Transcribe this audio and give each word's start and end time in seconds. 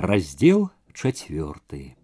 раздел 0.00 0.69
чацвёрты 0.95 1.99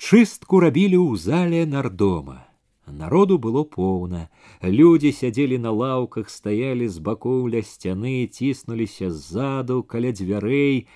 чыстку 0.00 0.56
рабілі 0.64 0.96
ў 0.96 1.20
зале 1.20 1.68
нардома 1.68 2.48
народу 2.88 3.36
было 3.36 3.60
поўна 3.60 4.32
людзі 4.64 5.12
сядзелі 5.12 5.60
на 5.60 5.68
лаўках 5.68 6.32
стаялі 6.32 6.88
з 6.88 7.04
бакоў 7.04 7.52
ля 7.52 7.60
сцяны 7.60 8.24
ціснуліся 8.24 9.12
ззаду 9.12 9.84
каля 9.84 10.16
дзвярэй 10.16 10.88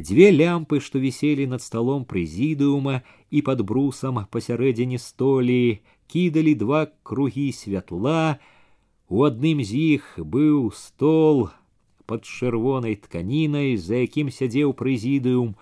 дзве 0.00 0.32
лямпы 0.32 0.80
што 0.80 0.96
віселі 0.96 1.44
над 1.52 1.60
сталом 1.60 2.08
прэзідыума 2.08 3.04
і 3.28 3.44
пад 3.44 3.60
брусам 3.60 4.24
пасярэдзіне 4.32 4.96
столі 4.96 5.84
кідалі 6.08 6.56
два 6.56 6.88
кругі 7.04 7.52
святла 7.52 8.40
у 9.12 9.28
адным 9.28 9.60
з 9.60 10.00
іх 10.00 10.16
быў 10.16 10.72
стол 10.72 11.50
под 12.09 12.25
чырвонай 12.25 12.95
тканінай 12.95 13.77
за 13.77 14.03
якім 14.05 14.29
сядзеў 14.37 14.73
прэзідыум 14.81 15.55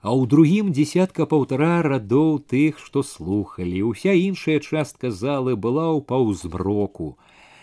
а 0.00 0.08
ў 0.16 0.28
другім 0.32 0.72
дзесятка 0.76 1.26
паўтара 1.30 1.72
радоў 1.86 2.38
тых 2.52 2.78
што 2.84 3.02
слухалі 3.04 3.82
уся 3.88 4.14
іншая 4.16 4.60
частка 4.60 5.10
залы 5.22 5.56
была 5.66 5.88
ў 5.92 6.00
паўзмроку 6.12 7.08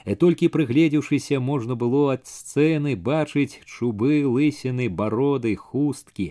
э 0.06 0.16
толькі 0.24 0.52
прыгледзеўшыся 0.56 1.40
можна 1.48 1.80
было 1.86 2.04
ад 2.16 2.30
сцэны 2.34 2.94
бачыць 3.10 3.60
чубы 3.66 4.22
лысіны 4.36 4.90
бароды 5.02 5.56
хусткі 5.56 6.30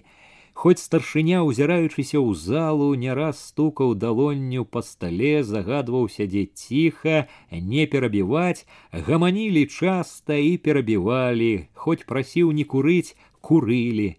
хоць 0.60 0.80
старшыня 0.80 1.42
узіраючыся 1.44 2.16
ў 2.16 2.32
залу 2.40 2.88
не 3.00 3.12
раз 3.18 3.40
стукаў 3.50 3.92
далонню 4.04 4.64
па 4.64 4.82
стале 4.86 5.44
загадваў 5.44 6.08
сядзець 6.14 6.56
ціха 6.62 7.28
не 7.52 7.84
перабіваць 7.92 8.64
гаманілі 9.08 9.66
часта 9.68 10.40
і 10.40 10.56
перабівалі 10.68 11.52
хоць 11.84 12.02
прасіў 12.08 12.56
не 12.56 12.64
курыць 12.64 13.12
курылі 13.40 14.10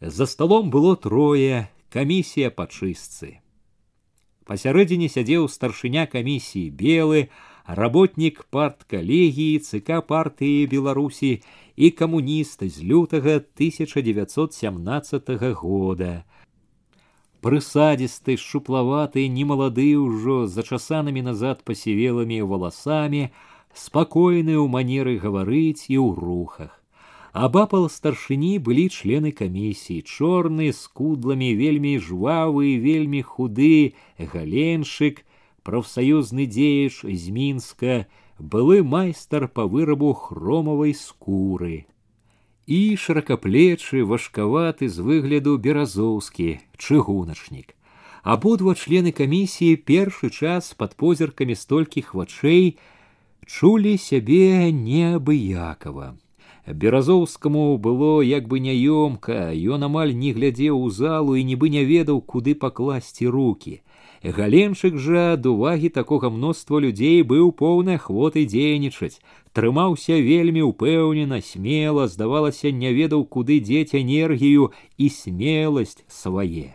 за 0.00 0.30
столом 0.30 0.70
было 0.70 0.96
трое 0.96 1.66
камісія 1.90 2.54
па 2.54 2.70
чыстцы 2.70 3.36
пасярэдзіне 4.50 5.10
сядзеў 5.10 5.50
старшыня 5.52 6.06
камісіі 6.10 6.70
белы 6.70 7.26
работнік 7.66 8.44
парткалегіі 8.50 9.58
ЦК 9.58 10.00
партыі 10.06 10.66
беларусі 10.66 11.42
і 11.76 11.90
камуніст 11.90 12.64
з 12.64 12.84
лютага 12.84 13.36
1917 13.40 15.30
года 15.60 16.24
прысадзісты 17.40 18.36
шуплаваты 18.36 19.24
немалады 19.28 19.88
ўжо 19.96 20.44
зачасанымі 20.56 21.24
назад 21.28 21.64
пасівелымі 21.64 22.42
валасамі 22.44 23.22
спакойны 23.72 24.58
ў 24.60 24.66
манеры 24.68 25.16
гаварыць 25.22 25.88
і 25.88 25.96
ў 25.96 26.08
рухах 26.20 26.76
абапал 27.32 27.88
старшыні 27.88 28.58
былі 28.58 28.90
члены 28.90 29.32
камісіі 29.32 30.02
чорны 30.02 30.72
з 30.76 30.86
кудламі 31.00 31.50
вельмі 31.54 31.96
жвавы 32.02 32.76
вельмі 32.82 33.22
худы 33.22 33.94
галеншык 34.18 35.22
прафсаюзны 35.62 36.46
дзеяч 36.50 37.06
з 37.06 37.24
мінска 37.30 38.04
былы 38.38 38.82
майстар 38.82 39.46
па 39.48 39.66
вырабу 39.72 40.12
хромавай 40.14 40.94
скуры 40.94 41.84
і 42.66 42.80
шыракаплечы 43.02 44.04
важкаваты 44.12 44.88
з 44.88 45.04
выгляду 45.06 45.58
беразоўскі 45.58 46.48
чыгуначнік 46.78 47.74
абодва 48.22 48.74
члены 48.76 49.12
камісіі 49.16 49.76
першы 49.90 50.30
час 50.30 50.72
пад 50.80 50.96
позіркамі 51.02 51.56
столькіх 51.56 52.14
вачэй 52.14 52.78
чулі 53.46 53.94
сябе 53.98 54.72
неабыякова 54.72 56.16
беразоўскаму 56.66 57.78
было 57.78 58.22
як 58.22 58.48
бы 58.48 58.60
няёмка 58.60 59.50
ён 59.76 59.88
амаль 59.88 60.14
не 60.14 60.32
глядзеў 60.36 60.80
у 60.80 60.90
залу 60.90 61.36
і 61.36 61.44
нібы 61.44 61.70
не 61.76 61.84
ведаў 61.84 62.20
куды 62.20 62.54
пакласці 62.54 63.26
руки 63.26 63.80
галенчык 64.24 64.96
жа 64.96 65.26
ад 65.34 65.46
увагі 65.46 65.90
такога 65.96 66.30
мноства 66.30 66.80
людзей 66.84 67.22
быў 67.32 67.52
поўнай 67.60 68.00
ахвоты 68.00 68.44
дзейнічаць 68.44 69.20
трымаўся 69.56 70.18
вельмі 70.26 70.66
ўпэўнена 70.70 71.40
смела 71.44 72.08
здавалася 72.08 72.74
не 72.82 72.92
ведаў 72.96 73.24
куды 73.36 73.60
дзець 73.60 73.96
энергію 74.02 74.70
і 74.98 75.08
смеласць 75.08 76.04
свае 76.20 76.68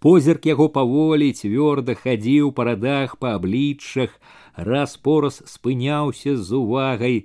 позірк 0.00 0.46
яго 0.48 0.68
паволі 0.76 1.28
цвёрда 1.36 1.94
хадзіў 2.02 2.52
па 2.56 2.70
радах 2.70 3.18
па 3.20 3.34
абліччах 3.38 4.16
раз 4.56 4.96
пораз 4.96 5.42
спыняўся 5.46 6.36
з 6.36 6.56
увагай 6.56 7.16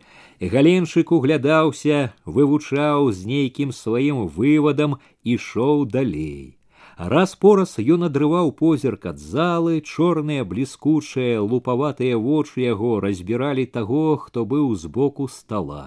галеншык 0.41 1.11
углядаўся 1.16 2.11
вывучаў 2.25 3.11
з 3.11 3.31
нейкім 3.31 3.71
сваім 3.71 4.27
вывадам 4.27 4.99
ішоў 5.23 5.85
далей 5.95 6.57
раз 6.99 7.35
пораз 7.35 7.75
ён 7.79 8.07
адрываў 8.07 8.51
позірк 8.61 9.05
ад 9.11 9.19
залы 9.19 9.81
чорныя 9.81 10.47
бліскучыя 10.53 11.43
лупаватыя 11.43 12.16
вочы 12.29 12.63
яго 12.66 12.99
разбіралі 13.07 13.66
таго 13.77 14.07
хто 14.23 14.45
быў 14.55 14.73
збоку 14.85 15.27
стала 15.27 15.83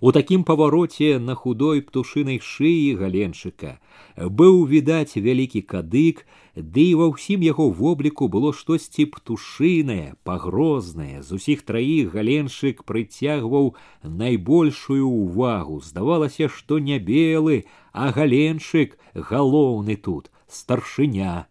у 0.00 0.12
такім 0.12 0.44
павароце 0.44 1.18
на 1.18 1.34
худой 1.34 1.82
птушынай 1.82 2.38
шыі 2.38 2.94
галенчыка 3.00 3.78
быў 4.16 4.64
відаць 4.70 5.18
вялікі 5.18 5.62
кадык 5.72 6.22
ды 6.54 6.84
і 6.90 6.94
ва 7.00 7.08
ўсім 7.10 7.42
яго 7.46 7.68
вобліку 7.80 8.28
было 8.30 8.52
штосьці 8.54 9.08
птушынае 9.14 10.14
пагрознае 10.22 11.22
з 11.22 11.38
усіх 11.38 11.66
траіх 11.66 12.14
галеншык 12.14 12.86
прыцягваў 12.86 13.74
найбольшую 14.22 15.06
ўвагу 15.06 15.82
здавалася 15.82 16.48
што 16.48 16.78
не 16.78 16.98
белы 16.98 17.64
а 17.92 18.10
галеншык 18.14 18.98
галоўны 19.14 19.98
тут 19.98 20.30
старшыня 20.52 21.46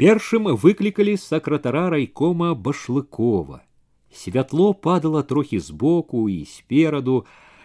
першым 0.00 0.46
выклікалі 0.60 1.16
сакратара 1.20 1.88
райкома 1.90 2.54
башлыкова 2.54 3.60
святло 4.12 4.72
падала 4.72 5.22
трохі 5.22 5.60
збоку 5.60 6.28
і 6.28 6.44
спераду 6.44 7.24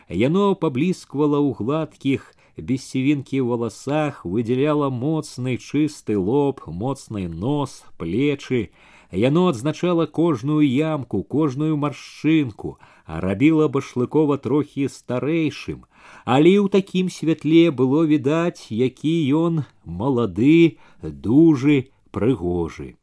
яно 0.09 0.55
паблісквала 0.55 1.39
ў 1.39 1.55
гладкіх 1.59 2.35
без 2.57 2.83
сівінкі 2.87 3.39
ў 3.41 3.45
валасах 3.51 4.25
выдзяляла 4.25 4.89
моцны 4.89 5.55
чысты 5.57 6.17
лоб 6.17 6.59
моцны 6.67 7.27
нос 7.27 7.83
плечы 7.99 8.69
яно 9.11 9.47
адзначала 9.47 10.05
кожную 10.05 10.61
ямку 10.67 11.23
кожную 11.23 11.77
маршчынку 11.77 12.79
а 12.98 12.98
рабіла 13.18 13.66
башлыкова 13.68 14.38
трохі 14.38 14.86
старэйшым. 14.86 15.82
Але 16.24 16.54
ў 16.62 16.68
такім 16.70 17.10
святле 17.10 17.70
было 17.70 18.06
відаць 18.06 18.70
які 18.70 19.14
ён 19.34 19.64
малады 19.84 20.78
дужы 21.02 21.90
прыгожы. 22.14 22.94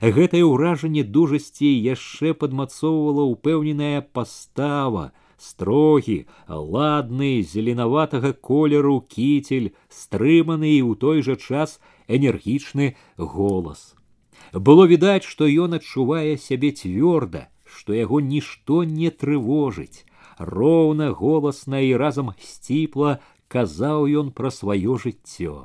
Гэтае 0.00 0.44
ўражанне 0.44 1.04
дужасці 1.04 1.68
яшчэ 1.68 2.34
падмацоўвала 2.34 3.24
ўпэўненая 3.32 4.00
пастава 4.16 5.12
строгі 5.38 6.16
ладны 6.48 7.42
зеленаватага 7.42 8.32
колеру 8.32 9.00
кітель 9.00 9.72
стрыманы 9.88 10.70
і 10.76 10.82
ў 10.88 10.92
той 11.00 11.22
жа 11.26 11.36
час 11.36 11.80
энергічны 12.08 12.94
голас. 13.16 13.94
Было 14.52 14.86
відаць 14.86 15.24
што 15.28 15.48
ён 15.48 15.80
адчувае 15.80 16.36
сябе 16.38 16.72
цвёрда 16.72 17.48
што 17.73 17.93
яго 17.93 18.19
нішто 18.19 18.83
не 18.83 19.09
трывожыць 19.23 20.05
роўна 20.39 21.11
голасна 21.21 21.79
і 21.85 21.95
разам 22.01 22.27
сціпла 22.39 23.11
казаў 23.55 24.05
ён 24.21 24.27
пра 24.39 24.51
сваё 24.55 24.95
жыццё 25.03 25.55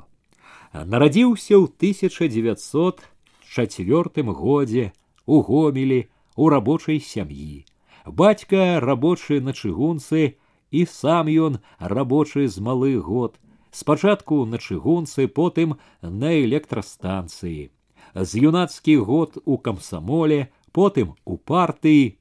нарадзіўся 0.93 1.55
ў 1.61 1.63
1904 1.79 4.33
годзе 4.41 4.85
у 5.25 5.41
гомелі 5.49 5.99
у 6.35 6.49
рабочай 6.49 6.99
сям'і 6.99 7.65
бацька 8.05 8.79
рабочы 8.79 9.41
на 9.41 9.53
чыгунцы 9.53 10.35
і 10.71 10.85
сам 10.85 11.27
ён 11.47 11.59
рабочы 11.79 12.47
з 12.47 12.59
малы 12.59 12.99
год 12.99 13.39
спачатку 13.71 14.45
на 14.45 14.57
чыгунцы 14.57 15.27
потым 15.27 15.77
на 16.01 16.33
электрастанцыі 16.41 17.71
з 18.15 18.31
юнацкі 18.49 18.97
год 18.97 19.37
у 19.45 19.57
камсамоле 19.57 20.49
потым 20.71 21.15
у 21.25 21.37
партыі 21.37 22.17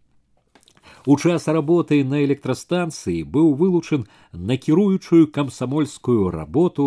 у 1.06 1.16
час 1.18 1.48
работы 1.48 2.02
на 2.04 2.22
электрастанцыі 2.24 3.24
быў 3.36 3.54
вылучан 3.60 4.06
на 4.32 4.56
кіруючую 4.56 5.28
камсамольскую 5.38 6.30
работу 6.30 6.86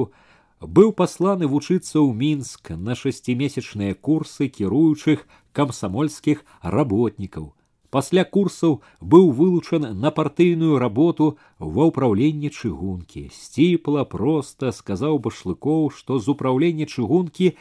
быў 0.62 0.94
пасланы 1.02 1.50
вучыцца 1.52 2.02
ў 2.02 2.14
мінск 2.24 2.72
на 2.88 2.98
шасцімесячныя 2.98 3.94
курсы 3.94 4.50
кіруючых 4.50 5.28
камсамольскіх 5.54 6.44
работнікаў 6.62 7.54
пасля 7.92 8.24
курсаў 8.36 8.74
быў 9.14 9.30
вылучан 9.40 9.88
на 10.04 10.12
партыйную 10.12 10.80
работу 10.84 11.28
ва 11.60 11.88
ўпраўленні 11.90 12.52
чыгункі 12.52 13.24
сціпла 13.36 14.04
проста 14.14 14.72
сказаў 14.80 15.20
башлыкоў 15.28 15.90
што 16.00 16.20
з 16.20 16.34
управлення 16.36 16.88
чыгункі 16.88 17.52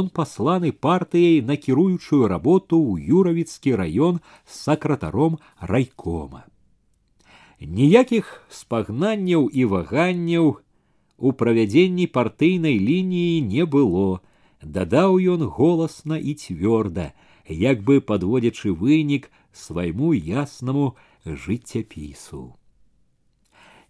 ён 0.00 0.08
пасланы 0.20 0.72
партыяй 0.86 1.42
на 1.50 1.58
кіруючую 1.66 2.22
работу 2.34 2.80
ў 2.80 3.20
юравіцкі 3.20 3.76
раён 3.82 4.18
з 4.46 4.58
сакратаром 4.64 5.38
райкома 5.74 6.42
ніякіх 7.60 8.32
спагнанняў 8.48 9.46
і 9.52 9.64
ваганняў 9.74 10.58
у 11.20 11.32
правядзенні 11.32 12.06
партыйнай 12.06 12.78
лініі 12.80 13.40
не 13.44 13.66
было. 13.68 14.20
Дадаў 14.62 15.20
ён 15.34 15.44
голасна 15.56 16.16
і 16.16 16.34
цвёрда, 16.34 17.12
як 17.48 17.84
бы 17.84 18.00
падводзячы 18.00 18.72
вынік 18.72 19.28
свайму 19.54 20.14
яснаму 20.14 20.96
жыццяпісу. 21.26 22.54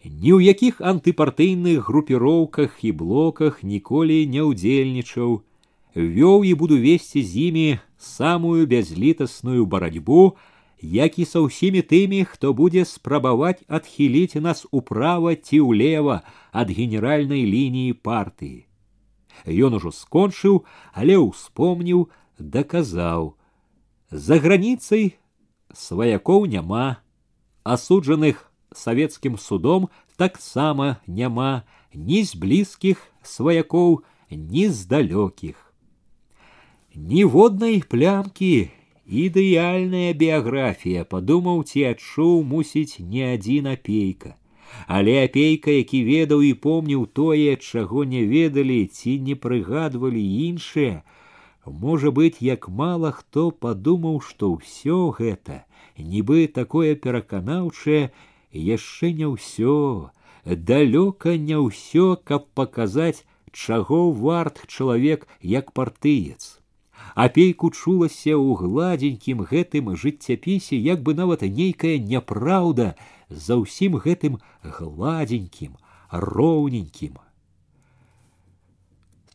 Ні 0.01 0.33
ў 0.33 0.49
якіх 0.49 0.81
антыпартыйных 0.81 1.85
групіроўках 1.85 2.81
і 2.81 2.93
блоках 2.97 3.61
ніколі 3.61 4.25
не 4.33 4.41
ўдзельнічаў, 4.41 5.45
вёў 5.93 6.39
і 6.49 6.53
буду 6.57 6.81
весці 6.81 7.21
з 7.21 7.53
імі 7.53 7.69
самую 8.01 8.65
бязлітасную 8.65 9.67
барацьбу, 9.67 10.41
як 10.81 11.21
і 11.21 11.29
са 11.29 11.45
ўсімі 11.45 11.85
тымі, 11.85 12.25
хто 12.25 12.57
будзе 12.57 12.89
спрабаваць 12.89 13.61
адхіліць 13.69 14.41
нас 14.41 14.65
управа 14.73 15.37
ці 15.37 15.61
ўлева 15.69 16.25
ад 16.53 16.73
генеральнай 16.73 17.45
лініі 17.45 17.93
партыі. 18.01 18.65
Ён 19.45 19.77
ужо 19.77 19.93
скончыў, 19.93 20.65
але 20.97 21.21
ўспомніў, 21.21 22.09
даказаў: 22.41 23.37
За 24.11 24.41
граніцай 24.41 25.21
сваякоў 25.75 26.47
няма, 26.47 27.03
асуджаных 27.65 28.51
савецкім 28.75 29.39
судом 29.39 29.89
таксама 30.17 31.01
няма 31.07 31.63
ні 31.95 32.25
з 32.25 32.37
блізкіх 32.37 33.03
сваякоў, 33.23 34.03
ні 34.31 34.69
з 34.69 34.87
далёкіх. 34.87 35.57
Ніводнай 36.95 37.83
плямкі 37.87 38.71
ідэальная 39.07 40.15
біяграфія, 40.15 41.05
падумаў 41.05 41.63
ці 41.67 41.87
адчуў 41.95 42.43
мусіць 42.47 43.03
не 43.03 43.27
адзін 43.35 43.75
апейка. 43.75 44.37
Але 44.87 45.25
апейка, 45.25 45.71
які 45.71 46.03
ведаў 46.07 46.43
і 46.47 46.53
помніў 46.55 47.07
тое, 47.07 47.57
чаго 47.57 48.05
не 48.05 48.23
ведалі 48.27 48.87
ці 48.87 49.19
не 49.19 49.35
прыгадвалі 49.35 50.23
іншыя, 50.47 51.03
можа 51.66 52.12
быць, 52.12 52.42
як 52.42 52.70
мала 52.70 53.12
хто 53.12 53.52
падумаў, 53.52 54.22
што 54.22 54.52
ўсё 54.56 55.14
гэта, 55.18 55.66
нібы 55.98 56.48
такое 56.48 56.96
пераканаўчае, 56.96 58.12
яшчэ 58.52 59.12
не 59.14 59.28
ўсё, 59.28 60.12
далёка 60.46 61.38
не 61.38 61.58
ўсё, 61.58 62.18
каб 62.24 62.48
паказаць, 62.54 63.26
чаго 63.52 64.12
варт 64.12 64.62
чалавек 64.68 65.28
як 65.42 65.72
партыец. 65.72 66.60
Апейку 67.16 67.72
чулася 67.72 68.36
ў 68.36 68.56
гладзенькім 68.60 69.44
гэтым 69.48 69.96
жыццяпісе, 69.96 70.76
як 70.76 71.02
бы 71.02 71.16
нават 71.16 71.42
нейкая 71.42 71.98
няпраўда 72.00 72.96
за 73.30 73.56
ўсім 73.62 73.96
гэтым 74.04 74.40
гладзенькім, 74.64 75.78
роўненькім. 76.12 77.25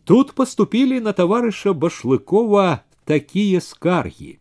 Тут 0.10 0.34
поступили 0.34 1.00
на 1.00 1.14
таварыша 1.14 1.74
Башлыкова 1.74 2.86
такія 3.06 3.62
скаргі. 3.62 4.38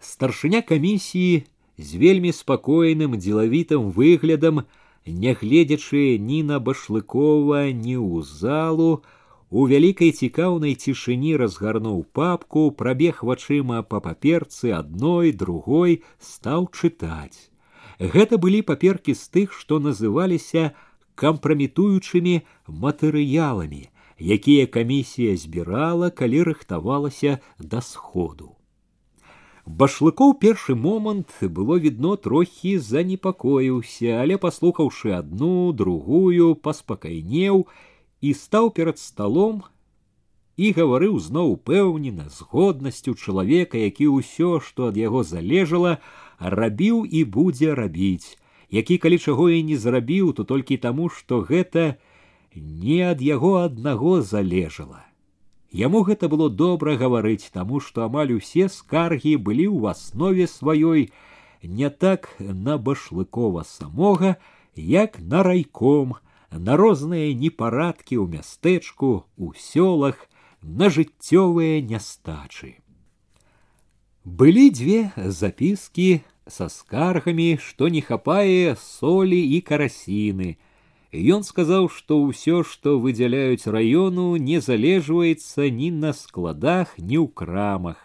Старшыня 0.00 0.60
камісіі 0.62 1.44
з 1.78 1.94
вельмі 2.02 2.32
спакойным 2.32 3.16
дзелавітым 3.16 3.90
выглядам, 3.94 4.66
нягледзячы 5.06 6.18
ні 6.18 6.42
на 6.42 6.58
башлыкова, 6.60 7.72
ні 7.72 7.96
ў 7.96 8.22
залу, 8.22 9.02
у 9.50 9.64
вялікай 9.64 10.12
цікаўнай 10.12 10.74
цішыні 10.76 11.36
разгарнуў 11.40 12.04
папку, 12.12 12.70
прабег 12.70 13.22
вачыма 13.24 13.80
па 13.82 14.00
паперцы 14.04 14.76
адной, 14.76 15.32
другой, 15.32 16.02
стаў 16.20 16.68
чытаць. 16.68 17.48
Гэта 17.98 18.36
былі 18.36 18.60
паперкі 18.62 19.16
з 19.16 19.24
тых, 19.32 19.56
што 19.56 19.80
называліся 19.80 20.76
кампраметуючымі 21.16 22.42
матэрыяламі, 22.68 23.88
Якія 24.19 24.65
камісія 24.67 25.37
збірала, 25.37 26.09
калі 26.09 26.43
рыхтавалася 26.49 27.39
да 27.59 27.81
сходу. 27.81 28.55
Башлыкоў 29.65 30.33
першы 30.43 30.75
момант 30.75 31.31
было 31.41 31.79
відно 31.79 32.15
трохі 32.15 32.77
занепакоіўся, 32.77 34.19
але 34.19 34.35
паслухаўшы 34.37 35.15
адну, 35.15 35.71
другую, 35.71 36.55
паспакайнеў 36.55 37.67
і 38.19 38.33
стаў 38.33 38.71
перад 38.75 38.99
сталом 38.99 39.63
і 40.57 40.71
гаварыў 40.77 41.17
зноў 41.19 41.55
упэўнена 41.55 42.29
з 42.29 42.43
годнасцю 42.51 43.15
чалавека, 43.15 43.79
які 43.79 44.11
ўсё, 44.19 44.59
што 44.59 44.91
ад 44.91 44.99
яго 44.99 45.23
залежала, 45.23 45.97
рабіў 46.39 47.07
і 47.07 47.23
будзе 47.23 47.73
рабіць, 47.73 48.37
які 48.69 48.97
калі 48.97 49.17
чаго 49.17 49.49
і 49.49 49.63
не 49.63 49.77
зрабіў, 49.77 50.33
то 50.33 50.43
толькі 50.43 50.77
таму, 50.77 51.09
што 51.09 51.41
гэта 51.41 51.95
не 52.54 53.00
ад 53.02 53.20
яго 53.20 53.62
аднаго 53.64 54.20
залежала. 54.22 55.04
Яму 55.70 56.02
гэта 56.02 56.28
было 56.32 56.48
добра 56.48 56.96
гаварыць, 56.96 57.50
таму 57.52 57.80
што 57.80 58.04
амаль 58.08 58.32
усе 58.32 58.68
скаргі 58.72 59.36
былі 59.36 59.68
ў 59.68 59.92
аснове 59.92 60.46
сваёй 60.48 61.10
не 61.62 61.90
так 61.90 62.32
на 62.38 62.78
башлыкова 62.78 63.64
самога, 63.68 64.36
як 64.74 65.18
на 65.20 65.42
райком, 65.42 66.16
на 66.50 66.76
розныя 66.76 67.34
непарадкі 67.34 68.16
ў 68.16 68.38
мястэчку, 68.38 69.28
у 69.36 69.52
сёлах, 69.52 70.16
на 70.62 70.88
жыццёвыя 70.88 71.82
нястачы. 71.82 72.80
Былі 74.24 74.70
дзве 74.70 75.12
запіскі 75.16 76.20
са 76.48 76.68
скаргамі, 76.68 77.58
што 77.60 77.88
не 77.88 78.00
хапае 78.00 78.76
солі 78.76 79.38
і 79.38 79.60
карасіны, 79.60 80.56
Ён 81.12 81.42
сказаў, 81.42 81.88
што 81.88 82.20
ўсё, 82.20 82.62
што 82.62 82.98
выдзяляюць 83.00 83.64
раёну, 83.64 84.36
не 84.36 84.60
залежваецца 84.60 85.70
ні 85.72 85.88
на 85.90 86.12
складах, 86.12 86.92
ні 87.00 87.16
ў 87.16 87.32
крамах. 87.32 87.96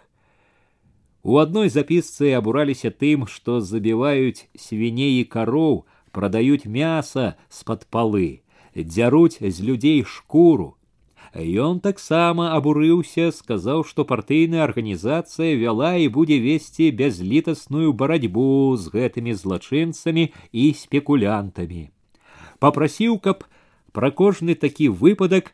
У 1.23 1.35
адной 1.35 1.67
запісцы 1.67 2.31
абураліся 2.31 2.91
тым, 2.91 3.27
што 3.27 3.59
забіваюць 3.59 4.47
свіней 4.55 5.19
і 5.19 5.25
кароў, 5.27 5.83
прадаюць 6.15 6.63
мяса 6.63 7.35
з-пад 7.51 7.83
палы, 7.91 8.39
дзяруць 8.71 9.35
з 9.39 9.57
людзей 9.59 10.05
шкуру. 10.07 10.77
Ён 11.35 11.81
таксама 11.83 12.55
абурыўся, 12.55 13.31
сказаў, 13.35 13.83
што 13.83 14.05
партыйная 14.07 14.63
арганізацыя 14.63 15.59
вяла 15.59 15.95
і 15.99 16.07
будзе 16.07 16.39
весці 16.39 16.87
бязлітасную 16.91 17.91
барацьбу 17.91 18.77
з 18.79 18.95
гэтымі 18.95 19.35
злачынцамі 19.35 20.31
і 20.51 20.71
спекулянтамі 20.71 21.91
попрасіў, 22.59 23.19
каб 23.19 23.45
пра 23.91 24.09
кожны 24.11 24.55
такі 24.55 24.89
выпадак 24.89 25.53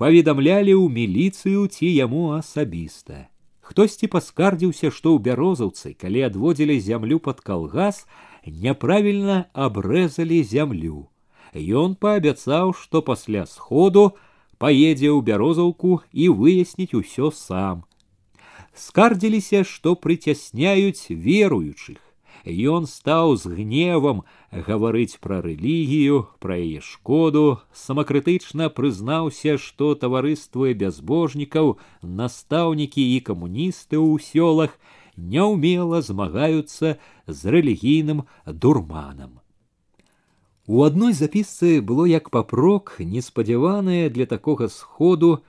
паведамлялі 0.00 0.72
ў 0.76 0.86
міліцыю 0.88 1.66
ці 1.68 1.86
яму 1.88 2.32
асабіста. 2.36 3.28
Хтосьці 3.60 4.10
паскардзіўся, 4.10 4.90
што 4.90 5.14
ў 5.14 5.22
бярозаўцы, 5.26 5.94
калі 5.94 6.26
адводзілі 6.28 6.76
зямлю 6.80 7.20
пад 7.22 7.40
калгас, 7.44 8.06
няправільна 8.46 9.46
абрэзалі 9.52 10.42
зямлю. 10.42 11.06
Ён 11.54 11.94
паабяцаў, 11.94 12.74
што 12.74 13.02
пасля 13.02 13.46
сходу 13.46 14.18
паедзе 14.58 15.10
ў 15.14 15.22
бярозаўку 15.22 16.02
і 16.12 16.28
выясніць 16.34 16.94
усё 16.98 17.30
сам. 17.30 17.86
Скардзіліся, 18.74 19.62
што 19.62 19.94
прыцясняюць 19.94 21.10
веруючых 21.10 22.03
ён 22.44 22.86
стаў 22.86 23.36
з 23.36 23.52
гневам 23.56 24.22
гаварыць 24.50 25.20
пра 25.20 25.40
рэлігію, 25.44 26.26
пра 26.40 26.56
яе 26.56 26.80
шкоду, 26.80 27.60
самакрытычна 27.72 28.70
прызнаўся, 28.70 29.58
што 29.58 29.94
таварыствы 29.94 30.72
бязбожнікаў, 30.74 31.76
настаўнікі 32.02 33.04
і 33.16 33.20
камуністы 33.20 34.00
ў 34.00 34.18
сёлах 34.20 34.78
няўмела 35.16 36.00
змагаюцца 36.00 36.96
з 37.26 37.40
рэлігійным 37.44 38.24
дурманам. 38.46 39.40
У 40.66 40.84
адной 40.86 41.12
запісцы 41.12 41.80
было 41.82 42.06
як 42.06 42.30
папрок 42.30 42.96
неспадзяванае 42.98 44.08
для 44.08 44.26
такога 44.26 44.68
сходу, 44.68 45.42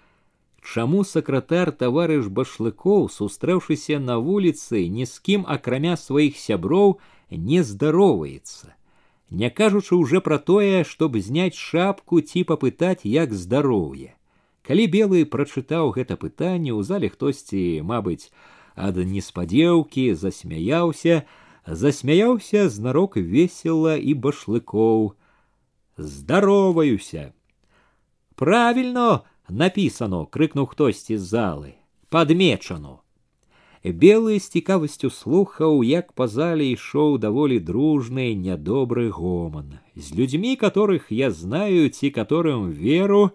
чаму 0.65 1.03
сакратар 1.03 1.71
таварыш 1.71 2.27
башлыкоў 2.29 3.09
сустрэўшыся 3.09 3.97
на 3.99 4.17
вуліцы 4.27 4.85
ні 4.97 5.09
з 5.09 5.17
кім 5.27 5.45
акрамя 5.55 5.97
сваіх 5.97 6.37
сяброў 6.37 6.99
не 7.49 7.63
здароваецца 7.63 8.73
не 9.31 9.49
кажучы 9.49 9.95
уже 9.95 10.21
пра 10.21 10.37
тое 10.37 10.83
чтоб 10.87 11.17
зняць 11.17 11.57
шапку 11.57 12.21
ці 12.21 12.43
папытаць 12.53 13.07
як 13.07 13.33
здароўе 13.33 14.13
калі 14.67 14.87
белы 14.95 15.25
прачытаў 15.25 15.93
гэта 15.97 16.17
пытанне 16.23 16.71
ў 16.71 16.85
зале 16.85 17.09
хтосьці 17.09 17.81
мабыць 17.93 18.29
ад 18.75 19.01
неспадзеўкі 19.13 20.05
засмяяўся 20.23 21.23
засмяяўся 21.65 22.69
знарок 22.69 23.17
весела 23.17 23.97
і 23.97 24.13
башлыкоў 24.13 25.11
здароваюся 25.97 27.33
правильно 28.35 29.23
написано 29.49 30.25
крыкнуў 30.25 30.71
хтосьці 30.73 31.17
з 31.17 31.25
залы 31.35 31.71
подмечано 32.09 32.99
Белы 33.83 34.37
з 34.37 34.45
цікавасцю 34.53 35.09
слухаў, 35.09 35.81
як 35.81 36.13
па 36.13 36.27
зале 36.29 36.69
ішоў 36.69 37.17
даволі 37.17 37.57
дружны 37.57 38.37
нядобры 38.37 39.09
гоман. 39.09 39.81
З 39.97 40.13
людзьмі, 40.13 40.53
которых 40.55 41.09
я 41.09 41.31
знаю 41.31 41.89
ці 41.89 42.13
которым 42.13 42.69
веру, 42.69 43.31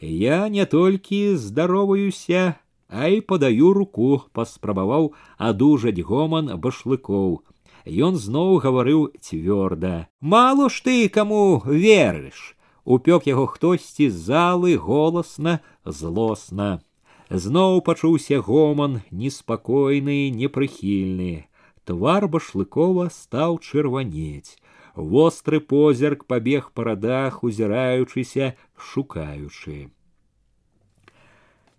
я 0.00 0.48
не 0.48 0.66
толькі 0.66 1.38
здароваюся, 1.38 2.58
а 2.88 3.06
і 3.06 3.20
падаю 3.20 3.72
руку, 3.72 4.26
паспрабаваў 4.34 5.14
адужаць 5.38 6.02
гоман 6.02 6.58
башлыкоў. 6.58 7.46
Ён 7.86 8.18
зноў 8.18 8.58
гаварыў 8.58 9.14
цвёрда: « 9.22 10.20
Мало 10.20 10.68
ж 10.68 10.82
ты 10.82 11.08
каму 11.08 11.62
верыш. 11.64 12.58
Упёк 12.84 13.26
яго 13.28 13.46
хтосьці 13.46 14.08
з 14.10 14.16
залы 14.30 14.76
голасна, 14.76 15.60
злосна. 15.84 16.80
Зноў 17.28 17.82
пачуўся 17.84 18.40
гоман, 18.40 19.02
неспакойны, 19.10 20.30
непрыхільны. 20.32 21.44
Твар 21.84 22.28
башлыкова 22.28 23.10
стаў 23.12 23.60
чырванець. 23.60 24.56
Востры 24.96 25.60
позірк 25.60 26.24
пабег 26.24 26.72
па 26.74 26.84
радах, 26.88 27.44
узіраючыся, 27.44 28.56
шукаючы. 28.74 29.92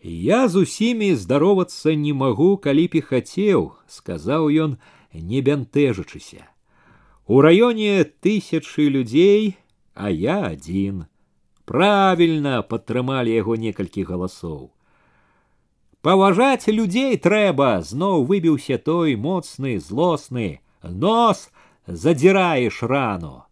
Я 0.01 0.47
з 0.47 0.55
усімі 0.63 1.15
здаровацца 1.15 1.93
не 1.93 2.13
магу, 2.13 2.55
калі 2.57 2.87
б 2.87 2.95
і 2.95 3.01
хацеў, 3.01 3.73
сказаў 3.87 4.47
ён, 4.47 4.77
не 5.13 5.41
бянтэжачыся. 5.41 6.47
У 7.27 7.41
раёне 7.41 8.05
тысячы 8.05 8.87
людзей, 8.87 9.57
а 9.93 10.09
я 10.09 10.39
адзін. 10.53 11.05
Правільна 11.65 12.61
падтрымалі 12.65 13.33
яго 13.35 13.55
некалькі 13.55 14.03
галасоў. 14.09 14.71
Паважаць 16.01 16.71
людзей 16.71 17.17
трэба, 17.19 17.83
зноў 17.83 18.23
выбіўся 18.25 18.79
той 18.79 19.19
моцны, 19.19 19.77
злосны. 19.83 20.63
Нос 20.81 21.51
задзіраеш 21.85 22.81
рану. 22.83 23.43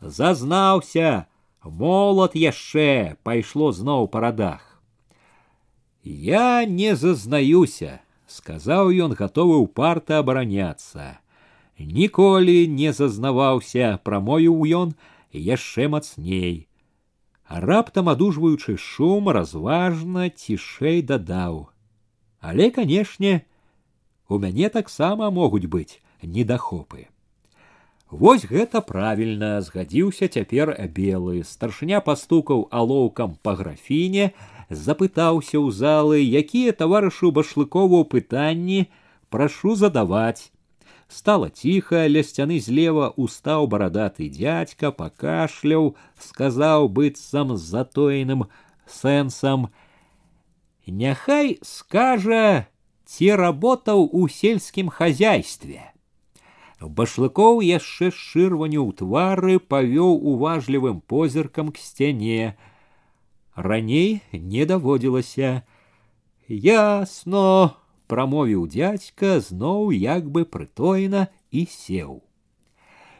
Зазнаўся, 0.00 1.26
молат 1.64 2.38
яшчэ 2.38 3.18
пайшло 3.26 3.72
зноў 3.72 4.06
па 4.08 4.20
радах. 4.20 4.80
Я 6.04 6.64
не 6.64 6.94
зазнаюся, 6.96 8.00
сказаў 8.30 8.94
ён, 8.94 9.18
гатовы 9.18 9.58
ўпарта 9.66 10.22
абараняцца. 10.22 11.18
Ніколі 11.78 12.66
не 12.70 12.92
зазнаваўся, 12.92 13.98
прамовіў 14.02 14.62
ён 14.78 14.94
яшчэ 15.33 15.87
мацней. 15.89 16.67
Раптам 17.49 18.09
адужваючы 18.09 18.77
шум 18.77 19.29
разважна 19.29 20.29
цішэй 20.29 21.01
дадаў: 21.01 21.69
Але, 22.39 22.71
канешне, 22.71 23.45
у 24.29 24.39
мяне 24.39 24.69
таксама 24.69 25.29
могуць 25.29 25.67
быць 25.67 25.99
недахопы. 26.21 27.07
Вось 28.13 28.45
гэта 28.45 28.79
правільна 28.85 29.59
згадзіўся 29.65 30.29
цяпер 30.29 30.77
белы. 30.93 31.41
Старшыня 31.41 31.99
пастукаў 31.99 32.67
алоўкам 32.69 33.39
па 33.41 33.55
графіне, 33.57 34.37
запытаўся 34.69 35.57
ў 35.57 35.73
залы, 35.73 36.21
якія 36.21 36.77
таварышу 36.77 37.31
башлыкову 37.33 38.05
пытанні 38.05 38.85
прашу 39.33 39.73
задаваць. 39.75 40.52
Стала 41.12 41.48
ціха, 41.48 42.06
ля 42.06 42.22
сцяны 42.22 42.60
злева 42.60 43.12
устаў 43.16 43.66
барадаты 43.66 44.28
дзядзька, 44.28 44.92
пакашляў, 44.92 45.96
сказаў 46.20 46.88
быццам 46.88 47.56
з 47.56 47.64
затоеным 47.64 48.44
сэнсам: « 48.84 50.86
няхай 50.88 51.58
скажа, 51.62 52.68
ці 53.04 53.32
работаў 53.40 54.08
у 54.12 54.28
сельскім 54.28 54.92
хозяйстве. 54.92 55.92
Башлыкоў 56.80 57.64
яшчэ 57.64 58.12
шырваню 58.14 58.84
ў 58.84 58.92
твары 59.00 59.56
павёў 59.58 60.20
уважлівым 60.32 61.00
позіркам 61.00 61.72
к 61.72 61.80
сцяне. 61.80 62.56
Раней 63.56 64.22
не 64.32 64.64
даводзілася. 64.64 65.64
Ясно, 66.46 67.74
прамовіў 68.07 68.67
дядзька 68.67 69.39
зноў 69.39 69.91
як 69.91 70.29
бы 70.29 70.45
прытойна 70.45 71.27
і 71.51 71.67
сеў. 71.69 72.21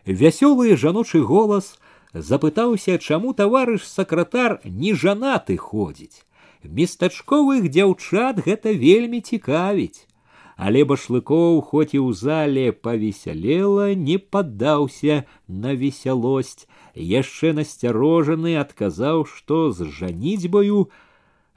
Вясёлы 0.05 0.75
жаночы 0.75 1.23
голас 1.23 1.79
запытаўся, 2.13 2.99
чаму 2.99 3.33
таварыш 3.33 3.87
сакратар 3.87 4.59
не 4.65 4.93
жанаты 4.93 5.57
ходзіць 5.57 6.23
местачковых 6.63 7.69
дзяўчат 7.69 8.43
гэта 8.45 8.71
вельмі 8.71 9.21
цікавіць. 9.21 10.07
Але 10.55 10.85
башлыкоў, 10.85 11.61
хоць 11.65 11.97
і 11.97 11.99
ў 11.99 12.13
зале 12.13 12.71
павесялела, 12.71 13.93
не 13.97 14.17
паддаўся 14.17 15.25
на 15.47 15.73
весялосць, 15.73 16.69
яшчэ 16.93 17.53
насцярожаны 17.57 18.55
адказаў, 18.61 19.25
што 19.25 19.71
з 19.73 19.89
жаніцьбаю 19.89 20.87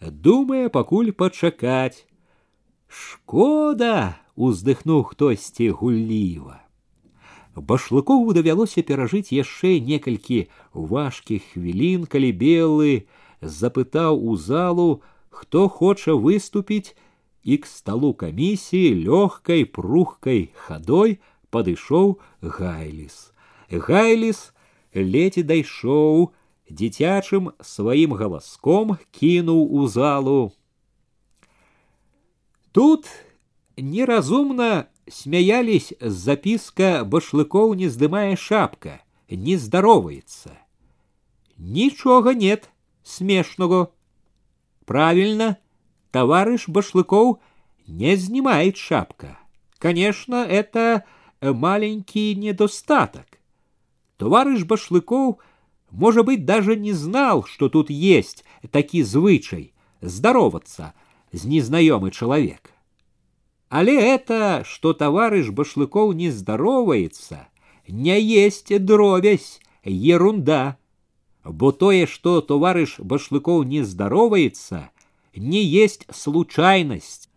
думае 0.00 0.68
пакуль 0.72 1.12
пачакаць. 1.12 2.08
Шкода, 2.87 4.17
уздыхнуў 4.35 5.03
хтосьці 5.07 5.69
гулліва. 5.79 6.59
Башлыкову 7.55 8.33
давялося 8.35 8.83
перажыць 8.83 9.31
яшчэ 9.35 9.79
некалькі 9.83 10.47
важкіх 10.73 11.43
хвілін, 11.51 12.07
калі 12.07 12.31
белы, 12.31 13.07
запытаў 13.41 14.19
у 14.19 14.35
залу, 14.35 15.01
хто 15.29 15.67
хоча 15.67 16.15
выступіць, 16.15 16.95
і 17.43 17.57
к 17.57 17.67
столу 17.67 18.13
камісіі 18.13 19.07
лёгкай 19.07 19.65
прухкай 19.65 20.51
хадой 20.55 21.19
падышоў 21.49 22.19
гайліс. 22.41 23.33
Гайліс 23.71 24.51
ледзь 24.93 25.43
дайшоў, 25.43 26.31
дзіцячым 26.71 27.51
сваім 27.59 28.15
галаском 28.15 28.97
кінуў 29.11 29.67
у 29.67 29.87
залу. 29.87 30.51
Тут 32.76 33.06
неразумна 33.78 34.88
смяялись 35.08 35.94
записка 35.98 37.06
башлыкоў 37.08 37.72
не 37.72 37.88
здымае 37.88 38.36
шапка, 38.36 39.00
не 39.30 39.56
здароваецца. 39.56 40.52
Нічога 41.56 42.34
нет, 42.34 42.68
смешного. 43.02 43.92
Правильно, 44.84 45.56
товарищ 46.10 46.68
Башлыков 46.68 47.38
не 47.86 48.14
снимает 48.18 48.76
шапка. 48.76 49.38
Конечно, 49.78 50.44
это 50.44 51.04
маленький 51.40 52.34
недостаток. 52.34 53.40
Товарищ 54.18 54.64
Башлыков, 54.64 55.38
может 55.90 56.26
быть, 56.26 56.44
даже 56.44 56.76
не 56.76 56.92
знал, 56.92 57.44
что 57.44 57.70
тут 57.70 57.88
есть 57.88 58.44
таки 58.70 59.02
звычай 59.02 59.72
здороваться 60.02 60.92
с 61.32 61.44
незнакомый 61.44 62.10
человек. 62.10 62.70
Але 63.68 63.94
это, 63.94 64.62
что 64.64 64.92
товарищ 64.92 65.48
Башлыков 65.48 66.14
не 66.14 66.30
здоровается, 66.30 67.48
не 67.88 68.20
есть 68.20 68.84
дробязь, 68.84 69.60
ерунда 69.84 70.78
бо 71.48 71.72
тое, 71.72 72.06
што 72.06 72.40
товарыш 72.40 72.98
башлыкоў 72.98 73.62
не 73.64 73.82
здоровается, 73.82 74.90
не 75.34 75.62
есть 75.62 76.06
случайность. 76.12 77.30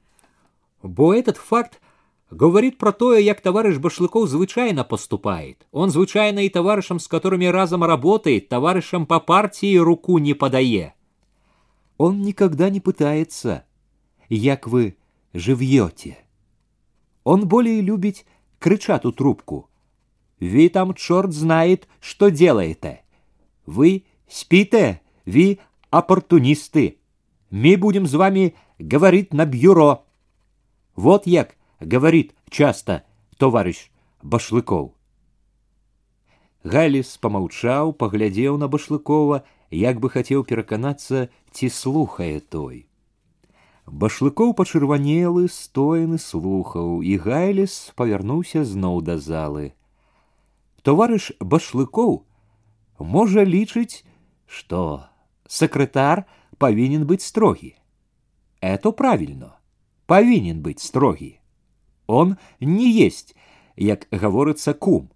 Бо 0.81 1.13
этот 1.13 1.37
факт 1.37 1.81
говорит 2.31 2.77
про 2.77 2.91
то, 2.91 3.15
як 3.15 3.41
товарищ 3.41 3.77
Башлыков 3.77 4.29
звычайно 4.29 4.83
поступает. 4.83 5.67
Он 5.71 5.89
звычайно 5.89 6.39
и 6.39 6.49
товарищам, 6.49 6.99
с 6.99 7.07
которыми 7.07 7.45
разом 7.45 7.83
работает, 7.83 8.49
товарищам 8.49 9.05
по 9.05 9.19
партии 9.19 9.75
руку 9.77 10.17
не 10.17 10.33
подае. 10.33 10.95
Он 11.97 12.21
никогда 12.21 12.69
не 12.69 12.79
пытается, 12.79 13.65
як 14.28 14.66
вы 14.66 14.96
живьете. 15.32 16.18
Он 17.22 17.48
более 17.48 17.80
любит 17.80 18.24
кричать 18.58 19.04
у 19.04 19.12
трубку. 19.12 19.68
Ви 20.40 20.68
там 20.68 20.94
черт 20.94 21.32
знает, 21.32 21.88
что 22.00 22.30
делаете. 22.30 23.02
Вы 23.66 24.04
спите, 24.28 25.00
вы 25.24 25.58
оппортунисты. 25.90 26.98
Мы 27.50 27.76
будем 27.76 28.06
с 28.06 28.14
вами 28.14 28.54
говорить 28.78 29.32
на 29.32 29.46
бюро. 29.46 30.04
Вот 30.96 31.26
як 31.26 31.56
говорит 31.80 32.34
часто 32.50 33.04
товарищ 33.38 33.90
Башлыков. 34.22 34.94
Галіс 36.64 37.08
помаўчаў, 37.20 37.92
паглядзеў 38.00 38.56
на 38.56 38.68
башлыкова, 38.72 39.44
як 39.70 40.00
бы 40.00 40.08
хацеў 40.08 40.44
пераканацца, 40.48 41.28
ці 41.52 41.68
слухае 41.68 42.40
той. 42.40 42.87
Башлыкоў 43.88 44.54
пачырванелы, 44.56 45.48
стоены 45.48 46.18
слухаў, 46.18 47.02
і 47.04 47.16
Гайліс 47.20 47.92
павярнуўся 47.96 48.64
зноў 48.64 49.02
да 49.04 49.18
залы. 49.18 49.72
Товарыш 50.82 51.32
башлыкоў 51.40 52.24
можа 52.98 53.44
лічыць, 53.44 54.04
што 54.46 55.08
сакратар 55.48 56.24
павінен 56.58 57.04
быць 57.04 57.24
строгі. 57.24 57.76
Это 58.60 58.92
правильно, 58.92 59.56
павінен 60.06 60.62
быць 60.62 60.80
строгі. 60.80 61.40
Он 62.06 62.36
не 62.60 62.88
есть, 62.90 63.36
як 63.76 64.08
гаворыцца 64.10 64.74
кум. 64.74 65.10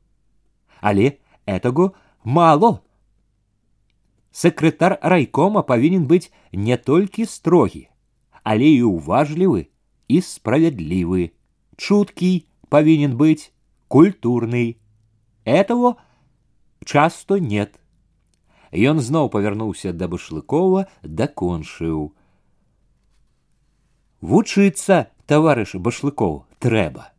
Але 0.80 1.18
этого 1.47 1.92
мало. 2.25 2.83
Секретар 4.30 4.99
райкома 5.02 5.62
повинен 5.62 6.07
быть 6.07 6.30
не 6.52 6.76
только 6.76 7.25
строгі, 7.26 7.88
але 8.42 8.68
и 8.68 8.83
уважливый 8.83 9.71
и 10.09 10.21
справедливый. 10.21 11.35
Чуткий 11.76 12.49
повинен 12.68 13.16
быть 13.16 13.52
культурный. 13.88 14.78
Этого 15.45 15.97
часто 16.85 17.38
нет. 17.38 17.78
Ён 18.73 19.00
зноў 19.00 19.30
павярнуўся 19.33 19.92
да 19.92 20.09
башлыкова, 20.09 20.88
дакончыў. 21.02 22.12
Вучыцца, 24.21 25.09
таварыш 25.26 25.75
башлыкоў, 25.80 26.45
трэба. 26.61 27.12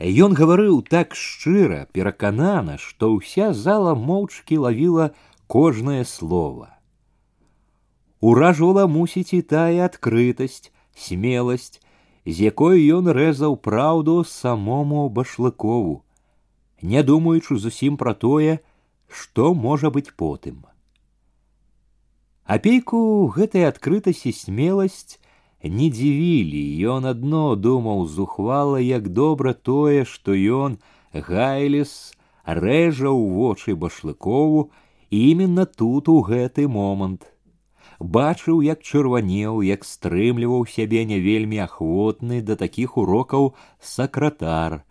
Ён 0.00 0.32
гаварыў 0.34 0.80
так 0.82 1.14
шчыра, 1.14 1.86
пераканана, 1.92 2.78
што 2.78 3.12
ўся 3.12 3.52
зала 3.52 3.94
моўчкі 3.94 4.64
лавіла 4.64 5.12
кожнае 5.46 6.04
слово. 6.08 6.72
Уражвала 8.26 8.86
мусіць 8.86 9.34
і 9.34 9.42
тая 9.42 9.86
адкрытасць, 9.86 10.70
смеласць, 10.94 11.80
з 12.26 12.36
якой 12.48 12.84
ён 12.94 13.10
рэзаў 13.10 13.56
праўду 13.58 14.22
самому 14.22 15.08
башлыкову, 15.08 16.02
не 16.82 17.02
думаючы 17.02 17.58
зусім 17.58 17.96
пра 17.98 18.14
тое, 18.14 18.60
што 19.08 19.54
можа 19.54 19.90
быць 19.90 20.14
потым. 20.14 20.62
Апейку 22.46 23.26
гэтая 23.34 23.66
адкрытасць 23.72 24.26
і 24.30 24.32
смеласць 24.38 25.18
не 25.62 25.90
дзівілі, 25.90 26.62
ён 26.94 27.06
адно 27.06 27.54
думаў 27.54 28.06
зухвала, 28.06 28.78
як 28.78 29.10
добра 29.10 29.52
тое, 29.54 30.04
што 30.04 30.34
ён 30.34 30.78
гайлес 31.12 32.14
рэжа 32.46 33.10
ў 33.10 33.22
вочы 33.34 33.76
башлыкову 33.76 34.70
именно 35.10 35.66
тут 35.66 36.08
у 36.08 36.20
гэты 36.22 36.66
момант. 36.66 37.30
Бачыў, 37.98 38.62
як 38.66 38.82
чырванеў, 38.82 39.62
як 39.62 39.84
стрымліваў 39.84 40.66
сябе 40.66 41.04
не 41.04 41.18
вельмі 41.20 41.62
ахвотны 41.64 42.42
да 42.42 42.56
такіх 42.56 42.96
урокаў 42.98 43.54
сакратар. 43.80 44.82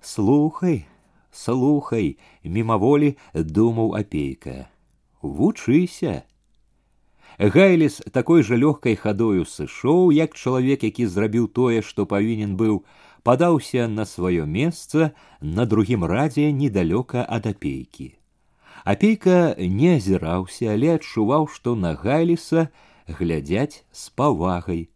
Слухай, 0.00 0.84
слухай, 1.32 2.18
мімаволі 2.44 3.16
думаў 3.34 3.96
апейка. 3.96 4.68
Вучыся, 5.22 6.24
Гайліс 7.40 8.02
такой 8.12 8.42
жа 8.44 8.56
лёгкай 8.60 8.96
хадою 9.00 9.48
сышоў, 9.48 10.12
як 10.12 10.36
чалавек, 10.36 10.84
які 10.84 11.06
зрабіў 11.08 11.48
тое, 11.48 11.80
што 11.80 12.04
павінен 12.04 12.52
быў, 12.52 12.84
падаўся 13.24 13.88
на 13.88 14.04
сваё 14.04 14.44
месца 14.44 15.16
на 15.40 15.64
другім 15.64 16.04
радзе 16.04 16.52
недалёка 16.52 17.24
ад 17.24 17.46
апейкі. 17.46 18.20
Апейка 18.84 19.54
не 19.58 19.96
азіраўся, 19.96 20.72
але 20.72 20.96
адчуваў, 20.96 21.48
што 21.52 21.76
на 21.76 21.94
Гайліса 21.94 22.68
глядзяць 23.06 23.84
з 23.92 24.08
павагай. 24.16 24.88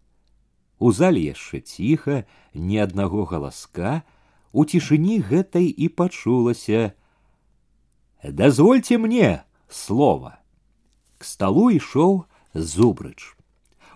У 0.79 0.93
зале 0.93 1.21
яшчэ 1.21 1.61
ціха, 1.61 2.25
ні 2.55 2.81
аднаго 2.81 3.29
галаска, 3.29 4.03
у 4.53 4.65
цішыні 4.65 5.21
гэтай 5.21 5.69
і 5.69 5.89
пачулася: « 5.89 8.25
Дазвольце 8.25 8.99
мне 8.99 9.45
слова. 9.69 10.41
К 11.19 11.25
столу 11.25 11.71
ішоў 11.71 12.25
зубрыч. 12.55 13.37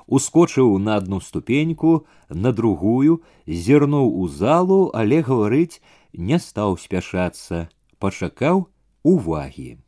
Ускочыў 0.07 0.78
на 0.78 0.97
одну 0.97 1.21
ступеньку, 1.21 2.07
на 2.28 2.52
другую, 2.52 3.23
зірнуў 3.47 4.21
у 4.21 4.28
залу, 4.28 4.90
але 4.95 5.21
гаварыць 5.23 5.80
не 6.12 6.38
стаў 6.38 6.78
спяшацца, 6.80 7.68
пачакаў 7.99 8.68
увагі. 9.02 9.78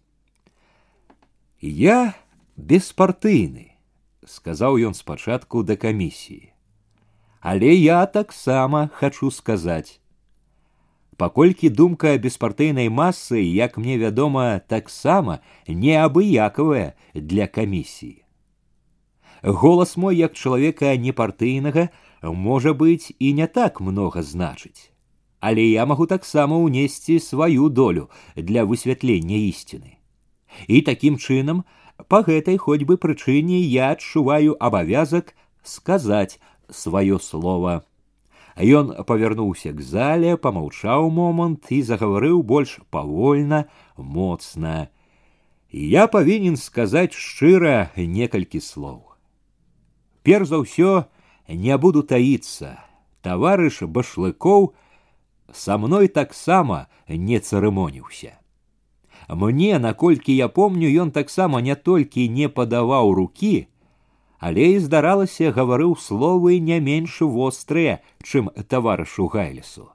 Я 1.65 2.15
беспартыйны, 2.57 3.77
сказаў 4.25 4.79
ён 4.91 4.95
спачатку 4.95 5.63
да 5.63 5.77
камісіі. 5.77 6.53
Але 7.41 7.75
я 7.75 8.07
таксама 8.07 8.89
хачу 8.95 9.31
сказаць. 9.31 10.01
Паколькі 11.21 11.69
думка 11.69 12.17
беспартыйнай 12.17 12.89
масы, 12.89 13.45
як 13.45 13.77
мне 13.77 13.99
вядома, 13.99 14.61
таксама 14.61 15.41
неабыякавая 15.69 16.97
для 17.15 17.47
камісіі. 17.47 18.25
Голас 19.43 19.97
мой 19.97 20.17
як 20.17 20.33
чалавека 20.33 20.97
непартыйнага 20.97 21.89
можа 22.23 22.73
быць 22.73 23.13
і 23.19 23.33
не 23.33 23.47
так 23.47 23.81
много 23.81 24.21
значыць. 24.21 24.93
Але 25.41 25.65
я 25.65 25.85
магу 25.85 26.07
таксама 26.07 26.57
ўнесці 26.61 27.21
сваю 27.21 27.69
долю 27.69 28.09
для 28.37 28.65
высвятлення 28.65 29.41
ісціны. 29.49 29.97
І 30.69 30.81
такім 30.87 31.19
чынам, 31.19 31.65
па 32.09 32.23
гэтай 32.27 32.57
хоць 32.57 32.85
бы 32.89 32.97
прычыне 32.97 33.61
я 33.61 33.93
адчуваю 33.97 34.57
абавязак 34.61 35.35
сказаць 35.63 36.41
сваё 36.71 37.19
слово. 37.19 37.83
Ён 38.61 38.93
павярнуўся 39.07 39.73
к 39.73 39.81
зале, 39.81 40.37
помаўчаў 40.37 41.09
момант 41.11 41.71
і 41.71 41.81
загаварыў 41.83 42.43
больш 42.43 42.81
павольна, 42.91 43.65
моцна. 43.97 44.91
Я 45.71 46.07
павінен 46.11 46.57
сказаць 46.57 47.15
шчыра 47.15 47.93
некалькі 47.97 48.61
слоў. 48.61 49.15
Перш 50.23 50.51
за 50.51 50.61
ўсё 50.61 51.07
не 51.49 51.77
буду 51.79 52.03
таіцца. 52.03 52.77
Таварыш 53.23 53.83
башлыкоў 53.87 54.75
са 55.53 55.79
мной 55.79 56.09
таксама 56.09 56.89
не 57.09 57.39
цырымоніўся. 57.39 58.37
Мне, 59.30 59.80
наколькі 59.80 60.36
я 60.36 60.48
помню, 60.48 60.88
ён 61.02 61.12
таксама 61.12 61.62
не 61.62 61.76
толькі 61.76 62.30
не 62.30 62.50
падаваў 62.50 63.14
рукі, 63.14 63.68
але 64.38 64.78
і 64.78 64.80
здаралася 64.80 65.52
гаварыў 65.52 65.98
словы 65.98 66.60
не 66.60 66.80
менш 66.80 67.22
вострыя, 67.22 68.02
чым 68.22 68.52
таварышу 68.70 69.28
гайлесу. 69.28 69.90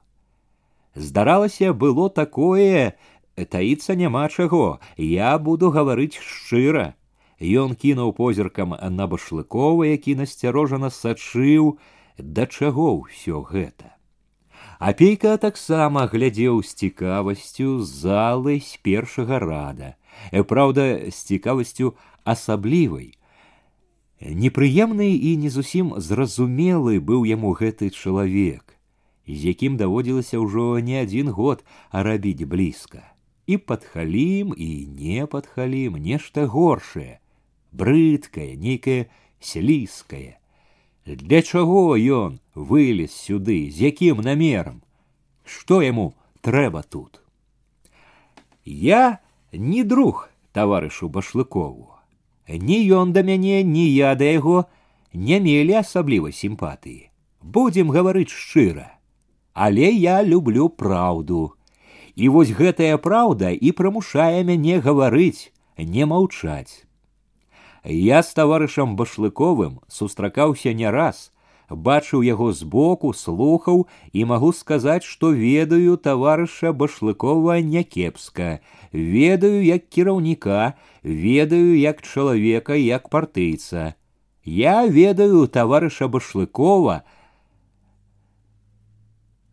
Здаралася 0.95 1.71
было 1.73 2.09
такое, 2.09 2.97
таіцца 3.35 3.95
няма 3.95 4.27
чаго, 4.27 4.79
я 4.97 5.37
буду 5.39 5.71
гаварыць 5.71 6.19
шчыра. 6.19 6.95
Ён 7.39 7.73
кінуў 7.73 8.11
позіркам 8.13 8.75
на 8.77 9.07
башлыкова, 9.07 9.87
які 9.87 10.19
насцярожана 10.19 10.91
сачыў, 10.91 11.79
да 12.19 12.45
чаго 12.45 13.01
ўсё 13.01 13.41
гэта. 13.41 13.95
Апейка 14.80 15.36
таксама 15.40 16.06
глядзеў 16.12 16.62
з 16.62 16.74
цікавасцю 16.84 17.80
залы 17.82 18.60
з 18.60 18.76
першага 18.84 19.38
рада, 19.40 19.94
праўда, 20.44 21.08
з 21.08 21.16
цікавасцю 21.32 21.94
асаблівай. 22.24 23.16
Непрыемны 24.20 25.12
і 25.16 25.36
не 25.36 25.50
зусім 25.52 25.92
зразумелы 25.96 27.00
быў 27.00 27.24
яму 27.28 27.52
гэты 27.56 27.90
чалавек, 27.90 28.76
з 29.28 29.52
якім 29.52 29.76
даводзілася 29.76 30.40
ўжо 30.40 30.80
не 30.80 31.00
адзін 31.04 31.32
год 31.36 31.64
рабіць 31.92 32.44
блізка. 32.44 33.04
І 33.46 33.56
падхалім 33.56 34.54
і 34.56 34.70
не 34.86 35.26
падхалім 35.26 36.00
нешта 36.02 36.46
горшае, 36.46 37.20
брыдкае, 37.72 38.56
нейкае 38.56 39.06
слізкае. 39.40 40.39
Для 41.06 41.42
чаго 41.42 41.94
ён 41.94 42.40
вылез 42.54 43.14
сюды, 43.14 43.70
з 43.70 43.90
якім 43.90 44.24
намерам? 44.26 44.82
Што 45.44 45.82
яму 45.82 46.14
трэба 46.42 46.82
тут? 46.82 47.22
Я 48.64 49.20
не 49.52 49.84
друг 49.84 50.28
таварышу 50.52 51.08
башлыкову. 51.08 51.94
Ні 52.48 52.78
ён 52.90 53.12
да 53.12 53.22
мяне, 53.22 53.62
ні 53.62 53.86
я 53.86 54.14
да 54.14 54.24
яго 54.24 54.66
не 55.12 55.38
мелі 55.40 55.78
асаблівай 55.82 56.32
сімпатыі. 56.32 57.10
Будзем 57.42 57.90
гаварыць 57.94 58.34
шчыра. 58.34 58.90
Але 59.54 59.90
я 59.94 60.22
люблю 60.22 60.68
праўду. 60.68 61.54
І 62.16 62.28
вось 62.28 62.50
гэтая 62.50 62.98
праўда 62.98 63.50
і 63.54 63.70
прымушае 63.70 64.42
мяне 64.42 64.80
гаварыць, 64.80 65.52
не 65.78 66.06
маўчаць. 66.06 66.84
Я 67.84 68.22
з 68.22 68.34
таварышам 68.34 68.96
башлыковым 68.96 69.80
сустракаўся 69.86 70.72
не 70.74 70.90
раз, 70.90 71.30
бачыў 71.70 72.22
яго 72.26 72.52
збоку, 72.52 73.12
слухаў 73.12 73.86
і 74.12 74.24
магу 74.24 74.52
сказаць, 74.52 75.04
што 75.04 75.30
ведаю 75.30 75.96
таварыша 75.96 76.72
башлыкова 76.72 77.60
някепска, 77.62 78.60
ведаю 78.92 79.64
як 79.64 79.88
кіраўніка, 79.88 80.74
ведаю 81.02 81.78
як 81.78 82.02
чалавека, 82.02 82.74
як 82.74 83.08
партыйца. 83.08 83.94
Я 84.44 84.86
ведаю 84.86 85.46
таварыша 85.48 86.08
башлыкова, 86.08 87.02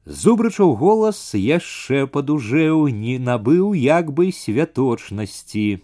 Зубрычаў 0.05 0.75
голас 0.75 1.31
яшчэ 1.33 2.07
падужэў, 2.11 2.91
не 2.91 3.15
набыў 3.19 3.71
як 3.73 4.11
бы 4.11 4.33
святочнасці. 4.35 5.79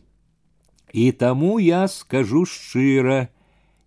І 0.93 1.11
таму 1.11 1.59
я 1.59 1.87
скажу 1.87 2.45
шчыра, 2.45 3.29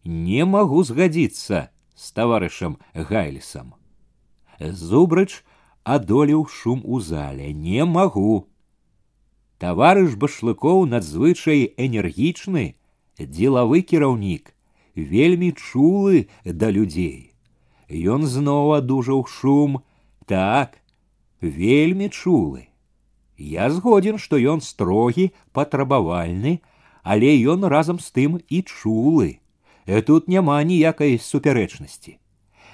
не 0.04 0.44
магу 0.44 0.82
згадзіцца 0.84 1.68
з 1.94 2.12
таварышам 2.12 2.78
Гайлісам. 2.94 3.74
Зубрыч 4.58 5.42
адолеў 5.84 6.46
шум 6.46 6.82
у 6.84 7.00
зале, 7.00 7.52
не 7.52 7.84
магу. 7.84 8.46
Таварыш 9.58 10.14
башлыкоў 10.18 10.86
надзвычай 10.90 11.70
энергічны, 11.78 12.74
дзелавы 13.18 13.82
кіраўнік, 13.82 14.54
вельмі 14.94 15.52
чулы 15.54 16.26
да 16.44 16.70
людзей. 16.70 17.34
Ён 17.88 18.26
зноў 18.26 18.74
адужаў 18.78 19.26
шум, 19.26 19.82
так, 20.26 20.78
вельмі 21.40 22.08
чулы. 22.10 22.68
Я 23.36 23.70
згоден, 23.70 24.18
што 24.18 24.38
ён 24.38 24.60
строгі, 24.62 25.32
патрабавальны, 25.52 26.60
але 27.06 27.32
ён 27.46 27.64
разам 27.66 27.98
з 27.98 28.10
тым 28.10 28.40
і 28.48 28.62
чулы. 28.62 29.38
Э, 29.86 30.02
тут 30.02 30.28
няма 30.28 30.62
ніякай 30.62 31.18
супярэчнасці. 31.18 32.18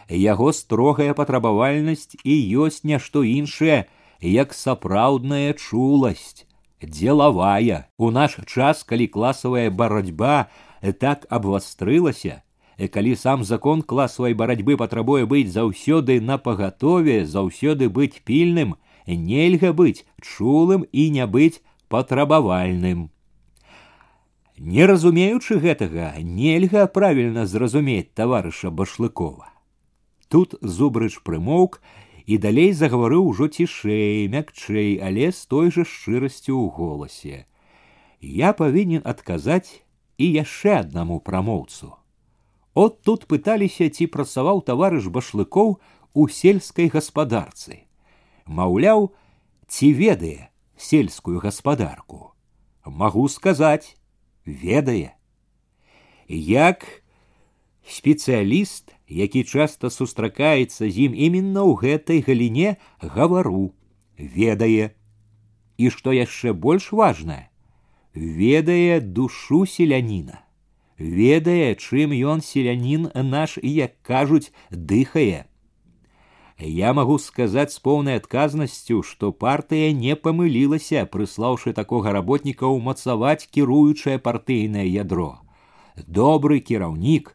Яго 0.09 0.53
строгая 0.53 1.13
патрабавальнасць 1.13 2.17
і 2.25 2.35
ёсць 2.65 2.85
нешто 2.85 3.25
іншае, 3.25 3.89
як 4.21 4.55
сапраўдная 4.55 5.53
чуласць 5.53 6.49
дзелавая 6.83 7.87
у 7.99 8.11
наш 8.11 8.39
час 8.47 8.83
калі 8.85 9.07
класавая 9.07 9.71
барацьба 9.71 10.51
так 10.99 11.27
абвастрылася 11.31 12.43
калі 12.95 13.15
сам 13.17 13.43
закон 13.45 13.83
класавай 13.83 14.35
барацьбы 14.35 14.77
патрабуе 14.77 15.27
быць 15.27 15.51
заўсёды 15.51 16.21
на 16.21 16.39
пагатове 16.39 17.27
заўсёды 17.27 17.89
быць 17.91 18.23
пільным 18.23 18.77
нельга 19.07 19.73
быць 19.73 20.07
чулым 20.23 20.87
і 20.93 21.11
не 21.11 21.27
быць 21.27 21.63
патрабавальным 21.89 23.11
не 24.59 24.87
разумеючы 24.87 25.61
гэтага 25.63 26.15
нельга 26.23 26.87
правільна 26.87 27.47
зразумець 27.47 28.11
таварыша 28.15 28.71
башлыкова 28.71 29.53
тут 30.29 30.55
зубрыч 30.61 31.21
прымоўк 31.25 31.81
і 32.29 32.39
далей 32.39 32.73
загаварыў 32.77 33.33
ужо 33.33 33.49
цішэй, 33.49 34.29
мякчэй, 34.29 35.01
але 35.01 35.33
з 35.33 35.41
той 35.49 35.73
жа 35.73 35.85
шчырасцю 35.89 36.53
ў 36.53 36.69
голасе. 36.77 37.37
Я 38.21 38.53
павінен 38.53 39.03
адказаць 39.05 39.81
і 40.21 40.27
яшчэ 40.37 40.85
аднаму 40.85 41.21
прамоўцу. 41.25 41.97
От 42.77 43.01
тут 43.03 43.27
пыталіся, 43.27 43.89
ці 43.89 44.07
працаваў 44.13 44.61
таварыш 44.63 45.09
башлыкоў 45.09 45.79
у 46.15 46.29
сельскай 46.29 46.93
гаспадарцы. 46.93 47.89
Маўляў, 48.45 49.11
ці 49.67 49.89
ведае 49.97 50.53
сельскую 50.77 51.41
гаспадарку. 51.41 52.37
Магу 52.85 53.25
сказаць, 53.29 53.97
ведае. 54.45 55.15
Як 56.29 56.85
спецыяліст, 57.89 58.93
які 59.09 59.45
часта 59.45 59.91
сустракаецца 59.91 60.89
з 60.89 61.09
ім 61.09 61.13
іменна 61.17 61.65
ў 61.65 61.73
гэтай 61.81 62.21
галіне 62.27 62.77
гавару, 63.01 63.73
ведае. 64.19 64.93
І 65.79 65.91
што 65.95 66.13
яшчэ 66.13 66.53
больш 66.53 66.93
важнае, 66.93 67.49
ведае 68.15 69.01
душу 69.01 69.65
селяніна, 69.65 70.43
ведае, 70.99 71.79
чым 71.79 72.13
ён 72.13 72.43
селянін 72.43 73.09
наш 73.15 73.59
і, 73.63 73.71
як 73.87 73.95
кажуць, 74.03 74.51
дыхае. 74.71 75.47
Я 76.60 76.94
магу 76.94 77.18
сказаць 77.18 77.74
з 77.74 77.80
поўнай 77.80 78.20
адказнасцю, 78.22 79.02
што 79.02 79.32
партыя 79.32 79.92
не 79.94 80.16
памылілася, 80.16 81.06
прыслаўшы 81.10 81.74
такога 81.74 82.14
работніка 82.14 82.70
ўмацаваць 82.70 83.50
кіруючае 83.50 84.20
партыйнае 84.20 84.86
ядро. 84.86 85.42
Добры 86.08 86.60
кіраўнік, 86.60 87.34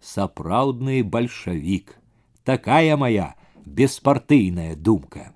сапраўдны 0.00 1.02
бальшавік. 1.02 1.98
Такая 2.44 2.96
моя 2.96 3.34
беспартыйная 3.66 4.76
думка. 4.76 5.34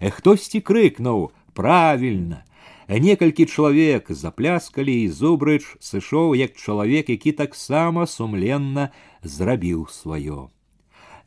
Хтосьці 0.00 0.60
крыкнуў 0.60 1.32
правільна. 1.54 2.44
Некалькі 2.88 3.46
чалавек 3.46 4.12
запляскалі 4.12 4.94
і 5.02 5.08
зубрыч 5.08 5.64
сышоў 5.80 6.36
як 6.38 6.54
чалавек, 6.54 7.08
які 7.08 7.32
таксама 7.32 8.06
сумленна 8.06 8.92
зрабіў 9.24 9.88
сваё. 9.90 10.54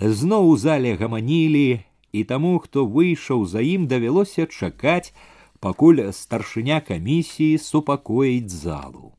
Зноў 0.01 0.49
у 0.51 0.57
зале 0.57 0.95
гаманілі, 0.97 1.81
і 2.13 2.25
таму, 2.25 2.59
хто 2.59 2.87
выйшаў 2.87 3.45
за 3.47 3.61
ім 3.61 3.87
давялося 3.91 4.47
чакаць, 4.47 5.15
пакуль 5.61 6.03
старшыня 6.13 6.81
камісіі 6.81 7.59
супакоіць 7.59 8.51
залу. 8.53 9.15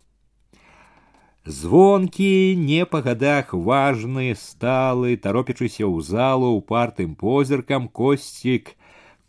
Звонкі 1.46 2.56
не 2.58 2.86
па 2.90 3.02
гадах 3.06 3.54
важны, 3.54 4.34
сталы, 4.34 5.18
таропячыся 5.18 5.86
ў 5.86 6.02
залу 6.02 6.54
упартым 6.58 7.14
позіркам 7.14 7.86
косцік, 7.88 8.74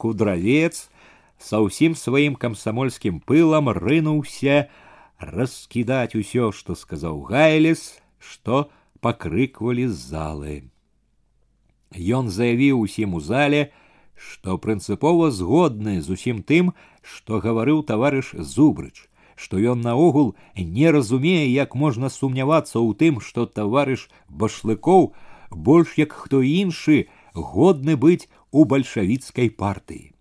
кудравец 0.01 0.89
са 1.37 1.61
ўсім 1.61 1.93
сваім 1.93 2.41
камсамольскім 2.41 3.21
пылам 3.21 3.69
рынуўся 3.69 4.69
раскідаць 5.21 6.17
усё, 6.17 6.53
што 6.53 6.73
сказаў 6.73 7.21
гайлес, 7.29 8.01
што 8.17 8.69
пакрыквалі 9.05 9.85
з 9.89 10.01
залы. 10.13 10.57
Ён 11.97 12.31
заявіў 12.31 12.81
усім 12.81 13.15
у 13.15 13.21
зале, 13.21 13.73
што 14.15 14.57
прынцыпова 14.59 15.31
згодны 15.31 16.01
з 16.01 16.17
усім 16.17 16.43
тым, 16.43 16.73
што 17.03 17.41
гаварыў 17.41 17.83
таварыш 17.83 18.33
зубрыч 18.39 19.09
што 19.37 19.61
ён 19.61 19.83
наогул 19.85 20.35
не 20.57 20.91
разумее, 20.91 21.53
як 21.53 21.77
можна 21.77 22.09
сумнявацца 22.09 22.81
ў 22.81 22.97
тым, 22.97 23.21
што 23.21 23.45
таварыш 23.47 24.09
башлыкоў 24.29 25.13
больш 25.53 25.95
як 26.01 26.17
хто 26.17 26.41
іншы 26.43 27.07
годны 27.37 27.97
быць 28.01 28.27
у 28.51 28.65
бальшавіцкай 28.65 29.53
партыі. 29.53 30.17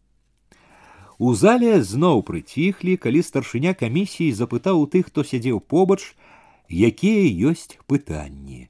У 1.18 1.32
зале 1.34 1.80
зноў 1.80 2.28
прыціхлі, 2.28 3.00
калі 3.00 3.24
старшыня 3.24 3.72
камісіі 3.72 4.36
запытаў 4.36 4.84
у 4.84 4.86
тых, 4.92 5.08
хто 5.08 5.24
сядзеў 5.24 5.64
побач, 5.64 6.12
якія 6.68 7.24
ёсць 7.56 7.80
пытанні. 7.88 8.68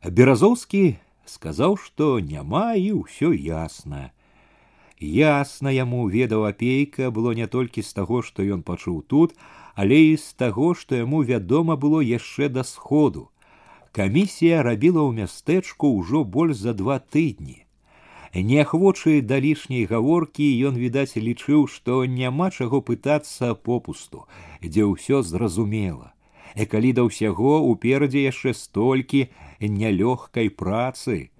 Беразоўскі 0.00 0.96
сказаў, 1.24 1.76
што 1.76 2.20
няма 2.20 2.74
і 2.74 2.92
ўсё 3.02 3.32
ясна. 3.32 4.10
Ясна 5.00 5.72
яму 5.72 6.08
ведаў 6.12 6.44
апейка 6.44 7.10
было 7.10 7.32
не 7.32 7.46
толькі 7.46 7.82
з 7.82 7.92
таго, 7.96 8.20
што 8.22 8.44
ён 8.44 8.62
пачуў 8.62 9.00
тут, 9.02 9.32
але 9.74 9.96
і 10.12 10.16
з 10.16 10.34
таго, 10.34 10.74
што 10.74 11.00
яму 11.00 11.22
вядома 11.24 11.76
было 11.76 12.00
яшчэ 12.04 12.48
да 12.52 12.64
сходу. 12.64 13.30
Камісія 13.92 14.62
рабіла 14.62 15.02
ў 15.08 15.24
мястэчку 15.24 15.90
ўжо 15.96 16.22
больш 16.24 16.60
за 16.60 16.74
два 16.74 17.00
тыдні. 17.00 17.64
Неахвочы 18.34 19.20
да 19.26 19.40
лішняй 19.42 19.88
гаворкі 19.90 20.46
ён, 20.68 20.78
відаць, 20.78 21.16
лічыў, 21.16 21.66
што 21.66 22.04
няма 22.04 22.50
чаго 22.50 22.78
пытацца 22.78 23.54
попусту, 23.54 24.28
дзе 24.62 24.86
ўсё 24.86 25.22
зразумела. 25.26 26.13
І 26.56 26.66
калі 26.66 26.90
да 26.98 27.06
ўсяго 27.06 27.60
уперадзе 27.70 28.26
яшчэ 28.26 28.54
столькі 28.58 29.26
нялёгкай 29.60 30.50
працы. 30.50 31.30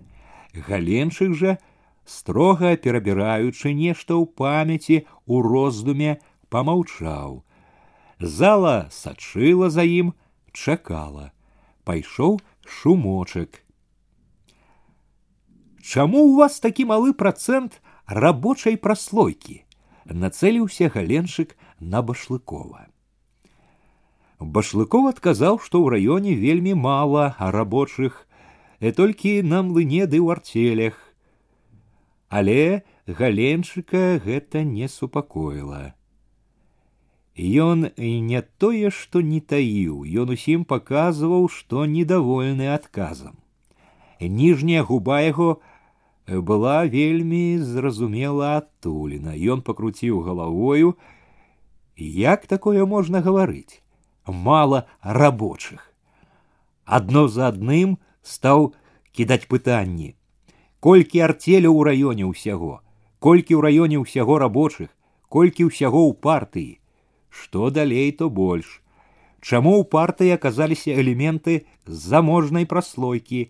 Галенчык 0.55 1.35
жа, 1.35 1.57
строга 2.05 2.75
перабіраючы 2.77 3.75
нешта 3.75 4.15
ў 4.15 4.27
памяці 4.39 5.07
у 5.27 5.43
роздуме 5.47 6.19
помаўчаў. 6.51 7.43
Зала 8.21 8.91
сачыла 8.91 9.71
за 9.71 9.87
ім, 9.87 10.13
чакала, 10.53 11.33
пайшоў 11.85 12.39
шумочак. 12.67 13.63
Чаму 15.81 16.29
у 16.29 16.37
вас 16.37 16.61
такі 16.61 16.85
малы 16.85 17.17
працэнт 17.17 17.81
рабочай 18.07 18.77
праслойкі? 18.77 19.65
нацэліўся 20.11 20.91
галенчык 20.91 21.57
на 21.81 22.03
башлыкова. 22.03 22.87
Башлыков 24.41 25.13
адказаў, 25.13 25.61
што 25.61 25.85
ў 25.85 26.01
раёне 26.01 26.35
вельмі 26.35 26.75
мала 26.75 27.37
рабочых, 27.39 28.27
і 28.81 28.91
толькі 28.97 29.43
на 29.43 29.63
млыне 29.63 30.09
ды 30.09 30.19
ў 30.19 30.33
арцелях 30.39 31.11
але 32.31 32.83
галенчыка 33.07 34.23
гэта 34.25 34.63
не 34.63 34.87
супакоіла. 34.89 35.95
Ён 37.37 37.91
не 37.99 38.43
тое, 38.63 38.91
што 38.95 39.21
не 39.21 39.41
таіў, 39.41 40.07
ён 40.23 40.31
усім 40.37 40.65
паказваў, 40.65 41.49
што 41.51 41.85
недовольны 41.91 42.71
адказам. 42.71 43.35
Ніжняя 44.21 44.85
губа 44.87 45.21
яго 45.27 45.59
была 46.29 46.85
вельмі 46.87 47.59
зразумела 47.59 48.57
адтулена. 48.63 49.35
Ён 49.35 49.63
пакруціў 49.67 50.21
галавою, 50.23 50.95
як 51.97 52.47
такое 52.47 52.87
можна 52.87 53.25
гаварыць, 53.27 53.83
мала 54.27 54.87
рабочых. 55.03 55.93
Адно 56.85 57.29
за 57.29 57.49
адным 57.49 57.99
стаў 58.23 58.75
кідаць 59.13 59.47
пытанні 59.51 60.15
колькі 60.81 61.23
арцеля 61.27 61.69
ў 61.69 61.81
раёне 61.89 62.25
ўсяго 62.31 62.81
колькі 63.21 63.57
ў 63.57 63.61
раёне 63.69 63.97
ўсяго 64.03 64.39
рабочых 64.43 64.91
колькі 65.29 65.69
ўсяго 65.71 66.03
ў 66.09 66.13
партыі 66.27 66.73
што 67.29 67.71
далей 67.71 68.11
то 68.13 68.31
больш 68.31 68.83
чаму 69.41 69.77
ў 69.79 69.85
партыі 69.95 70.37
аказаліся 70.37 70.97
элементы 71.05 71.57
заможнай 71.87 72.67
праслойкі 72.71 73.43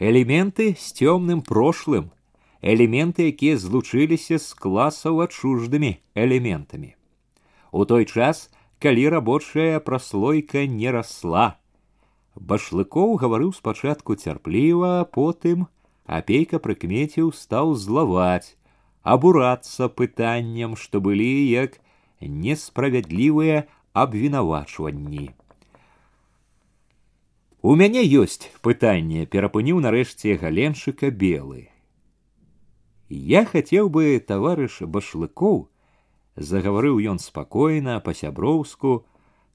элементы 0.00 0.74
з 0.74 0.86
цёмным 1.00 1.44
прошлым 1.46 2.10
элементы, 2.62 3.32
якія 3.32 3.56
злучыліся 3.56 4.38
з 4.38 4.54
класаў 4.54 5.24
адчуждымі 5.24 5.96
элементамі. 6.14 6.94
У 7.72 7.84
той 7.84 8.04
час, 8.04 8.50
калі 8.78 9.08
рабочая 9.08 9.80
праслойка 9.80 10.66
не 10.66 10.90
расла. 10.90 11.58
Башлыкоў 12.34 13.16
гаварыў 13.20 13.52
спачатку 13.52 14.16
цярпліва, 14.16 15.04
потым 15.04 15.66
апейка 16.06 16.58
прыкмеціў 16.58 17.32
стаў 17.36 17.74
злаваць, 17.74 18.56
абурацца 19.02 19.88
пытанням, 19.88 20.76
што 20.76 21.00
былі 21.00 21.32
як 21.50 21.76
несправядлівыя 22.20 23.66
абвінавачванні. 23.92 25.30
У 27.62 27.74
мяне 27.76 28.00
ёсць 28.00 28.48
пытанне, 28.64 29.26
перапыніў 29.26 29.80
нарэшце 29.84 30.36
галеншыка 30.40 31.10
белы. 31.10 31.68
Я 33.10 33.44
хацеў 33.44 33.90
бы 33.92 34.16
таварыш 34.24 34.80
башлыкоў, 34.86 35.68
загаварыў 36.36 37.00
ён 37.12 37.18
спакойна 37.18 38.00
па-сяброўску, 38.00 39.04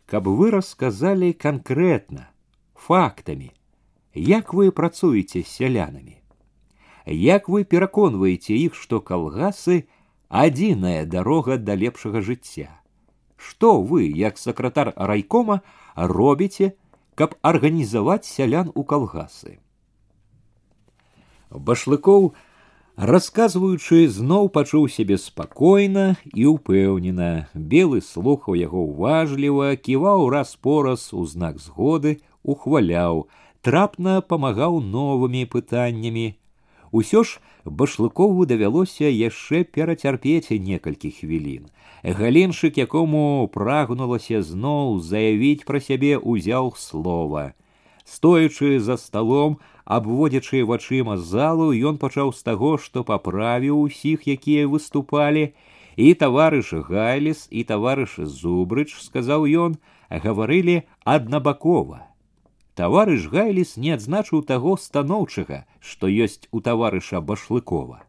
каб 0.06 0.28
вы 0.28 0.52
расказалі 0.52 1.34
канкрэтна, 1.34 2.30
фактамі, 2.76 3.52
як 4.14 4.54
вы 4.54 4.72
працуеце 4.72 5.42
з 5.42 5.48
сялянамі. 5.48 6.22
Як 7.06 7.50
вы 7.50 7.64
пераконваеце 7.64 8.54
іх, 8.54 8.74
што 8.74 9.02
калгасы 9.02 9.86
адзіная 10.30 11.06
дарога 11.06 11.58
да 11.58 11.76
лепшага 11.76 12.22
жыцця. 12.22 12.70
Што 13.38 13.82
вы, 13.82 14.10
як 14.10 14.38
сакратар 14.38 14.94
райкома, 14.96 15.62
робіце, 15.96 16.74
каб 17.16 17.36
арганізаваць 17.42 18.26
сялян 18.26 18.72
у 18.74 18.84
калгасы. 18.84 19.60
Башлыкоў, 21.50 22.34
расказваючы, 23.00 24.08
зноў 24.08 24.50
пачуў 24.50 24.88
сябе 24.90 25.18
спакойна 25.18 26.16
і 26.34 26.48
ўпэўнена. 26.56 27.50
Белы 27.54 28.02
слухаў 28.02 28.56
яго 28.60 28.86
ўважліва, 28.88 29.76
ківаў 29.76 30.30
раз-пораз 30.30 31.12
у 31.12 31.26
знак 31.26 31.60
згоды, 31.60 32.20
ухваляў, 32.44 33.28
трапна 33.62 34.22
памагаў 34.22 34.80
новымі 34.80 35.46
пытаннямі, 35.46 36.36
Усё 36.96 37.24
ж 37.28 37.42
башлыкову 37.66 38.46
давялося 38.48 39.10
яшчэ 39.12 39.66
перацярпець 39.68 40.56
некалькі 40.68 41.12
хвілін. 41.12 41.68
Галеншык, 42.20 42.78
якому 42.80 43.50
прагнулася 43.52 44.40
зноў 44.40 45.02
заявіць 45.04 45.68
пра 45.68 45.82
сябе 45.84 46.16
узяў 46.16 46.72
слова. 46.80 47.52
Стоячы 48.06 48.80
за 48.80 48.96
сталом, 48.96 49.58
абводзячы 49.90 50.66
вачыма 50.66 51.18
залу, 51.18 51.72
ён 51.72 51.98
пачаў 51.98 52.34
з 52.34 52.44
таго, 52.44 52.78
што 52.78 53.04
паправіў 53.04 53.82
усіх, 53.82 54.28
якія 54.28 54.68
выступалі, 54.68 55.54
і 55.96 56.14
таварыш 56.14 56.74
Гайліс 56.90 57.48
і 57.52 57.64
таварыш 57.64 58.18
Зубрыч, 58.20 58.96
сказаў 59.00 59.46
ён, 59.46 59.78
гаварылі 60.10 60.84
аднабакова 61.04 62.06
таварыш 62.76 63.28
гайліс 63.32 63.76
не 63.78 63.94
адзначыў 63.96 64.44
таго 64.52 64.76
станоўчага 64.86 65.64
што 65.80 66.12
ёсць 66.12 66.48
у 66.52 66.62
таварыша 66.68 67.22
башлыкова 67.22 68.04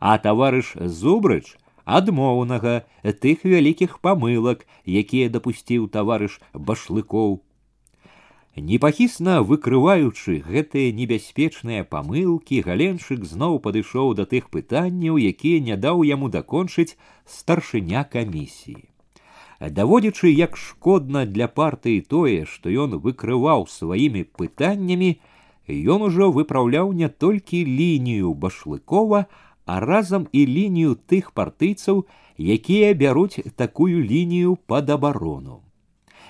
а 0.00 0.16
таварыш 0.26 0.74
зубрыч 1.00 1.56
адмоўнага 1.84 2.74
тых 3.24 3.44
вялікіх 3.52 3.98
памылак 4.06 4.66
якія 5.02 5.32
дапусціў 5.36 5.88
таварыш 5.96 6.40
башлыкоў 6.54 7.40
Непахісна 8.55 9.41
выкрываючы 9.43 10.39
гэтыя 10.47 10.95
небяспечныя 10.95 11.83
памылкі 11.83 12.61
галеншык 12.63 13.25
зноў 13.27 13.59
падышоў 13.59 14.13
да 14.15 14.25
тых 14.25 14.47
пытанняў 14.49 15.19
якія 15.19 15.59
не 15.59 15.75
даў 15.75 16.03
яму 16.07 16.29
дакончыць 16.31 16.95
старшыня 17.27 18.07
камісіі. 18.07 18.87
Даводзячы 19.59 20.31
як 20.31 20.55
шкодна 20.55 21.25
для 21.25 21.47
партыі 21.47 21.99
тое 22.01 22.45
што 22.45 22.71
ён 22.71 22.95
выкрываў 23.03 23.67
сваімі 23.67 24.23
пытаннямі 24.23 25.19
ён 25.67 26.07
ужо 26.07 26.31
выпраўляў 26.31 26.93
не 26.93 27.09
толькі 27.09 27.65
лінію 27.65 28.33
башлыкова 28.33 29.25
а 29.65 29.79
разам 29.79 30.27
і 30.31 30.47
лінію 30.47 30.95
тых 31.11 31.31
партыйцаў 31.35 32.05
якія 32.37 32.93
бяруць 32.93 33.43
такую 33.55 33.99
лінію 33.99 34.55
пад 34.55 34.89
абарону 34.89 35.64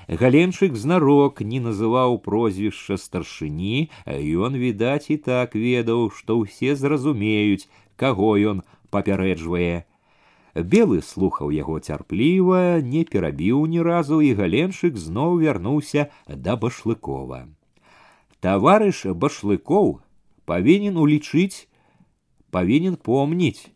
галенчык 0.09 0.75
знарок 0.75 1.41
не 1.41 1.61
называў 1.61 2.19
прозвішча 2.25 2.99
старшыні 2.99 3.91
ён 4.49 4.59
відаць 4.63 5.11
і 5.15 5.17
так 5.29 5.55
ведаў 5.55 6.11
што 6.17 6.41
ўсе 6.43 6.75
зразумеюць 6.75 7.69
каго 7.97 8.35
ён 8.53 8.63
папярэджвае 8.91 9.87
белы 10.75 11.01
слухаў 11.07 11.55
яго 11.55 11.79
цярпліва 11.79 12.83
не 12.83 13.05
перабіў 13.05 13.67
ні 13.71 13.83
разу 13.87 14.21
і 14.21 14.35
галеншык 14.35 14.97
зноў 14.99 15.39
вярнуўся 15.43 16.11
да 16.27 16.57
башлыкова 16.57 17.47
таварыш 18.41 19.05
башлыкоў 19.25 20.01
павінен 20.51 20.97
улічыць 20.97 21.69
павінен 22.51 22.97
помніць 22.97 23.71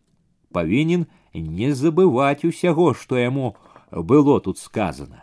павінен 0.51 1.07
не 1.35 1.71
забываць 1.75 2.43
усяго 2.49 2.95
што 2.95 3.23
яму 3.23 3.55
было 3.91 4.41
тут 4.41 4.59
сказано 4.59 5.23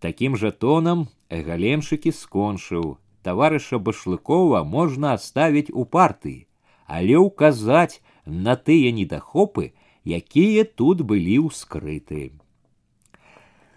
таким 0.00 0.36
жа 0.36 0.50
тонам 0.50 1.06
галеншыкі 1.30 2.12
скончыў 2.12 2.96
таварыша 3.22 3.78
башлыкова 3.78 4.62
можна 4.76 5.14
адставіць 5.18 5.72
у 5.72 5.84
партыі 5.84 6.46
але 6.86 7.18
ўказаць 7.18 8.00
на 8.24 8.56
тыя 8.56 8.92
недахопы 8.92 9.72
якія 10.06 10.64
тут 10.64 11.02
былі 11.02 11.50
ўскрыты. 11.50 12.32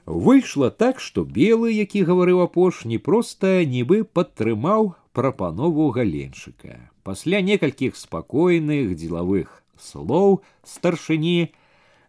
Выйшла 0.06 0.70
так, 0.70 1.00
што 1.00 1.22
белы, 1.26 1.74
які 1.74 2.02
гаварыў 2.06 2.42
апошні, 2.46 2.98
проста 2.98 3.66
нібы 3.66 4.04
падтрымаў 4.06 4.94
прапанову 5.14 5.90
галенчыка. 5.94 6.90
Пасля 7.04 7.42
некалькіх 7.42 7.98
спакойных 7.98 8.96
дзелавых 8.98 9.62
слоў 9.78 10.42
старшыні 10.66 11.54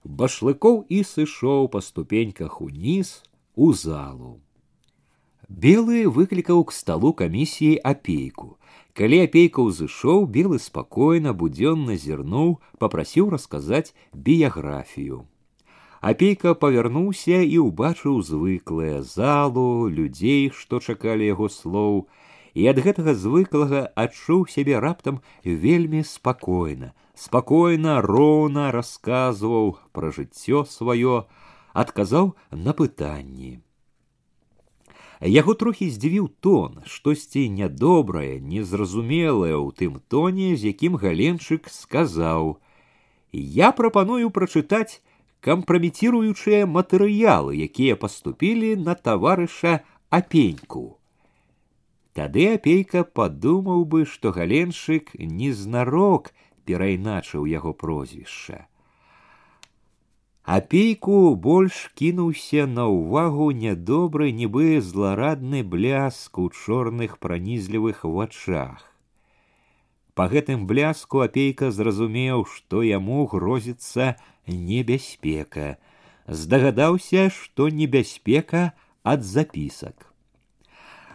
башлыкоў 0.04 0.84
і 0.88 1.04
сышоў 1.04 1.68
па 1.68 1.84
ступеньках 1.84 2.60
уніз 2.60 3.20
у 3.54 3.72
залу. 3.72 4.40
Белы 5.48 6.06
выклікаў 6.06 6.64
к 6.64 6.72
сталу 6.72 7.12
камісіі 7.12 7.80
апейку, 7.82 8.56
Калі 9.00 9.18
апейка 9.24 9.62
ўзышоў, 9.64 10.26
белы 10.26 10.58
спакойна 10.58 11.32
будзённа 11.32 11.94
зірнуў, 11.96 12.58
попрасіў 12.82 13.30
расказаць 13.30 13.94
біяграфію. 14.12 15.26
Апейка 16.00 16.54
павярнуўся 16.64 17.38
і 17.44 17.60
ўбачыў 17.70 18.18
звыклае 18.24 19.02
залу, 19.06 19.86
людзей, 19.88 20.50
што 20.50 20.80
чакалі 20.80 21.28
яго 21.30 21.48
слоў, 21.48 22.08
і 22.52 22.66
ад 22.72 22.82
гэтага 22.82 23.14
звыклага 23.14 23.82
адчуў 23.94 24.48
сябе 24.50 24.80
раптам 24.84 25.20
вельмі 25.44 26.02
спакойна, 26.02 26.92
спакойна, 27.14 28.00
роўна 28.02 28.70
расказваў 28.74 29.76
пра 29.92 30.10
жыццё 30.10 30.64
сваё, 30.66 31.24
адказаў 31.74 32.34
на 32.50 32.72
пытанні. 32.72 33.58
Яго 35.20 35.52
трохі 35.52 35.90
здзівіў 35.92 36.30
тон, 36.40 36.80
штосьці 36.88 37.44
нядобрае, 37.52 38.40
незразумелае 38.40 39.52
ў 39.52 39.68
тым 39.76 40.00
тоне, 40.08 40.56
з 40.56 40.72
якім 40.72 40.96
галенчык 40.96 41.68
сказаў: « 41.68 43.60
Я 43.60 43.68
прапаную 43.76 44.32
прачытаць 44.32 45.04
кампраміціруючыя 45.44 46.64
матэрыялы, 46.64 47.52
якія 47.68 48.00
паступілі 48.00 48.76
на 48.80 48.96
таварыша 48.96 49.84
апеньку. 50.08 50.96
Тады 52.16 52.56
апейка 52.56 53.04
падумаў 53.04 53.84
бы, 53.84 54.04
што 54.04 54.32
галеншык 54.32 55.12
незнарок 55.20 56.32
перайначыў 56.64 57.44
яго 57.44 57.72
прозвішча. 57.72 58.66
Апейку 60.50 61.36
больш 61.36 61.76
кінуўся 61.94 62.66
на 62.66 62.86
ўвагу 62.90 63.50
нядобры 63.54 64.32
нібы 64.34 64.80
зларадны 64.82 65.62
бляск 65.62 66.38
у 66.42 66.48
чорных 66.50 67.18
пранізлівых 67.18 68.02
вачах. 68.04 68.82
Па 70.18 70.26
гэтым 70.32 70.66
бляску 70.66 71.22
апейка 71.22 71.70
зразумеў, 71.70 72.44
што 72.44 72.82
яму 72.82 73.26
грозіцца 73.30 74.16
небяспека, 74.46 75.78
здагадаўся, 76.26 77.30
што 77.30 77.68
небяспека 77.68 78.72
ад 79.04 79.22
запісак. 79.22 80.10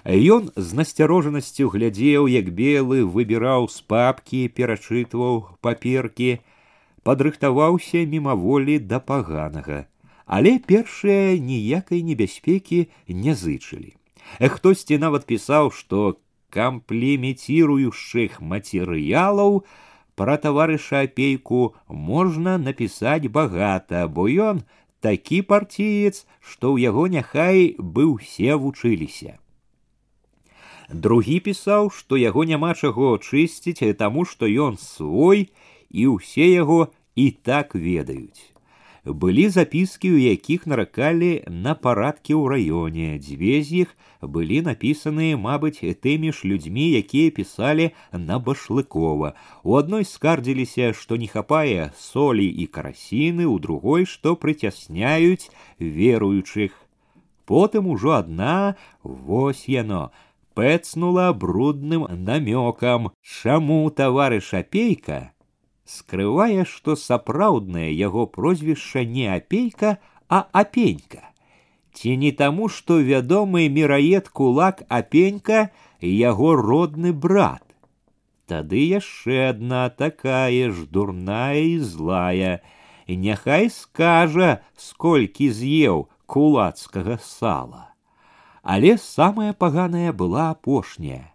Ён 0.06 0.52
з 0.56 0.80
насцярожанасцю 0.80 1.70
глядзеў, 1.74 2.32
як 2.32 2.54
белы 2.54 3.04
выбіраў 3.04 3.68
з 3.74 3.82
папкі, 3.82 4.48
перачытваў 4.48 5.58
паперкі, 5.66 6.40
падрыхтаваўся 7.10 8.06
мімаволі 8.14 8.80
да 8.92 9.00
паганага, 9.00 9.86
але 10.26 10.58
першыя 10.60 11.38
ніякай 11.38 12.02
небяспекі 12.04 12.88
не 13.10 13.36
зычылі. 13.38 13.94
Хтосьці 14.42 14.98
нават 14.98 15.28
пісаў, 15.30 15.70
што 15.70 16.18
камплемеціруючых 16.56 18.40
матэрыялаў 18.42 19.62
пра 20.16 20.38
таварыша 20.42 21.04
апейку 21.08 21.76
можна 21.88 22.58
напісаць 22.58 23.32
багата, 23.38 24.08
бо 24.08 24.28
ён 24.50 24.64
такі 25.06 25.42
партіец, 25.46 26.26
што 26.40 26.74
ў 26.74 26.90
яго 26.90 27.08
няхай 27.16 27.76
бы 27.78 28.08
ўсе 28.16 28.56
вучыліся. 28.56 29.38
Другі 30.90 31.40
пісаў, 31.46 31.90
што 31.90 32.18
яго 32.18 32.46
няма 32.46 32.74
чаго 32.74 33.18
чысціць, 33.18 33.94
таму 34.02 34.26
што 34.26 34.50
ён 34.50 34.78
свой 34.82 35.50
і 35.90 36.08
ўсе 36.16 36.48
яго 36.54 36.94
і 37.16 37.32
так 37.32 37.76
ведаюць 37.76 38.56
былі 39.06 39.50
запіскі, 39.50 40.12
у 40.12 40.18
якіх 40.18 40.66
наракалі 40.68 41.44
на 41.48 41.76
парадкі 41.76 42.34
ў 42.34 42.44
раёне. 42.50 43.20
Дзве 43.22 43.62
з 43.62 43.86
іх 43.86 43.90
былі 44.22 44.66
напісаныя, 44.66 45.38
мабыць, 45.38 45.86
тымі 46.02 46.34
ж 46.34 46.50
людзьмі, 46.50 46.90
якія 46.98 47.30
пісалі 47.30 47.92
на 48.12 48.40
башлыкова. 48.40 49.38
У 49.62 49.78
адной 49.78 50.06
скардзіліся, 50.10 50.94
што 50.94 51.22
не 51.22 51.30
хапае 51.30 51.94
солі 51.98 52.50
і 52.50 52.66
карасіны, 52.66 53.46
у 53.46 53.60
другой, 53.60 54.10
што 54.10 54.34
прыцясняюць 54.36 55.54
веруючых. 55.78 56.74
Потым 57.46 57.86
ужо 57.94 58.18
адна 58.18 58.74
вось 59.04 59.70
яно 59.70 60.10
пэцнула 60.58 61.30
брудным 61.30 62.10
намёкам, 62.10 63.14
чаму 63.22 63.86
таварыш 63.94 64.50
апейка 64.58 65.36
скрывае, 65.90 66.66
што 66.66 66.96
сапраўднае 66.96 67.94
яго 67.94 68.26
прозвішча 68.26 69.06
не 69.06 69.30
апейка, 69.36 69.98
а 70.30 70.46
апенька. 70.52 71.32
Ці 71.94 72.18
не 72.18 72.32
таму, 72.32 72.68
што 72.68 73.00
вядомы 73.00 73.70
міраед 73.70 74.28
кулак 74.30 74.84
апенька 74.90 75.70
яго 76.02 76.56
родны 76.56 77.14
брат. 77.14 77.64
Тады 78.46 78.82
яшчэ 78.84 79.50
адна 79.50 79.90
такая 79.90 80.72
ж 80.72 80.86
дурная 80.90 81.62
і 81.62 81.80
злая, 81.80 82.60
і 83.08 83.18
няхай 83.18 83.70
скажа, 83.70 84.62
сколькі 84.76 85.50
з'еў 85.50 86.10
кулацкага 86.26 87.18
сала. 87.22 87.94
Але 88.62 88.98
самая 88.98 89.54
паганая 89.54 90.12
была 90.12 90.50
апошняя. 90.50 91.34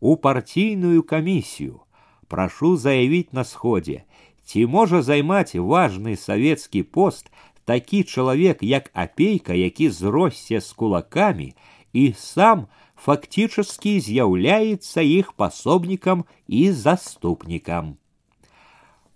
У 0.00 0.16
партійную 0.16 1.02
камісію 1.02 1.80
прошу 2.28 2.76
заявить 2.76 3.32
на 3.32 3.44
сходе, 3.44 4.04
ці 4.44 4.66
можа 4.66 5.02
займаць 5.02 5.54
важный 5.54 6.16
советский 6.16 6.82
пост 6.82 7.30
такі 7.64 8.02
чалавек 8.02 8.62
як 8.62 8.90
апейка 8.94 9.54
які 9.54 9.90
зросся 9.90 10.60
з 10.60 10.72
кулакамі 10.72 11.54
і 11.92 12.12
сам 12.18 12.66
фактически 12.96 14.00
з'яўляецца 14.00 15.02
іх 15.02 15.32
пасобнікам 15.32 16.24
і 16.48 16.70
заступнікам 16.72 17.96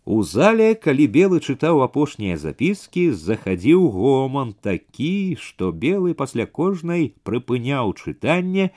у 0.07 0.23
зале 0.23 0.75
калі 0.87 1.07
белы 1.19 1.43
чытаў 1.43 1.83
апошнія 1.83 2.39
запіскі 2.39 3.11
захадзіў 3.27 3.89
гоман 3.99 4.55
такі 4.63 5.35
што 5.43 5.73
белы 5.85 6.15
пасля 6.15 6.47
кожнай 6.47 7.11
прыпыняў 7.27 7.95
чытанне 7.99 8.71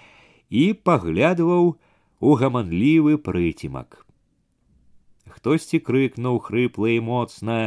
і 0.50 0.74
паглядваў 0.74 1.76
у 2.20 2.34
гаманлівы 2.42 3.18
прыцімак 3.22 4.03
хтосьці 5.35 5.83
крыкнуў 5.83 6.39
хрыпла 6.47 6.95
і 6.95 7.01
моцна 7.11 7.59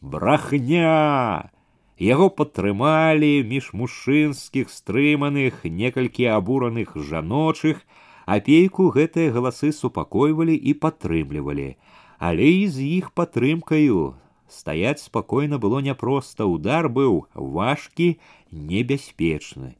брахня! 0.00 1.50
Яго 1.98 2.28
падтрымалі 2.38 3.30
між 3.50 3.70
мужчынскіх 3.72 4.68
стрыманых 4.72 5.64
некалькі 5.64 6.28
абураных 6.32 6.92
жаночых 6.94 7.80
апейку 8.26 8.90
гэтыя 8.96 9.32
галасы 9.32 9.72
супакойвалі 9.72 10.54
і 10.54 10.76
падтрымлівалі. 10.82 11.70
Але 12.18 12.48
і 12.60 12.68
з 12.68 12.84
іх 13.00 13.10
падтрымкаю 13.16 14.14
стаяць 14.48 15.00
спакойна 15.02 15.58
было 15.58 15.80
няпроста 15.80 16.46
удар 16.46 16.92
быў 17.00 17.24
важкі 17.34 18.12
небяспечны 18.52 19.74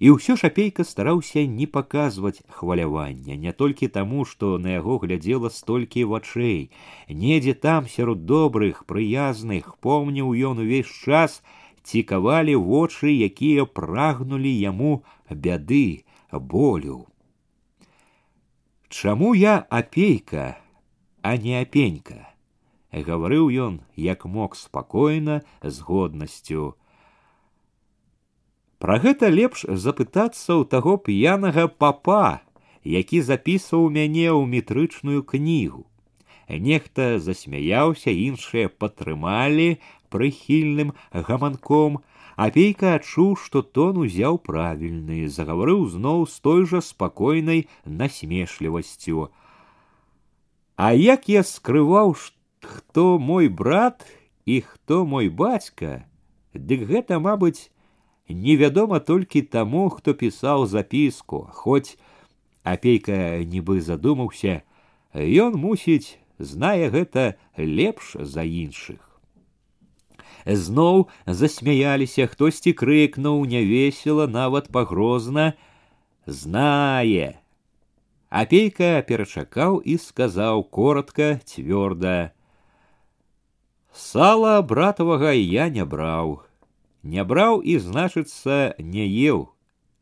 і 0.00 0.14
ўсё 0.16 0.36
ж 0.40 0.50
апейка 0.50 0.84
стараўся 0.84 1.44
не 1.46 1.66
паказваць 1.66 2.42
хвалявання 2.48 3.36
не 3.44 3.52
толькі 3.52 3.88
таму 3.96 4.24
што 4.24 4.58
на 4.58 4.74
яго 4.76 4.98
глядзела 4.98 5.50
столькі 5.50 6.04
вачэй. 6.10 6.70
Недзе 7.08 7.54
там 7.54 7.86
сярод 7.88 8.26
добрых 8.26 8.84
прыязных 8.86 9.76
помніў 9.78 10.34
ён 10.50 10.64
увесь 10.66 10.90
час 10.90 11.42
цікавалі 11.84 12.56
вочы 12.56 13.12
якія 13.12 13.64
прагнулі 13.64 14.52
яму 14.52 15.04
бяды 15.30 16.04
болю. 16.32 17.06
Чаму 18.88 19.34
я 19.34 19.58
апейка 19.70 20.58
а 21.22 21.36
не 21.36 21.60
апенька 21.60 22.34
гаварыў 23.02 23.50
ён 23.50 23.80
як 23.96 24.24
мог 24.24 24.54
спакойна 24.56 25.42
з 25.62 25.80
годнасцю 25.80 26.74
Пра 28.84 28.98
гэта 29.00 29.30
лепш 29.32 29.62
запытацца 29.64 30.60
ў 30.60 30.68
таго 30.68 30.94
п'янага 31.04 31.62
папа, 31.82 32.44
які 32.94 33.22
запісваў 33.24 33.86
мяне 33.88 34.26
ў 34.28 34.44
метрычную 34.44 35.24
кнігу. 35.24 35.86
Нехта 36.66 37.16
засмяяўся, 37.16 38.12
іншыя 38.12 38.68
падтрымалі 38.68 39.80
прыхільным 40.12 40.92
гаманком, 41.16 41.98
а 42.36 42.52
пейка 42.52 42.92
адчуў, 43.00 43.32
што 43.40 43.64
тон 43.64 44.04
узяў 44.04 44.36
правільны, 44.52 45.32
загаварыў 45.32 45.88
зноў 45.88 46.28
з 46.28 46.44
той 46.44 46.68
жа 46.68 46.84
спакойнай 46.84 47.64
насмешлівасцю. 47.88 49.30
А 50.76 50.92
як 50.92 51.32
я 51.32 51.40
скрываў, 51.40 52.18
хто 52.60 53.16
мой 53.16 53.48
брат 53.48 54.04
і 54.44 54.60
хто 54.60 55.06
мой 55.08 55.32
бацька, 55.32 56.04
дык 56.52 56.84
гэта, 56.84 57.16
мабыць, 57.16 57.72
невядома 58.29 58.99
толькі 58.99 59.41
таму, 59.41 59.89
хто 59.89 60.13
пісаў 60.13 60.65
запіску, 60.65 61.49
хоць 61.51 61.97
апейка 62.63 63.41
нібы 63.43 63.81
задумаўся, 63.81 64.61
ён 65.13 65.57
мусіць, 65.57 66.17
знае 66.39 66.89
гэта 66.89 67.35
лепш 67.57 68.15
за 68.19 68.45
іншых. 68.45 69.01
Зноў 70.45 71.09
засмяяліся, 71.25 72.27
хтосьці 72.27 72.73
крыкнуў 72.73 73.43
нявесела, 73.45 74.25
нават 74.27 74.71
пагрозна: 74.71 75.53
знае. 76.25 77.41
Апейка 78.29 79.01
перачакаў 79.09 79.81
і 79.83 79.97
сказаў 79.97 80.63
коротко, 80.63 81.41
цвёрда: 81.43 82.31
Сала 83.91 84.61
братавага 84.61 85.33
я 85.33 85.67
не 85.69 85.83
браў 85.83 86.39
не 87.03 87.23
браў 87.23 87.61
і 87.63 87.77
значыцца 87.79 88.75
не 88.79 89.07
еў 89.07 89.47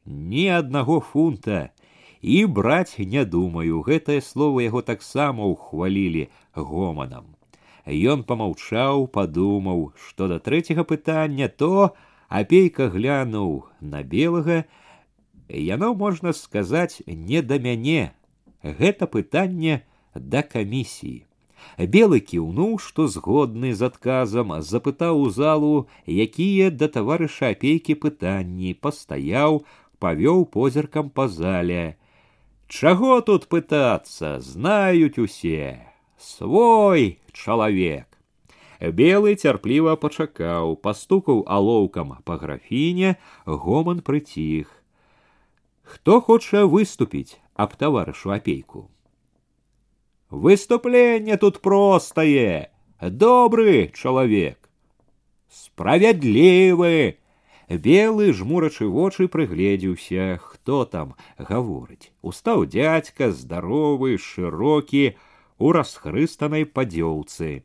ні 0.05 0.45
аднаго 0.57 0.99
фунта 0.99 1.69
і 2.21 2.37
браць 2.59 2.97
не 2.99 3.23
думаю 3.25 3.81
гэтае 3.87 4.19
слово 4.21 4.65
яго 4.65 4.81
таксама 4.81 5.45
ўхвалілі 5.53 6.27
гоманам 6.55 7.33
ён 8.13 8.23
помаўчаў 8.29 9.07
падумаў 9.17 9.91
што 10.07 10.27
да 10.31 10.39
трэцяга 10.43 10.83
пытання 10.83 11.47
то 11.47 11.93
апейка 12.27 12.89
глянуў 12.95 13.53
на 13.79 14.03
белага 14.03 14.63
яно 15.49 15.93
можна 15.93 16.33
сказаць 16.33 17.01
не 17.07 17.41
да 17.41 17.59
мяне 17.59 18.11
гэта 18.63 19.07
пытанне 19.07 19.81
да 20.15 20.43
камісіі 20.43 21.23
белы 21.95 22.19
кіўнуў 22.31 22.77
што 22.83 23.07
згодны 23.15 23.73
з 23.79 23.89
адказам 23.91 24.53
запытаў 24.69 25.21
у 25.23 25.29
залу 25.37 25.73
якія 26.25 26.69
да 26.81 26.89
таварыша 26.95 27.53
апейкі 27.55 27.97
пытанні 28.05 28.73
пастаяў 28.85 29.61
павёў 30.05 30.45
позіркам 30.57 31.09
па 31.19 31.27
зале 31.27 31.83
чаго 32.67 33.21
тут 33.29 33.47
пытацца 33.53 34.33
знаюць 34.49 35.21
усе 35.27 35.69
свой 36.17 37.07
чалавек 37.33 38.17
белы 39.01 39.37
цярпліва 39.37 39.95
пачакаў 40.01 40.75
пастукаў 40.87 41.45
алоўкам 41.59 42.17
па 42.25 42.41
графіне 42.41 43.15
гоман 43.45 44.01
прыціх 44.09 44.73
хто 45.93 46.19
хоча 46.21 46.65
выступіць 46.65 47.39
аб 47.55 47.73
таварышу 47.81 48.33
апейку 48.35 48.87
Выступление 50.31 51.37
тут 51.37 51.61
простое. 51.61 52.71
Добрый 52.99 53.91
человек. 53.93 54.69
Справядлівы. 55.49 57.19
Белы 57.69 58.31
жмурачы 58.31 58.87
вочы 58.87 59.27
прыгледзеўся, 59.27 60.39
хто 60.41 60.85
там 60.85 61.15
гаворыць. 61.37 62.11
Устаў 62.21 62.65
дядька 62.65 63.31
здаровы, 63.31 64.17
шырокі, 64.17 65.17
у 65.59 65.71
расхрыстанай 65.71 66.65
падзёўцы. 66.65 67.63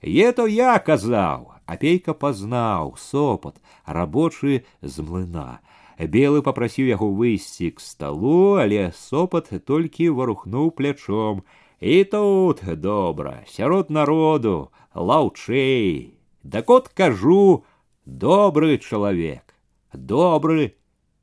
Ето 0.00 0.46
я 0.46 0.78
казаў, 0.78 1.52
апейка 1.66 2.14
пазнаў, 2.14 2.96
сопат, 2.96 3.60
рабочы 3.84 4.64
з 4.80 5.04
млына. 5.04 5.60
Белы 6.00 6.40
попрасіў 6.40 6.88
яго 6.88 7.12
выйсці 7.12 7.76
к 7.76 7.80
сталу, 7.84 8.56
але 8.56 8.92
сопат 8.96 9.52
толькі 9.68 10.08
варухнуў 10.16 10.72
плячом, 10.72 11.44
І 11.80 12.04
тут 12.04 12.60
добра, 12.66 13.44
сярод 13.46 13.90
народу, 13.90 14.70
лаўчэй. 14.94 16.14
Дак 16.42 16.70
от 16.70 16.88
кажу, 16.88 17.64
добры 18.04 18.78
чалавек, 18.78 19.54
добры, 19.92 20.76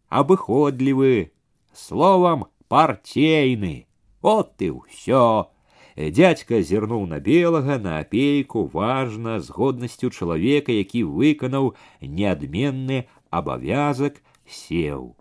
абыходлівы, 0.09 1.31
словам 1.73 2.47
партейны. 2.67 3.87
От 4.21 4.57
ты 4.57 4.71
ўсё. 4.73 5.49
Дядька 5.97 6.61
зірнуў 6.61 7.05
на 7.09 7.19
белага 7.19 7.77
на 7.81 7.99
апейку 7.99 8.69
важна 8.69 9.39
з 9.41 9.49
годнасцю 9.49 10.09
чалавека, 10.09 10.71
які 10.71 11.03
выканаў 11.03 11.73
неадменны 12.01 13.05
абавязак 13.29 14.21
сеў. 14.45 15.17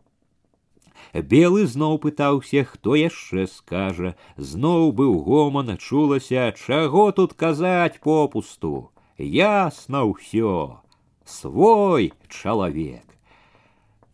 Белы 1.12 1.66
зноў 1.66 1.98
пытаўся, 2.04 2.64
хто 2.64 2.96
яшчэ 2.96 3.46
скажа, 3.46 4.14
зноў 4.36 4.92
быў 4.92 5.18
гоман, 5.28 5.76
чулася, 5.76 6.52
чаго 6.52 7.10
тут 7.12 7.32
казаць 7.32 8.00
попусту. 8.02 8.90
Ясна 9.16 10.04
ўсё, 10.04 10.80
свой 11.24 12.12
чалавек. 12.28 13.04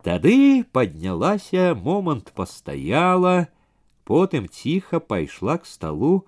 Тады 0.03 0.65
паднялася 0.73 1.75
момант 1.75 2.33
пастаяла, 2.35 3.49
потым 4.05 4.49
ціха 4.49 4.99
пайшла 5.01 5.59
к 5.59 5.67
столу 5.67 6.27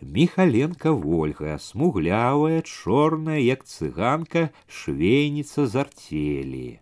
Михаленко 0.00 0.92
Вольга, 0.92 1.58
смуглявая, 1.58 2.62
чорная, 2.62 3.38
як 3.38 3.64
цыганка, 3.64 4.50
швейніца 4.66 5.66
з 5.66 5.74
артелі. 5.76 6.80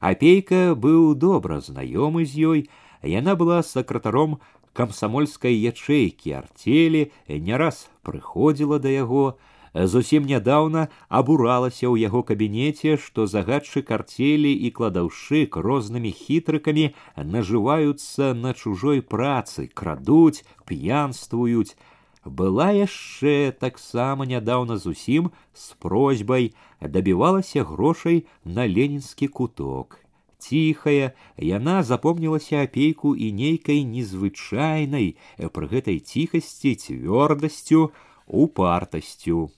Апейка 0.00 0.74
быў 0.74 1.14
добра 1.14 1.60
знаёмы 1.60 2.24
з 2.28 2.44
ёй, 2.50 2.60
яна 3.02 3.34
была 3.40 3.62
сакратаром 3.62 4.38
камсамольскай 4.74 5.54
ячэйкі 5.54 6.34
артелі, 6.42 7.10
не 7.28 7.56
раз 7.56 7.88
прыходзіла 8.02 8.78
да 8.82 8.90
яго, 8.90 9.38
зусім 9.74 10.26
нядаўна 10.30 10.86
абуралася 11.08 11.86
ў 11.90 12.06
яго 12.06 12.22
кабінеце, 12.22 12.98
што 12.98 13.26
загадчык 13.26 13.90
артелі 13.90 14.52
і 14.52 14.70
кладаўшык 14.70 15.56
рознымі 15.56 16.14
хітрыкамі 16.14 16.94
нажываюцца 17.16 18.34
на 18.34 18.54
чужой 18.54 19.02
працы, 19.02 19.70
крадуць, 19.74 20.46
п'янствуюць, 20.66 21.74
была 22.25 22.71
яшчэ 22.71 23.51
таксама 23.59 24.25
нядаўна 24.25 24.77
зусім 24.77 25.31
з 25.53 25.73
просьбай 25.79 26.53
дабівалася 26.81 27.63
грошай 27.63 28.25
на 28.43 28.67
ленінскі 28.67 29.27
куток. 29.27 29.99
Ціхая, 30.39 31.11
яна 31.37 31.83
запомнілася 31.83 32.63
апейку 32.63 33.15
і 33.15 33.31
нейкай 33.35 33.83
незвычайнай 33.83 35.15
пры 35.51 35.67
гэтай 35.67 35.99
ціхасці 35.99 36.75
цвёрдасцю, 36.75 37.91
упартасцю. 38.27 39.51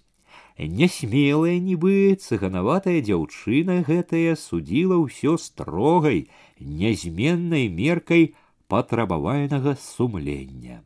Нясмелая 0.58 1.58
нібы 1.58 2.18
цыганаватая 2.18 3.02
дзяўчына 3.02 3.82
гэтая 3.86 4.36
судзіла 4.36 4.98
ўсё 5.02 5.38
строгай, 5.38 6.30
нязменнай 6.60 7.70
меркай 7.70 8.34
патрабавальнага 8.68 9.78
сумлення. 9.78 10.82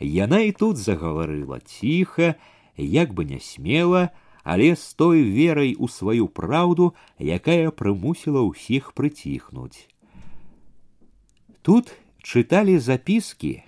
Яна 0.00 0.40
і 0.44 0.52
тут 0.52 0.76
загаварыла 0.76 1.60
ціха, 1.60 2.34
як 2.76 3.14
бы 3.14 3.24
не 3.24 3.40
смела, 3.40 4.10
але 4.44 4.76
з 4.76 4.94
той 4.94 5.22
верай 5.24 5.74
у 5.74 5.88
сваю 5.88 6.28
праўду, 6.28 6.92
якая 7.18 7.70
прымусіла 7.70 8.44
ўсіх 8.44 8.92
прыціхнуць. 8.92 9.88
Тут 11.62 11.96
чыталі 12.20 12.76
запіскі, 12.78 13.64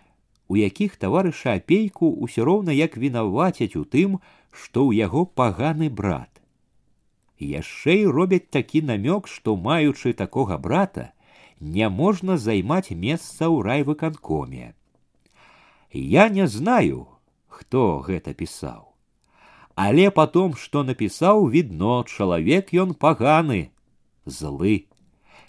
у 0.49 0.57
якіх 0.61 0.97
таварыша 1.01 1.57
апейку 1.57 2.13
ўсё 2.13 2.45
роўна 2.45 2.77
як 2.77 3.01
вінавацяць 3.01 3.77
у 3.77 3.85
тым, 3.89 4.21
што 4.53 4.85
ў 4.85 5.01
яго 5.01 5.25
паганы 5.25 5.89
брат. 5.89 6.31
Яшчэ 7.41 8.05
і 8.05 8.13
робяць 8.13 8.49
такі 8.53 8.81
намёк, 8.85 9.29
што 9.29 9.57
маючы 9.57 10.13
такога 10.13 10.57
брата, 10.57 11.13
не 11.61 11.89
можна 11.89 12.37
займаць 12.37 12.93
месца 12.93 13.49
ў 13.49 13.65
райвыканкоме. 13.65 14.77
Я 15.93 16.29
не 16.29 16.47
знаю, 16.47 17.07
хто 17.47 18.01
гэта 18.07 18.35
пісаў. 18.35 18.93
Але 19.77 20.11
потом, 20.11 20.55
што 20.57 20.85
напісаў, 20.85 21.49
відно, 21.53 22.05
чалавек 22.09 22.73
ён 22.73 22.95
паганы, 22.95 23.71
злы. 24.25 24.89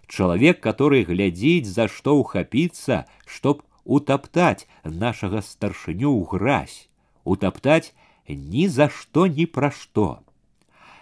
Чалавек, 0.07 0.59
который 0.59 1.03
глядзіць, 1.03 1.67
за 1.67 1.87
што 1.87 2.19
ўхапіцца, 2.19 3.07
чтоб 3.25 3.63
утаптаць 3.83 4.67
нашага 4.83 5.41
старшыню 5.41 6.11
ў 6.11 6.27
гразь, 6.27 6.91
утаптаць 7.23 7.95
ні 8.27 8.67
за 8.67 8.89
што 8.91 9.27
ні 9.27 9.47
пра 9.47 9.71
што. 9.71 10.19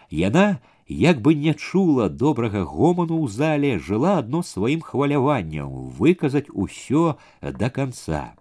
Яна, 0.09 0.61
як 0.88 1.21
бы 1.21 1.33
не 1.33 1.53
чула 1.53 2.09
добрага 2.09 2.61
гоману 2.61 3.17
ў 3.25 3.27
зале, 3.29 3.71
жыла 3.81 4.21
адно 4.21 4.45
сваім 4.45 4.86
хваляваннем 4.86 5.69
выказаць 5.97 6.49
усё 6.53 7.17
да 7.41 7.69
конца. 7.69 8.38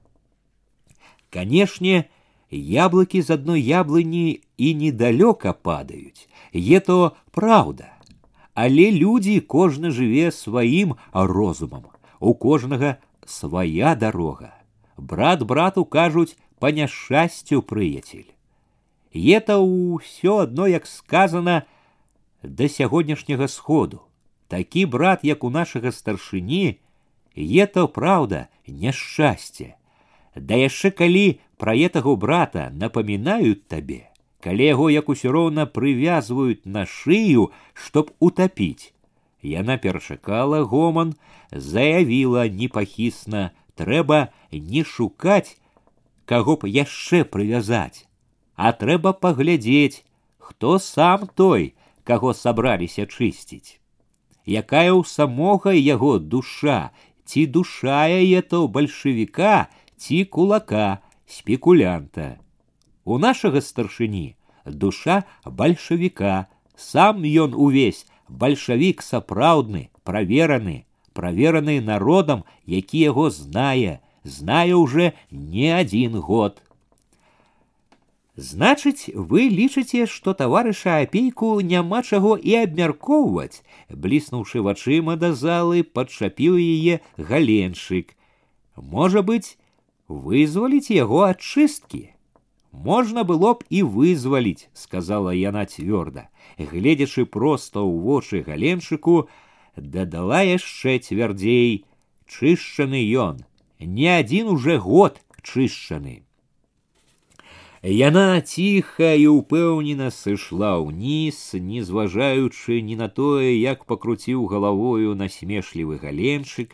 Канешне, 1.30 2.04
яблоки 2.50 3.22
з 3.22 3.30
одной 3.30 3.62
яблыні 3.62 4.40
і 4.56 4.74
недалёка 4.74 5.52
падаюць. 5.52 6.28
Е 6.54 6.80
то 6.80 7.16
праўда. 7.30 7.90
Але 8.54 8.90
людзі 8.90 9.40
кожны 9.40 9.90
жыве 9.90 10.30
сваім 10.30 10.94
розумам. 11.12 11.90
У 12.20 12.34
кожнага 12.34 12.98
свая 13.26 13.94
дарога. 13.94 14.54
Брат 14.96 15.42
брату 15.42 15.84
кажуць 15.84 16.36
па 16.58 16.70
няшчасцю 16.70 17.62
прыяцель. 17.62 18.30
Ета 19.14 19.58
ўсё 19.58 20.46
адно, 20.46 20.66
як 20.66 20.86
сказано, 20.86 21.62
да 22.42 22.68
сягонняшняга 22.68 23.48
сходу. 23.48 24.02
Такі 24.48 24.86
брат, 24.86 25.24
як 25.24 25.44
у 25.44 25.50
нашага 25.50 25.90
старшыні, 25.90 26.78
ето 27.34 27.88
праўда, 27.88 28.46
няшчасце. 28.66 29.74
Да 30.38 30.58
яшчэ 30.58 30.90
калі 30.90 31.38
пра 31.56 31.74
этаго 31.78 32.16
брата 32.16 32.70
напамінаюць 32.74 33.66
табе, 33.70 34.10
калі 34.40 34.64
яго 34.66 34.90
як 34.90 35.08
усё 35.08 35.30
роўна 35.30 35.66
прывязваюць 35.66 36.66
на 36.66 36.86
шыю, 36.86 37.50
чтоб 37.72 38.10
утапіць. 38.18 38.92
Яна 39.42 39.76
перашакала 39.76 40.64
гоман, 40.64 41.14
заявіла 41.52 42.48
непахісна, 42.48 43.52
трэба 43.76 44.32
не 44.50 44.82
шукаць, 44.84 45.56
каго 46.24 46.56
б 46.56 46.70
яшчэ 46.70 47.24
прывязаць, 47.24 48.08
а 48.56 48.72
трэба 48.72 49.12
паглядзець, 49.12 50.02
хто 50.38 50.78
сам 50.78 51.28
той, 51.34 51.74
каго 52.04 52.32
сабраліся 52.32 53.06
чысціць. 53.06 53.78
Якая 54.44 54.92
ў 54.92 55.04
самога 55.08 55.72
яго 55.72 56.18
душа, 56.18 56.92
ці 57.24 57.46
душа 57.46 58.04
яе 58.08 58.40
то 58.42 58.68
бальшавіка, 58.68 59.68
ці 59.98 60.24
кулака 60.24 60.98
спекулянта. 61.26 62.38
У 63.04 63.18
нашага 63.18 63.60
старшыні 63.60 64.36
душа 64.64 65.24
бальшавіка, 65.44 66.46
сам 66.76 67.22
ён 67.22 67.54
увесь 67.54 68.06
бальшавік 68.28 69.02
сапраўдны, 69.02 69.90
правераны, 70.04 70.84
правераны 71.12 71.80
народам, 71.80 72.44
які 72.66 72.98
яго 72.98 73.30
знае, 73.30 74.00
знае 74.24 74.74
уже 74.74 75.12
не 75.30 75.70
адзін 75.70 76.20
год. 76.20 76.60
Значыць, 78.36 79.14
вы 79.14 79.46
лічыце, 79.46 80.06
што 80.10 80.34
таварыша 80.34 80.98
апейку 81.06 81.60
няма 81.60 82.02
чаго 82.02 82.34
і 82.34 82.56
абмяркоўваць, 82.66 83.62
бліснуўшы 83.88 84.58
вачыма 84.58 85.14
да 85.14 85.30
залы, 85.32 85.84
падчапіў 85.84 86.58
яе 86.58 86.98
галеншык. 87.16 88.10
Можа 88.74 89.22
быць, 89.22 89.54
вызваліць 90.08 90.90
яго 90.90 91.24
ад 91.30 91.40
чысткі. 91.40 92.10
Можна 92.72 93.22
было 93.22 93.54
б 93.54 93.64
і 93.70 93.82
вызваліць, 93.86 94.68
сказала 94.74 95.30
яна 95.30 95.64
цвёрда, 95.64 96.28
гледзячы 96.58 97.24
проста 97.24 97.80
ў 97.80 98.02
вочы 98.02 98.42
галенчыку, 98.42 99.28
дадала 99.76 100.42
яшчэ 100.42 100.98
цвярдзей, 100.98 101.86
чышчаны 102.26 103.00
ён, 103.14 103.46
не 103.78 104.10
адзін 104.10 104.48
уже 104.58 104.78
год 104.78 105.20
чышчаны. 105.42 106.24
Яна 107.84 108.40
ціха 108.40 109.12
і 109.12 109.28
ўпэўнена 109.28 110.08
сышла 110.08 110.80
ўніз, 110.80 111.36
не 111.60 111.84
зважаючы 111.84 112.80
ні 112.80 112.96
на 112.96 113.12
тое, 113.12 113.52
як 113.60 113.84
пакруціў 113.84 114.48
галавою 114.48 115.12
насмешлівы 115.12 116.00
галенчык, 116.00 116.72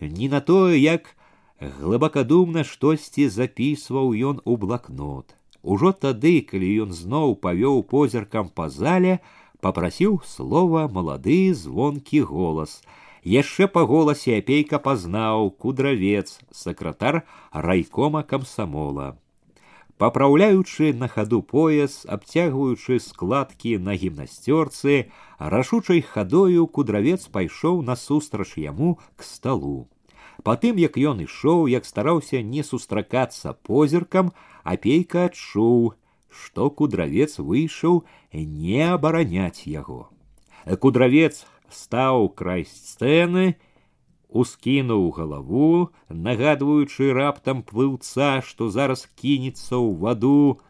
ні 0.00 0.32
на 0.32 0.40
тое, 0.40 0.80
як 0.80 1.12
глыбакадумна 1.60 2.64
штосьці 2.64 3.28
запісваў 3.32 4.12
ён 4.30 4.40
у 4.44 4.56
блакнот. 4.56 5.36
Ужо 5.62 5.92
тады, 5.92 6.40
калі 6.46 6.68
ён 6.84 6.92
зноў 6.92 7.34
павёў 7.42 7.82
позіркам 7.90 8.50
па 8.54 8.68
зале, 8.68 9.18
попрасіў 9.60 10.20
слова 10.22 10.86
малады 10.86 11.54
звонкі 11.54 12.22
голас. 12.22 12.82
Яшчэ 13.26 13.66
па 13.66 13.82
голасе 13.82 14.38
апейка 14.38 14.78
пазнаў 14.78 15.50
кудравец, 15.50 16.38
сакратар 16.52 17.24
райкома 17.50 18.22
камсамола. 18.22 19.16
Папраўляючы 19.98 20.92
на 20.92 21.08
хаду 21.08 21.40
пояс, 21.42 22.04
абцягваючы 22.04 23.00
складкі 23.00 23.78
на 23.80 23.96
гімнасцёрцы, 23.96 25.08
рашучай 25.38 26.02
хадою 26.04 26.68
кудравец 26.68 27.26
пайшоў 27.32 27.80
насустрач 27.82 28.54
яму 28.60 29.00
к 29.16 29.24
сталу. 29.24 29.88
Патым, 30.42 30.78
як 30.78 30.96
ён 30.96 31.22
ішоў, 31.26 31.66
як 31.68 31.84
стараўся 31.84 32.42
не 32.42 32.62
сустракацца 32.62 33.52
позіркам, 33.52 34.32
апейка 34.64 35.26
адчуў, 35.30 35.94
што 36.28 36.70
кудравец 36.70 37.38
выйшаў 37.38 38.04
не 38.32 38.82
абараняць 38.86 39.66
яго. 39.66 40.10
Кудравец 40.80 41.46
стаў 41.70 42.28
край 42.34 42.66
сцэны, 42.66 43.56
ускінуў 44.28 45.10
галаву, 45.16 45.90
нагадваючы 46.10 47.12
раптам 47.16 47.62
плыўца, 47.62 48.42
што 48.42 48.68
зараз 48.68 49.06
кінецца 49.16 49.74
ў 49.78 49.90
ваду. 50.02 50.60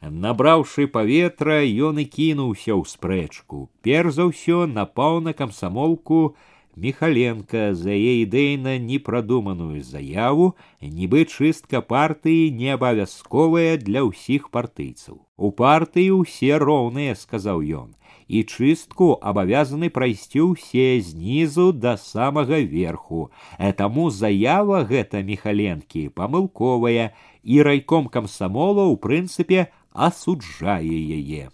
Набраўшы 0.00 0.86
паветра, 0.88 1.60
ён 1.64 2.00
і 2.00 2.06
кінуўся 2.08 2.72
ў 2.72 2.84
спрэчку. 2.88 3.68
Перш 3.84 4.16
за 4.16 4.30
ўсё 4.30 4.64
напаў 4.64 5.20
на 5.20 5.36
камсамолку 5.36 6.36
Михаленко 6.76 7.74
за 7.74 7.90
яе 7.92 8.24
ідэйна 8.24 8.78
непрадуманую 8.78 9.82
заяву, 9.82 10.54
нібы 10.80 11.26
чыстка 11.26 11.82
партыі 11.82 12.50
не 12.54 12.70
абавязковая 12.78 13.76
для 13.76 14.06
ўсіх 14.06 14.48
партыйцаў. 14.54 15.20
У 15.36 15.50
партыі 15.50 16.22
ўсе 16.22 16.56
роўныя, 16.62 17.18
сказаў 17.18 17.64
ён 17.84 17.90
і 18.30 18.42
чыстку 18.46 19.18
абавязаны 19.18 19.90
прайсці 19.90 20.54
ўсе 20.54 21.02
знізу 21.02 21.72
да 21.74 21.96
самага 21.98 22.62
верху. 22.62 23.26
Этаму 23.58 24.06
заява 24.14 24.86
гэта 24.86 25.22
міхаленкі 25.26 26.14
памылковая 26.14 27.10
і 27.42 27.56
райком 27.66 28.06
камсамола 28.06 28.86
ў 28.86 29.02
прынцыпе 29.02 29.66
асуджае 29.90 31.00
яе. 31.18 31.50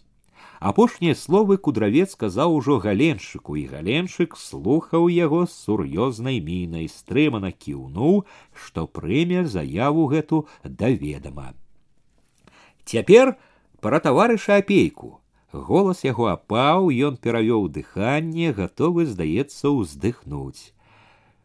Апошнія 0.61 1.15
словы 1.15 1.57
кудравец 1.59 2.13
сказаў 2.13 2.57
ужо 2.57 2.79
галеншыку, 2.81 3.57
і 3.57 3.67
галеншык 3.73 4.37
слухаў 4.37 5.09
яго 5.13 5.45
з 5.47 5.53
сур'ёзнай 5.53 6.41
мінай, 6.41 6.89
стрымана 6.89 7.53
кіўнуў, 7.53 8.25
што 8.53 8.87
прыме 8.87 9.45
заяву 9.45 10.09
гэту 10.09 10.47
даведама. 10.65 11.53
Цяпер 12.85 13.37
пра 13.81 14.01
таварыша 14.01 14.63
апейку. 14.63 15.21
Голас 15.53 16.05
яго 16.05 16.27
апаў, 16.33 16.89
ён 16.91 17.17
перавёў 17.17 17.69
дыханне, 17.69 18.53
гатовы, 18.53 19.07
здаецца, 19.07 19.71
ўздыхнуць. 19.71 20.73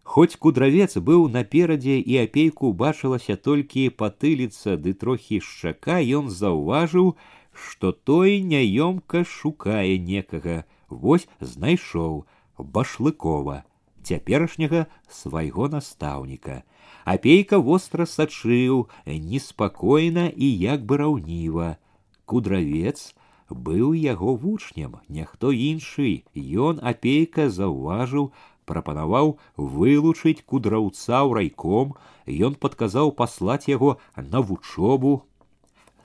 Хоць 0.03 0.35
кудравец 0.35 0.97
быў 0.97 1.29
наперадзе 1.29 1.99
і 1.99 2.17
апейку 2.23 2.71
бачылася 2.73 3.37
толькі 3.37 3.89
патыліца 4.01 4.75
ды 4.75 4.93
трохі 4.93 5.39
шчака, 5.39 6.01
ён 6.01 6.27
заўважыў, 6.29 7.15
што 7.55 7.91
той 7.91 8.41
няёмка 8.41 9.23
шукае 9.23 9.97
некага, 9.97 10.63
вось 10.89 11.27
знайшоў 11.39 12.25
башлыкова, 12.57 13.63
цяперашняга 14.03 14.87
свайго 15.09 15.67
настаўніка. 15.69 16.63
Апейка 17.05 17.57
востра 17.57 18.05
сачыў, 18.05 18.87
неспакойна 19.05 20.27
і 20.29 20.47
як 20.65 20.85
бы 20.85 20.97
раўніва. 21.01 21.77
Кудравец, 22.25 23.15
быў 23.49 23.93
яго 23.97 24.35
вучнем, 24.35 24.99
няхто 25.09 25.51
іншы, 25.51 26.23
ён 26.67 26.79
апейка 26.81 27.49
заўважыў, 27.49 28.31
прапанаваў 28.65 29.35
вылучыць 29.57 30.45
кудраўца 30.45 31.25
ў 31.25 31.31
райком, 31.39 31.97
ён 32.27 32.55
падказаў 32.55 33.11
паслаць 33.17 33.67
яго 33.67 33.97
на 34.15 34.41
вучобу. 34.41 35.25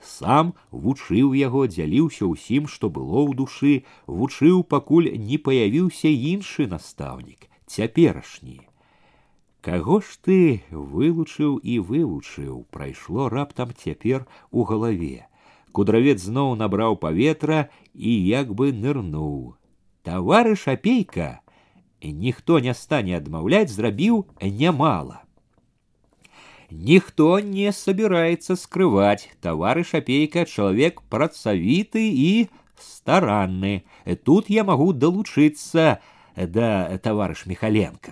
Сам 0.01 0.53
вучыў 0.71 1.33
яго, 1.37 1.65
дзяліўся 1.67 2.29
ўсім, 2.29 2.67
што 2.71 2.89
было 2.89 3.25
ў 3.27 3.35
душы, 3.35 3.73
вучыў, 4.07 4.63
пакуль 4.63 5.11
не 5.27 5.37
паявіўся 5.37 6.07
іншы 6.07 6.67
настаўнік, 6.71 7.49
цяперашні. 7.67 8.59
Каго 9.67 9.99
ж 9.99 10.15
ты 10.23 10.37
вылучыў 10.71 11.57
і 11.59 11.79
вывучыў, 11.87 12.63
прайшло 12.71 13.27
раптам 13.27 13.73
цяпер 13.75 14.23
у 14.51 14.63
галаве. 14.63 15.27
Кудравец 15.75 16.21
зноў 16.23 16.55
набраў 16.55 16.95
паветра 16.95 17.67
і 17.93 18.13
як 18.27 18.53
бы 18.55 18.71
нырнуў. 18.71 19.57
Таварыш 20.07 20.67
апейка, 20.71 21.41
ніхто 22.01 22.59
не 22.63 22.73
стане 22.73 23.17
адмаўляць, 23.17 23.73
зрабіў 23.73 24.23
нямала. 24.41 25.27
Ніхто 26.71 27.39
не 27.39 27.71
собирается 27.71 28.55
скрывать. 28.55 29.29
Товарищ 29.41 29.93
Опейка — 29.93 30.45
человек 30.45 31.01
працавіты 31.09 32.11
и 32.11 32.49
старанны. 32.77 33.83
Тут 34.23 34.49
я 34.49 34.63
могу 34.63 34.93
долучиться 34.93 35.99
да 36.35 36.97
товарищ 36.97 37.45
Михаленко. 37.45 38.11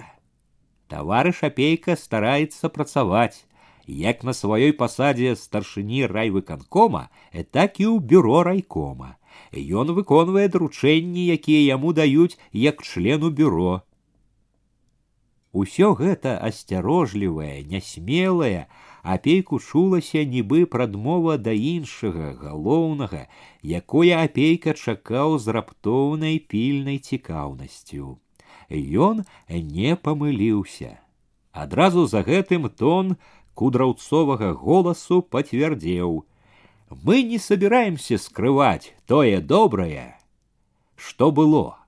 Товарищ 0.87 1.43
Опейка 1.43 1.95
старается 1.95 2.69
працаваць 2.69 3.45
як 3.87 4.23
на 4.23 4.33
сваёй 4.33 4.73
пасадзе 4.73 5.35
старшыні 5.35 6.05
райвыканкома, 6.09 7.09
так 7.51 7.79
і 7.79 7.85
ў 7.85 7.99
бюро 7.99 8.43
райкома. 8.43 9.17
Ён 9.53 9.93
выконвае 9.93 10.47
даручэнні, 10.49 11.27
якія 11.27 11.75
яму 11.75 11.93
даюць 11.93 12.37
як 12.51 12.81
члену 12.81 13.29
бюро. 13.29 13.83
Усё 15.52 15.94
гэта 15.98 16.38
асцярожлівае, 16.38 17.66
нясмелае, 17.66 18.68
апейку 19.02 19.58
чулася 19.58 20.22
нібы 20.22 20.62
прадмова 20.66 21.38
да 21.38 21.50
іншага 21.50 22.34
галоўнага, 22.38 23.26
якое 23.62 24.14
апейка 24.22 24.74
чакаў 24.74 25.38
з 25.42 25.56
раптоўнай 25.58 26.38
пільнай 26.38 26.98
цікаўнасцю. 27.02 28.18
Ён 28.70 29.24
не 29.50 29.96
памыліўся. 29.96 31.02
Адразу 31.50 32.06
за 32.06 32.22
гэтым 32.22 32.70
тон 32.70 33.16
кудраўцовага 33.54 34.52
голосу 34.54 35.20
подтвердил. 35.20 36.24
Мы 36.90 37.24
не 37.24 37.38
собираемся 37.38 38.18
скрывать 38.18 38.94
тое 39.06 39.40
доброе, 39.40 40.18
что 40.94 41.32
было. 41.32 41.79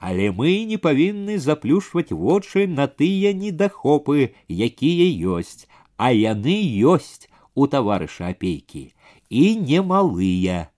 Але 0.00 0.30
мы 0.30 0.64
не 0.70 0.76
павінны 0.76 1.38
заплюшваць 1.38 2.12
вочы 2.12 2.66
на 2.66 2.86
тыя 2.86 3.32
недахопы, 3.32 4.34
якія 4.48 5.08
ёсць, 5.38 5.66
а 5.96 6.12
яны 6.12 6.56
ёсць 6.94 7.28
у 7.54 7.66
таварыша 7.66 8.28
апейкі 8.36 8.92
і 9.30 9.44
немалыя. 9.56 10.70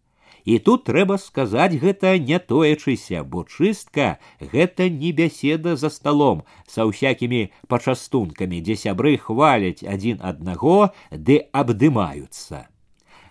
І 0.48 0.58
тут 0.64 0.84
трэба 0.88 1.18
сказаць 1.20 1.76
гэта 1.76 2.16
не 2.16 2.38
тоячыся, 2.38 3.20
бо 3.22 3.44
чыстка 3.44 4.16
гэта 4.40 4.88
не 4.88 5.12
бяседа 5.12 5.76
за 5.76 5.90
сталом 5.92 6.40
са 6.64 6.88
ўсякімі 6.88 7.52
пачастункамі, 7.68 8.62
дзе 8.64 8.78
сябры 8.88 9.18
хваляць 9.20 9.84
адзін 9.84 10.24
аднаго 10.24 10.94
ды 11.12 11.44
абдымаюцца. 11.52 12.64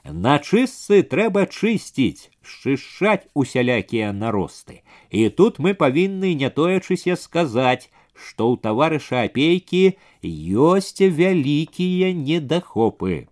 На 0.04 0.40
чыстцы 0.40 1.04
трэба 1.04 1.46
чысціць, 1.52 2.32
шчышчаць 2.42 3.28
усялякія 3.34 4.14
наросты. 4.16 4.82
І 5.12 5.30
тут 5.30 5.60
мы 5.60 5.74
павінны 5.74 6.34
не 6.34 6.50
тоячыся 6.50 7.16
сказаць, 7.20 7.92
што 8.16 8.48
ў 8.52 8.64
таварыша 8.64 9.28
апейкі 9.28 10.00
ёсць 10.72 11.04
вялікія 11.04 12.14
недахопы. 12.16 13.28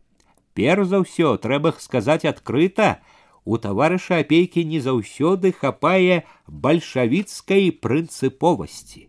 Перш 0.54 0.92
за 0.92 1.02
ўсё 1.04 1.36
трэба 1.42 1.74
сказаць 1.80 2.28
адкрыта, 2.28 3.00
у 3.46 3.58
таварыша 3.58 4.20
апейкі 4.24 4.64
не 4.66 4.80
заўсёды 4.84 5.52
хапае 5.54 6.24
бальшавіцкай 6.48 7.72
прынцыповасці. 7.72 9.08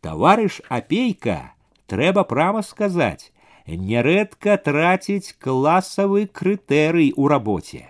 Таварыш 0.00 0.60
апейка, 0.68 1.56
трэба 1.86 2.24
прама 2.24 2.62
сказаць, 2.62 3.32
нярэдка 3.70 4.56
траціць 4.56 5.34
класавы 5.38 6.26
крытэрый 6.26 7.12
у 7.16 7.28
рабоце. 7.28 7.86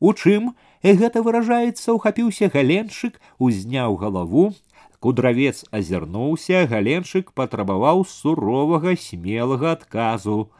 У 0.00 0.12
чым 0.12 0.54
гэта 0.82 1.22
выражаецца, 1.22 1.92
ухапіўся 1.92 2.50
галеншык, 2.52 3.20
узняў 3.38 3.96
галаву, 3.96 4.52
кудравец 5.00 5.64
азірнуўся, 5.70 6.66
галеншык 6.66 7.32
патрабаваў 7.32 8.04
суровага 8.04 8.96
смелага 8.98 9.72
адказу. 9.72 10.50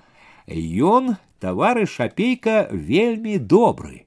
Ён 0.47 1.17
таварыш 1.41 2.01
апейка 2.01 2.69
вельмі 2.71 3.39
добры. 3.39 4.07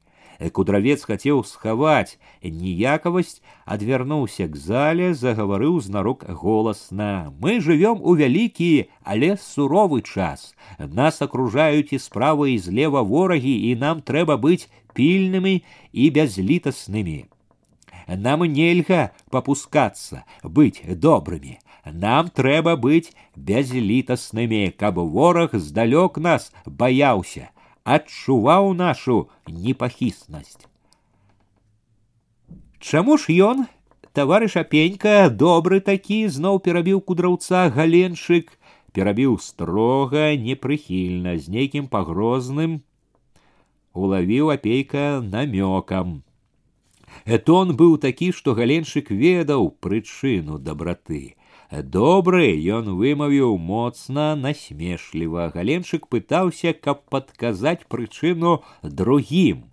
Кудравец 0.51 1.03
хацеў 1.03 1.43
схаваць 1.43 2.15
ніякавасць, 2.43 3.41
адвярнуўся 3.65 4.47
к 4.47 4.55
зале, 4.55 5.13
загаварыў 5.13 5.81
знарок 5.83 6.23
голасна. 6.27 7.33
Мы 7.41 7.59
жывём 7.59 7.99
у 7.99 8.15
вялікі, 8.15 8.87
але 9.03 9.35
суровы 9.35 9.99
час. 10.01 10.55
Нас 10.79 11.21
акружаюць 11.21 11.91
і 11.91 11.99
справа 11.99 12.47
і 12.47 12.57
злева 12.57 13.01
ворагі, 13.01 13.55
і 13.71 13.75
нам 13.75 13.99
трэба 13.99 14.39
быць 14.39 14.71
пільнымі 14.95 15.59
і 15.91 16.09
бязлітаснымі. 16.09 17.19
нам 18.17 18.43
нельга 18.43 19.11
попускацца 19.29 20.23
быць 20.43 20.81
добрымі 21.05 21.57
нам 21.85 22.29
трэба 22.29 22.75
быць 22.75 23.13
бязлітаснымі 23.35 24.73
каб 24.77 24.99
вораг 24.99 25.53
здалёк 25.53 26.17
нас 26.17 26.51
баяўся 26.65 27.49
адчуваў 27.83 28.73
нашу 28.81 29.17
непахіснасць 29.47 30.67
Чаму 32.79 33.17
ж 33.21 33.35
ён 33.49 33.65
таварыш 34.19 34.55
апенька 34.61 35.15
добры 35.43 35.81
такі 35.89 36.21
зноў 36.37 36.61
перабіў 36.67 37.03
кудраўца 37.11 37.65
галеншык 37.75 38.55
перабіў 38.95 39.35
строга 39.49 40.29
непрыхільна 40.47 41.35
з 41.37 41.53
нейкім 41.57 41.91
пагрозным 41.91 42.79
улавіў 43.93 44.55
апейка 44.55 45.05
намёкам 45.35 46.19
Этон 47.25 47.75
быў 47.75 47.97
такі, 47.97 48.31
што 48.31 48.55
галеншык 48.57 49.11
ведаў 49.11 49.69
прычыну 49.83 50.57
дабраты. 50.57 51.35
Добры 51.69 52.47
ён 52.75 52.97
вымавіў 52.97 53.57
моцна 53.61 54.33
насмешліва. 54.35 55.51
Галеншык 55.53 56.07
пытаўся, 56.09 56.73
каб 56.73 57.05
падказаць 57.13 57.85
прычыну 57.85 58.63
другім. 58.81 59.69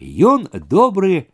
Ён 0.00 0.48
добры, 0.54 1.28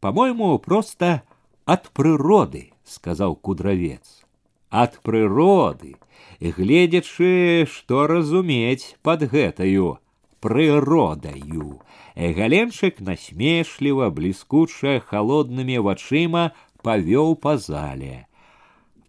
по-мойму, 0.00 0.56
проста 0.58 1.22
ад 1.66 1.92
прыроды, 1.92 2.72
сказаў 2.84 3.36
кудравец. 3.36 4.24
Ад 4.70 5.00
прыроды, 5.04 5.96
гледзячы, 6.40 7.68
што 7.68 8.06
разумець 8.06 8.96
пад 9.02 9.28
гэтаю 9.28 9.98
прыродаю. 10.40 11.80
Галенчык 12.16 13.00
насмешліва, 13.00 14.10
бліскуча 14.10 14.98
холоднымі 15.04 15.78
вачыма 15.84 16.50
павёў 16.82 17.36
па 17.36 17.56
зале. 17.58 18.26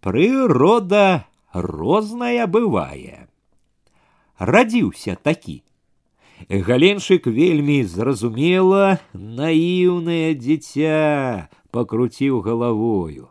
Прырода 0.04 1.24
розная 1.52 2.46
бывае. 2.46 3.28
Радзіўся 4.38 5.16
такі. 5.22 5.62
Галенчык 6.48 7.26
вельмі 7.26 7.84
зразумела, 7.84 8.98
наіўнае 9.12 10.32
дзіця 10.40 11.48
пакруціў 11.70 12.40
галавою. 12.40 13.28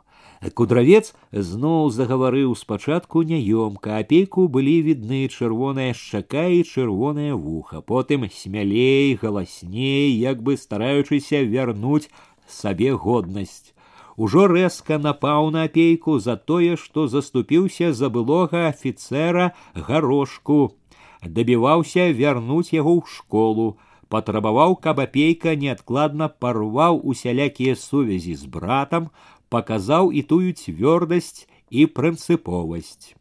Кудравец 0.53 1.15
зноў 1.33 1.89
загаварыў 1.91 2.53
спачатку 2.55 3.23
няёмка, 3.27 3.97
апейку 3.99 4.47
былі 4.47 4.75
відны 4.85 5.27
чырвоная 5.27 5.91
шчака 5.91 6.45
і 6.47 6.63
чырвонае 6.63 7.33
вуха, 7.33 7.81
потым 7.81 8.29
смялей, 8.31 9.17
галасней, 9.19 10.13
як 10.15 10.41
бы 10.41 10.55
стараючыся 10.55 11.43
вярнуць 11.43 12.07
сабе 12.47 12.93
годнасць. 12.93 13.73
Ужо 14.19 14.47
рэзка 14.51 14.97
напаў 14.99 15.49
на 15.55 15.63
апейку 15.69 16.19
за 16.19 16.35
тое, 16.35 16.75
што 16.75 17.07
заступіўся 17.07 17.93
за 17.93 18.09
былога 18.09 18.67
афіцэра 18.69 19.51
гарошку, 19.73 20.75
дабіваўся 21.23 22.09
вярнуць 22.11 22.73
яго 22.75 22.99
ў 22.99 23.03
школу, 23.07 23.67
патрабаваў, 24.09 24.75
каб 24.75 24.99
апейка 25.05 25.55
неадкладна 25.55 26.27
парваў 26.27 26.99
усялякія 27.13 27.75
сувязі 27.75 28.35
з 28.35 28.51
братам, 28.57 29.07
показаў 29.49 30.11
і 30.11 30.21
тую 30.33 30.51
цвёрдасць 30.51 31.47
і 31.69 31.85
прынцыповасць. 31.85 33.15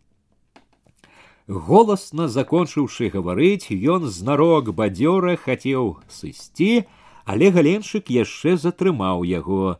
Голасна 1.49 2.28
закончыўшы 2.28 3.09
гаварыць, 3.12 3.72
ён 3.72 4.05
знарок 4.12 4.74
бадзёра 4.76 5.36
хацеў 5.41 5.97
сысці, 6.12 6.84
але 7.24 7.49
галенчык 7.55 8.11
яшчэ 8.12 8.57
затрымаў 8.61 9.24
яго. 9.24 9.78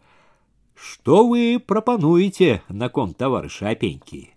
Што 0.75 1.27
вы 1.29 1.59
прапануеце 1.59 2.63
наконт 2.69 3.17
таварыша 3.19 3.71
апенькі? 3.75 4.31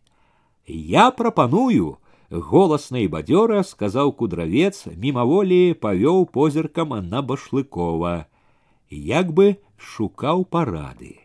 Я 0.67 1.11
прапаную, 1.11 1.97
голасна 2.29 3.05
і 3.05 3.07
бадзёра 3.15 3.63
сказаў 3.63 4.13
кудравец, 4.13 4.87
мімаволі 4.95 5.73
павёў 5.73 6.25
позіркам 6.25 6.95
на 7.09 7.21
башлыкова, 7.21 8.25
як 8.89 9.33
бы 9.33 9.57
шукаў 9.77 10.45
парады 10.45 11.21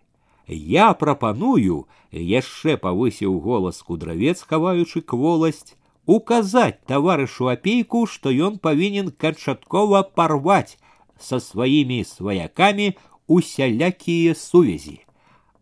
я 0.49 0.93
прапаную 0.95 1.87
яшчэ 2.13 2.77
павысіў 2.79 3.39
голас 3.43 3.83
кудравец 3.83 4.43
хаваючы 4.43 5.03
кволасць 5.03 5.75
указаць 6.07 6.79
таварышу 6.87 7.51
апейку 7.51 8.07
што 8.07 8.31
ён 8.31 8.59
павінен 8.59 9.11
канчаткова 9.11 10.03
парваць 10.03 10.79
са 11.19 11.41
сваімі 11.41 12.05
сваякамі 12.05 12.95
усялякія 13.31 14.35
сувязі 14.35 15.01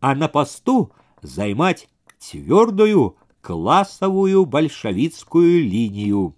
а 0.01 0.15
на 0.15 0.29
пасту 0.29 0.91
займаць 1.23 1.89
цвёрдую 2.19 3.17
класавую 3.41 4.45
бальшавіцкую 4.45 5.65
лінію 5.65 6.35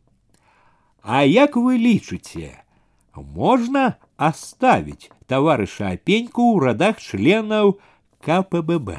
а 1.03 1.22
як 1.22 1.57
вы 1.57 1.78
лічыце 1.78 2.66
можна 3.14 3.97
оставить 4.16 5.11
таварыша 5.26 5.92
апеньку 5.94 6.57
ў 6.57 6.70
радах 6.70 7.01
членаў 7.01 7.78
КПББ. 8.20 8.97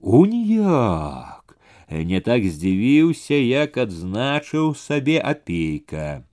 Уніяк! 0.00 1.56
Не 1.90 2.20
так 2.24 2.44
здзівіўся, 2.48 3.36
як 3.36 3.76
адзначыў 3.76 4.74
сабе 4.74 5.20
апейка. 5.20 6.24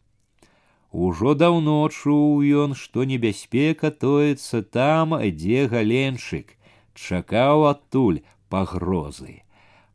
Ужо 0.94 1.36
даўно 1.38 1.88
чуў 1.90 2.42
ён, 2.64 2.74
што 2.74 3.04
небяспека 3.06 3.92
тоецца 3.92 4.64
там, 4.64 5.14
дзе 5.42 5.68
галенчык, 5.70 6.58
чакаў 6.96 7.70
адтуль 7.70 8.26
пагрозы. 8.50 9.44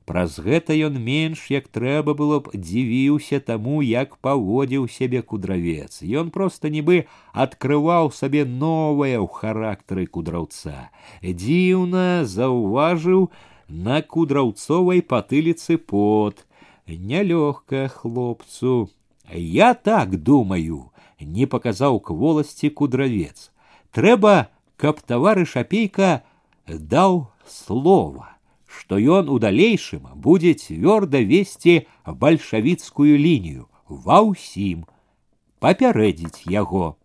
Праз 0.04 0.36
гэта 0.38 0.76
ён 0.86 1.00
менш 1.00 1.48
як 1.48 1.68
трэба 1.72 2.12
было 2.14 2.38
б 2.44 2.52
дзівіўся 2.52 3.40
таму, 3.40 3.80
як 3.80 4.16
паводзіў 4.20 4.84
сябе 4.86 5.22
кудравец. 5.22 6.04
Ён 6.04 6.28
проста 6.30 6.68
нібы 6.68 7.08
адкрываў 7.32 8.12
сабе 8.12 8.44
новае 8.44 9.16
ў 9.16 9.26
характары 9.26 10.04
кудраўца. 10.06 10.92
Дзіўна 11.24 12.28
заўважыў 12.28 13.30
на 13.68 14.02
кудраўцовай 14.02 15.00
патыліцы 15.00 15.80
пот. 15.80 16.44
Нялёгка 16.86 17.88
хлопцу. 17.88 18.92
Я 19.32 19.72
так 19.72 20.22
думаю, 20.22 20.87
не 21.19 21.45
паказаў 21.45 21.99
кволасці 21.99 22.69
кудравец. 22.69 23.51
Трэба, 23.91 24.49
каб 24.77 25.01
таварыш 25.01 25.55
апейка 25.59 26.23
даў 26.67 27.27
слова 27.45 28.39
што 28.69 28.97
ён 29.17 29.29
у 29.33 29.39
далейшым 29.41 30.05
будзе 30.25 30.53
цвёрда 30.53 31.19
весці 31.31 31.73
бальшавіцкую 32.05 33.17
лінію 33.17 33.65
ва 33.89 34.21
ўсім 34.29 34.85
папярэдзіць 35.65 36.45
яго. 36.53 36.95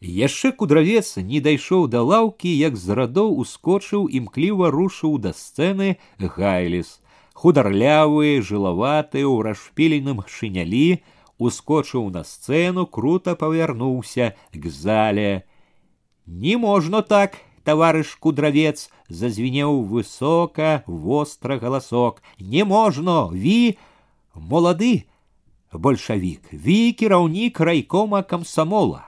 Яшчэ 0.00 0.52
кудравец 0.60 1.18
не 1.30 1.40
дайшоў 1.40 1.88
да 1.90 2.02
лаўкі, 2.06 2.52
як 2.52 2.76
з 2.76 2.94
радоў 2.98 3.34
ускочыў 3.42 4.06
імкліва 4.20 4.70
рушыў 4.70 5.18
да 5.18 5.32
сцэны 5.34 5.98
гайліс. 6.20 7.00
Хударлявы, 7.36 8.40
жылаваты 8.40 9.24
ў 9.26 9.50
расшпіленым 9.50 10.22
шынялі, 10.24 11.02
ускочыў 11.37 12.09
на 12.09 12.23
сцэну, 12.23 12.85
круто 12.85 13.35
павярнуўся 13.35 14.35
к 14.53 14.69
зале. 14.69 15.45
Не 16.25 16.57
можна 16.57 17.01
так, 17.01 17.39
таварыш 17.63 18.15
кудравец 18.19 18.89
зазвенеў 19.07 19.83
высока 19.85 20.83
востра 20.87 21.57
галасок 21.61 22.21
не 22.39 22.63
можна 22.65 23.25
ви 23.29 23.77
молады 24.33 25.05
большавік 25.71 26.51
ви 26.51 26.91
кіраўнік 26.97 27.59
райкома 27.59 28.23
комсомола 28.23 29.05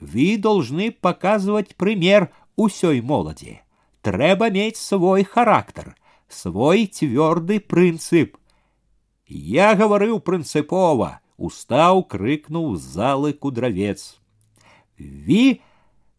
вы 0.00 0.36
должны 0.36 0.90
показывать 0.92 1.76
пример 1.76 2.28
усёй 2.56 3.00
моладзі 3.00 3.60
трэба 4.02 4.50
мець 4.50 4.80
свой 4.80 5.24
характар 5.24 5.94
свой 6.28 6.86
цвёрды 6.86 7.60
прынцып 7.60 8.36
я 9.28 9.74
гаварыў 9.80 10.20
прынцыпова 10.20 11.20
устаў 11.38 12.04
крыкнуў 12.04 12.76
з 12.76 12.82
залы 12.98 13.32
кудравец 13.32 14.18
ви 14.98 15.60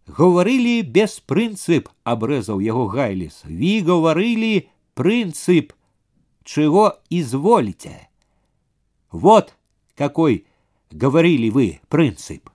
Говорили 0.08 0.82
без 0.82 1.20
прынцып, 1.20 1.90
обрезал 2.04 2.60
его 2.60 2.86
гайліс. 2.86 3.42
Ви 3.44 3.82
говорили 3.82 4.70
прынцып, 4.94 5.74
чего 6.44 7.00
изволите. 7.10 8.08
Вот 9.12 9.56
какой 9.96 10.46
говорили 10.92 11.50
вы 11.50 11.80
прынцып. 11.90 12.50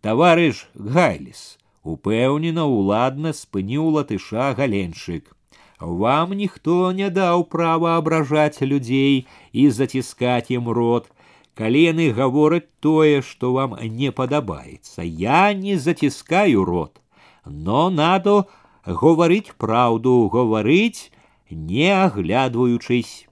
Товарищ 0.00 0.64
Гайліс, 0.74 1.58
упэўнена 1.82 2.64
уладна 2.64 3.34
спыніў 3.34 3.90
латыша 3.98 4.54
галенчык. 4.54 5.36
Вам 5.80 6.32
ніхто 6.32 6.92
не 6.92 7.10
даў 7.10 7.44
права 7.44 7.98
абражаць 7.98 8.62
людзей 8.62 9.26
і 9.52 9.68
заціскаць 9.70 10.48
ім 10.48 10.70
рот, 10.70 11.10
калі 11.54 11.82
яны 11.82 12.12
гавораць 12.12 12.70
тое, 12.80 13.22
што 13.22 13.52
вам 13.52 13.76
не 13.82 14.12
падабаецца. 14.12 15.02
Я 15.02 15.52
не 15.52 15.76
заціскаю 15.76 16.64
рот. 16.64 17.00
но 17.48 17.90
надо 17.90 18.46
говорить 18.84 19.52
правду, 19.54 20.28
говорить, 20.32 21.12
не 21.50 21.90
оглядываючись. 21.90 23.28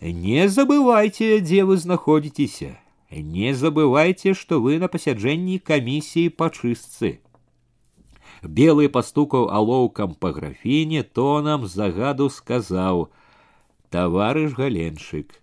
Не 0.00 0.48
забывайте, 0.48 1.38
где 1.38 1.64
вы 1.64 1.78
находитесь. 1.84 2.62
Не 3.10 3.54
забывайте, 3.54 4.34
что 4.34 4.60
вы 4.60 4.78
на 4.78 4.88
пасяджэнні 4.88 5.58
камісіі 5.58 6.30
па 6.30 6.48
чыстцы. 6.48 7.18
Белый 8.40 8.88
пастукаў 8.88 9.50
алоўкам 9.50 10.14
па 10.14 10.30
графіне, 10.32 11.02
тонам 11.02 11.66
загаду 11.66 12.30
сказаў: « 12.30 13.90
Таварыш 13.90 14.54
галеншык. 14.54 15.34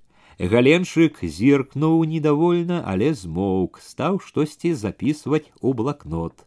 Галеншык 0.41 1.23
зіркнуў 1.23 2.05
недовольна, 2.05 2.83
але 2.85 3.13
змоўк, 3.13 3.81
стаў 3.81 4.19
штосьці 4.21 4.73
записывать 4.73 5.49
у 5.61 5.73
блокнот. 5.73 6.45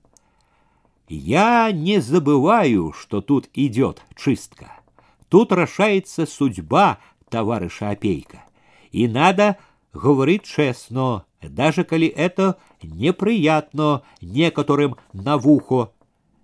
Я 1.09 1.73
не 1.73 2.01
забываю, 2.01 2.93
что 2.93 3.21
тут 3.21 3.51
идет 3.55 4.01
чистка. 4.15 4.81
Тут 5.29 5.51
решается 5.51 6.25
судьба 6.25 6.99
товарища 7.29 7.91
Опейка. 7.91 8.45
И 8.93 9.09
надо 9.09 9.57
говорить 9.93 10.45
честно, 10.45 11.25
даже 11.43 11.83
коли 11.83 12.07
это 12.07 12.59
неприятно 12.81 14.03
некоторым 14.21 14.97
на 15.13 15.37
вухо. 15.37 15.91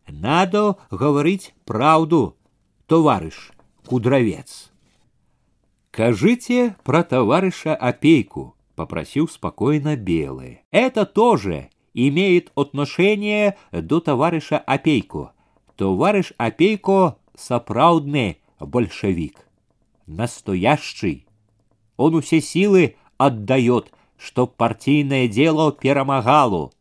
Надо 0.09 0.76
говорить 0.90 1.55
правду, 1.64 2.36
товарищ 2.88 3.51
Кудровец. 3.86 4.69
«Кажите 5.91 6.77
про 6.85 7.03
товарища 7.03 7.75
Опейку»,— 7.75 8.55
попросил 8.75 9.27
спокойно 9.27 9.97
Белый. 9.97 10.61
«Это 10.71 11.05
тоже 11.05 11.69
имеет 11.93 12.49
отношение 12.55 13.57
до 13.73 13.99
товарища 13.99 14.57
Опейко. 14.57 15.33
Товарищ 15.75 16.31
Опейко— 16.37 17.17
сапраўдны 17.35 18.37
большевик. 18.57 19.45
Настоящий. 20.07 21.25
Он 21.97 22.21
все 22.21 22.39
силы 22.39 22.95
отдает, 23.17 23.91
чтоб 24.17 24.55
партийное 24.55 25.27
дело 25.27 25.73
перемагало. 25.73 26.71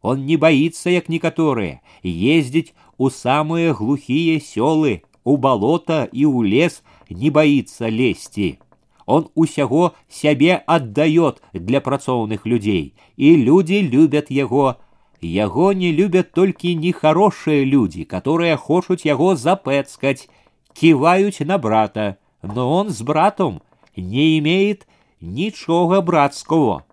Он 0.00 0.26
не 0.26 0.36
боится, 0.36 0.90
як 0.90 1.08
некоторые, 1.08 1.82
ездить 2.04 2.72
у 2.98 3.10
самые 3.10 3.74
глухие 3.74 4.40
селы, 4.40 5.02
у 5.24 5.38
болота 5.38 6.04
и 6.04 6.24
у 6.24 6.42
лес 6.42 6.84
не 7.09 7.29
боится 7.29 7.87
лезти. 7.87 8.59
Он 9.05 9.29
усяго 9.33 9.93
сябе 10.07 10.55
отдает 10.55 11.41
для 11.53 11.81
працоўных 11.81 12.45
людей, 12.45 12.93
и 13.15 13.35
люди 13.35 13.73
любят 13.73 14.29
его. 14.29 14.77
Яго 15.19 15.73
не 15.73 15.91
любят 15.91 16.31
только 16.31 16.67
нехорошие 16.67 17.65
люди, 17.65 18.03
которые 18.03 18.55
хочут 18.55 19.05
его 19.05 19.35
запэцкать, 19.35 20.29
кивают 20.73 21.39
на 21.39 21.57
брата, 21.57 22.19
но 22.41 22.71
он 22.71 22.89
с 22.89 23.01
братом 23.01 23.61
не 23.95 24.37
имеет 24.39 24.87
ничего 25.19 26.01
братского. 26.01 26.85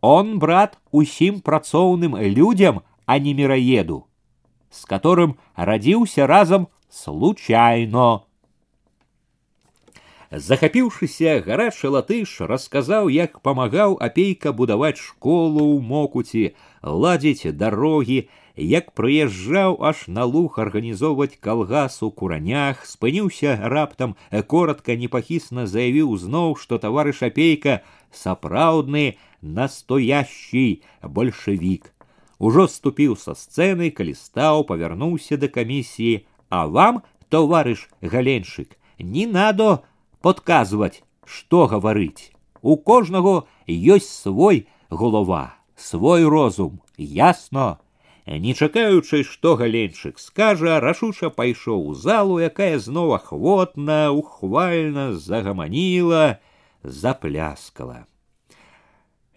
Он 0.00 0.38
брат 0.38 0.78
усім 0.90 1.40
працоўным 1.40 2.16
людям, 2.16 2.82
а 3.06 3.18
не 3.18 3.34
мироеду, 3.34 4.06
с 4.70 4.84
которым 4.84 5.38
родился 5.54 6.26
разом 6.26 6.68
случайно. 6.90 8.24
Захапіўшыся 10.34 11.44
гарачы 11.46 11.88
латыш 11.94 12.40
расказаў, 12.42 13.06
як 13.08 13.38
памагаў 13.46 13.94
апейка 14.02 14.50
будаваць 14.50 14.98
школу 14.98 15.62
ў 15.62 15.78
мокуці, 15.78 16.44
ладзіць 16.82 17.54
дарогі, 17.54 18.26
як 18.56 18.90
прыязджаў 18.98 19.78
аж 19.78 20.08
на 20.10 20.24
луг 20.24 20.58
арганізоўваць 20.58 21.38
калгас 21.38 22.02
у 22.02 22.10
куранях, 22.10 22.82
спыніўся 22.82 23.54
раптам, 23.62 24.16
коротко 24.50 24.98
непахісна 24.98 25.68
заявіў 25.70 26.18
зноў, 26.18 26.58
што 26.58 26.82
таварыш 26.82 27.22
апейка 27.22 27.82
сапраўдны 28.10 29.14
настоящий 29.40 30.82
большевик. 31.02 31.94
Ужо 32.38 32.66
ступіў 32.66 33.14
са 33.14 33.38
сцэны, 33.38 33.94
калі 33.94 34.18
стаў, 34.18 34.66
павярнуўся 34.66 35.38
да 35.38 35.46
камісіі, 35.46 36.26
а 36.50 36.66
вам, 36.66 37.02
товарыш 37.30 37.86
галеншык, 38.02 38.74
не 38.98 39.26
надо 39.26 39.84
подказывать, 40.21 41.03
что 41.25 41.67
говорить. 41.67 42.31
У 42.61 42.77
кожного 42.77 43.47
ёсць 43.67 44.09
свой 44.09 44.67
голова, 44.89 45.55
свой 45.75 46.25
розум, 46.25 46.81
ясно. 46.97 47.79
Не 48.27 48.53
чакаючы, 48.53 49.23
што 49.23 49.55
галенчык 49.55 50.19
скажа, 50.19 50.79
рашуча 50.79 51.29
пайшоў 51.29 51.87
у 51.87 51.93
залу, 51.95 52.37
якая 52.37 52.77
знова 52.77 53.17
хвотна, 53.17 54.11
ухвальна 54.11 55.13
загаманіла, 55.15 56.37
запляскала. 56.83 58.05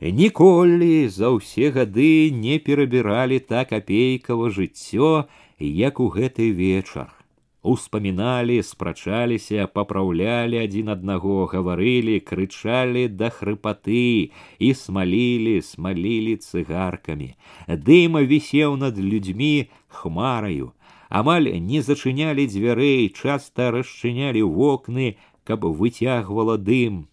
Ніколі 0.02 1.08
за 1.08 1.30
ўсе 1.30 1.70
гады 1.70 2.34
не 2.34 2.58
перабіралі 2.58 3.38
так 3.38 3.72
апейкава 3.72 4.50
жыццё, 4.50 5.30
як 5.56 6.00
у 6.02 6.10
гэты 6.10 6.50
вечар 6.50 7.21
успаміналі, 7.67 8.63
спрачаліся, 8.63 9.67
папраўлялі 9.67 10.59
адзін 10.63 10.93
аднаго, 10.95 11.45
гаварылі, 11.51 12.19
крычалі 12.23 13.07
да 13.11 13.29
хрыпаты 13.33 14.31
і 14.59 14.69
смалілі, 14.73 15.59
смалілі 15.61 16.37
цыгаркамі. 16.39 17.35
Дыма 17.67 18.23
вісеў 18.23 18.79
над 18.79 18.97
людзьмі 18.97 19.69
хмараю. 19.87 20.71
Амаль 21.09 21.51
не 21.63 21.81
зачынялі 21.81 22.47
дзвярэй, 22.47 23.11
часта 23.11 23.71
расчынялі 23.71 24.43
вокны, 24.43 25.15
каб 25.43 25.63
выцягвала 25.63 26.57
дым. 26.57 27.07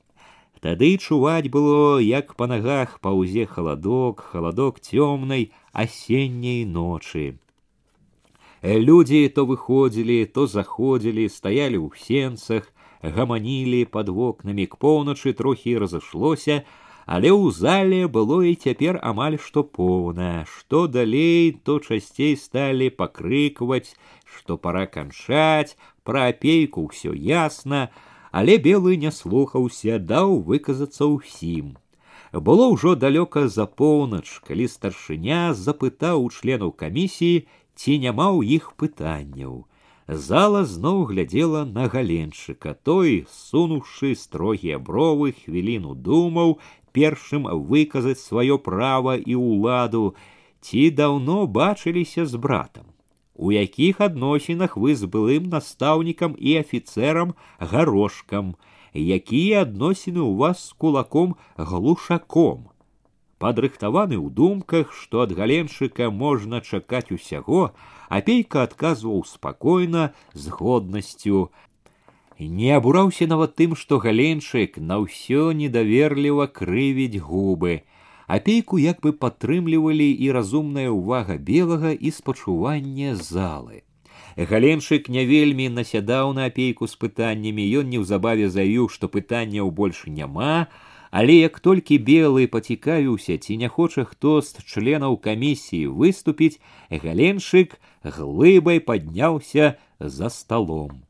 Тады 0.64 0.96
чуваць 0.96 1.52
было, 1.52 2.00
як 2.00 2.34
па 2.40 2.48
нагах 2.48 2.98
паўзе 3.04 3.44
халадок, 3.46 4.24
халадок 4.32 4.80
цёмнай 4.80 5.52
асенняй 5.72 6.64
ночы. 6.64 7.36
Э, 8.62 8.78
люди 8.78 9.28
то 9.28 9.44
выходили, 9.44 10.24
то 10.24 10.46
заходили, 10.46 11.28
стояли 11.28 11.76
у 11.76 11.92
сенцах, 11.94 12.72
гаманілі 13.02 13.84
под 13.84 14.08
вокнамі 14.08 14.66
к 14.66 14.80
поўначы 14.80 15.36
трохі 15.36 15.76
разышлося, 15.84 16.64
але 17.04 17.28
ў 17.28 17.52
зале 17.52 18.08
было 18.08 18.40
і 18.48 18.56
цяпер 18.56 18.98
амаль 19.04 19.36
што 19.36 19.64
поўна, 19.64 20.48
што 20.48 20.86
далей, 20.88 21.52
то 21.52 21.78
часцей 21.78 22.36
сталі 22.40 22.88
пакрыкваць, 22.88 23.92
што 24.24 24.56
пора 24.56 24.86
канчаць, 24.88 25.76
пра 26.02 26.32
апейку 26.32 26.88
ўсё 26.88 27.12
ясна, 27.12 27.92
але 28.32 28.56
белы 28.56 28.96
не 28.96 29.12
слухаўся, 29.12 30.00
даў 30.00 30.40
выказацца 30.40 31.04
ўсім. 31.04 31.76
Было 32.32 32.66
ўжо 32.72 32.96
далёка 32.96 33.46
за 33.46 33.66
поўнач, 33.68 34.40
калі 34.42 34.66
старшыня 34.66 35.54
запытаў 35.54 36.24
у 36.24 36.32
членаў 36.34 36.72
камісіі, 36.72 37.46
ці 37.78 37.98
няма 37.98 38.28
ў 38.34 38.58
іх 38.58 38.72
пытанняў. 38.80 39.64
Зала 40.08 40.64
зноў 40.68 41.04
глядзела 41.10 41.64
на 41.64 41.88
галенчыка, 41.88 42.74
той, 42.74 43.24
сунуўшы 43.32 44.14
строгія 44.14 44.78
бровы, 44.78 45.32
хвіліну 45.32 45.94
думаў, 45.94 46.58
першым 46.92 47.48
выказаць 47.70 48.20
сваё 48.20 48.58
права 48.58 49.16
і 49.16 49.34
ўладу, 49.40 50.14
ці 50.60 50.90
даўно 50.90 51.46
бачыліся 51.46 52.26
з 52.26 52.36
братам. 52.36 52.84
У 53.34 53.50
якіх 53.50 54.00
адносінах 54.00 54.76
вы 54.76 54.94
з 54.94 55.08
былым 55.10 55.48
настаўнікам 55.48 56.36
і 56.38 56.60
афіцэрам 56.60 57.34
гарошкам, 57.58 58.54
якія 58.94 59.64
адносіны 59.66 60.22
ў 60.22 60.38
вас 60.38 60.68
з 60.68 60.78
кулаком 60.78 61.34
глушаком 61.56 62.70
падрыхтаваны 63.38 64.16
ў 64.16 64.30
думках, 64.32 64.92
што 64.96 65.22
ад 65.24 65.34
галеншчыка 65.38 66.08
можна 66.10 66.60
чакаць 66.60 67.12
усяго, 67.12 67.74
апейка 68.08 68.64
адказваў 68.64 69.24
спакойна 69.28 70.12
з 70.32 70.48
годнасцю. 70.48 71.50
Не 72.38 72.70
абураўся 72.76 73.26
нават 73.30 73.54
тым, 73.60 73.76
што 73.78 73.98
галенчык 74.02 74.78
на 74.78 74.98
ўсё 75.04 75.52
недаверліва 75.52 76.46
крывіць 76.60 77.22
губы. 77.22 77.82
Апейку 78.26 78.80
як 78.80 79.04
бы 79.04 79.12
падтрымлівалі 79.12 80.08
і 80.08 80.30
разумная 80.32 80.88
ўвага 80.90 81.36
белага 81.36 81.92
і 81.92 82.10
спачуванне 82.10 83.14
залы. 83.14 83.84
Галенчык 84.36 85.08
не 85.08 85.22
вельмі 85.28 85.68
насядаў 85.68 86.32
на 86.34 86.48
апейку 86.50 86.88
з 86.90 86.96
пытаннямі, 86.98 87.62
ён 87.78 87.92
неўзабаве 87.92 88.48
заявіў, 88.50 88.88
што 88.88 89.06
пытанняў 89.06 89.70
больш 89.70 90.06
няма, 90.10 90.66
але 91.10 91.34
як 91.46 91.60
толькі 91.62 91.98
белы 92.10 92.46
пацікавіўся 92.50 93.38
ці 93.38 93.56
не 93.62 93.68
хоча 93.70 94.04
хто 94.10 94.40
з 94.42 94.64
членаў 94.66 95.16
камісіі 95.26 95.90
выступіць 96.02 96.58
галеншык 96.90 97.76
глыбай 98.02 98.80
падняўся 98.80 99.74
за 100.00 100.30
сталом 100.30 101.02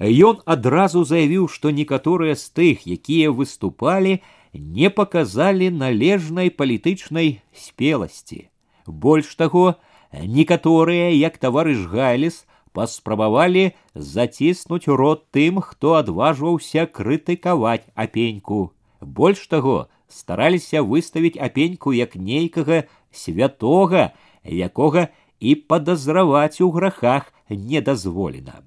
Ён 0.00 0.40
адразу 0.44 1.04
заявіў 1.08 1.48
што 1.52 1.70
некаторыя 1.70 2.34
з 2.36 2.50
тых 2.58 2.84
якія 2.84 3.30
выступалі 3.30 4.20
не 4.52 4.90
паказалі 4.90 5.70
належнай 5.70 6.50
палітычнай 6.50 7.40
спеласці 7.64 8.40
больш 8.86 9.34
таго 9.40 9.74
некаторыя 10.12 11.08
як 11.16 11.38
таварыш 11.38 11.88
гайліс 11.96 12.44
паспрабавалі 12.76 13.72
заціснуць 13.94 14.88
рот 15.00 15.28
тым 15.32 15.60
хто 15.64 15.96
адважваўся 16.00 16.86
крытыкаваць 16.98 17.88
апеньку 17.94 18.60
больш 19.00 19.46
таго 19.52 19.88
стараліся 20.08 20.82
выставіць 20.82 21.40
апеньку 21.48 21.92
як 21.92 22.16
нейкага 22.16 22.84
святога 23.10 24.12
якога 24.44 25.08
і 25.40 25.54
падазраваць 25.54 26.60
у 26.60 26.70
грахах 26.70 27.32
не 27.50 27.80
дазволена 27.80 28.62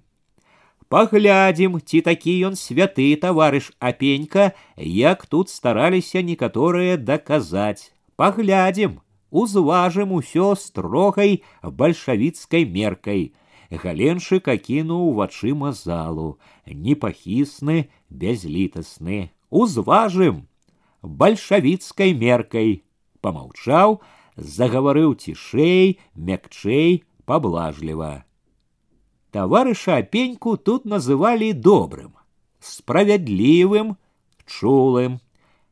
паглядзім 0.90 1.78
ці 1.82 2.02
такі 2.06 2.34
ён 2.50 2.58
святы 2.60 3.10
таварыш 3.24 3.72
апенька 3.80 4.52
як 4.78 5.26
тут 5.26 5.54
стараліся 5.54 6.26
некаторыя 6.26 6.98
даказаць 6.98 7.94
паглядзім 8.18 8.98
узважым 9.30 10.16
усё 10.20 10.54
строгай 10.58 11.42
бальшавіцкай 11.64 12.66
меркай 12.78 13.34
галеншык 13.84 14.50
акінуў 14.56 15.14
вачыма 15.22 15.72
залу 15.78 16.30
непахісны 16.66 17.78
бязлітасны 18.10 19.30
узважым 19.50 20.46
бальшавіцкай 21.04 22.16
меркай 22.24 22.72
помаўчаў 23.26 24.00
загаварыў 24.56 25.14
цішэй 25.26 25.98
мякчэй 26.16 27.04
паблажліва 27.30 28.14
Таварыша 29.32 30.02
пеньку 30.02 30.58
тут 30.58 30.86
называли 30.86 31.52
добрым, 31.52 32.16
справядлівым, 32.60 33.98
чулым. 34.48 35.20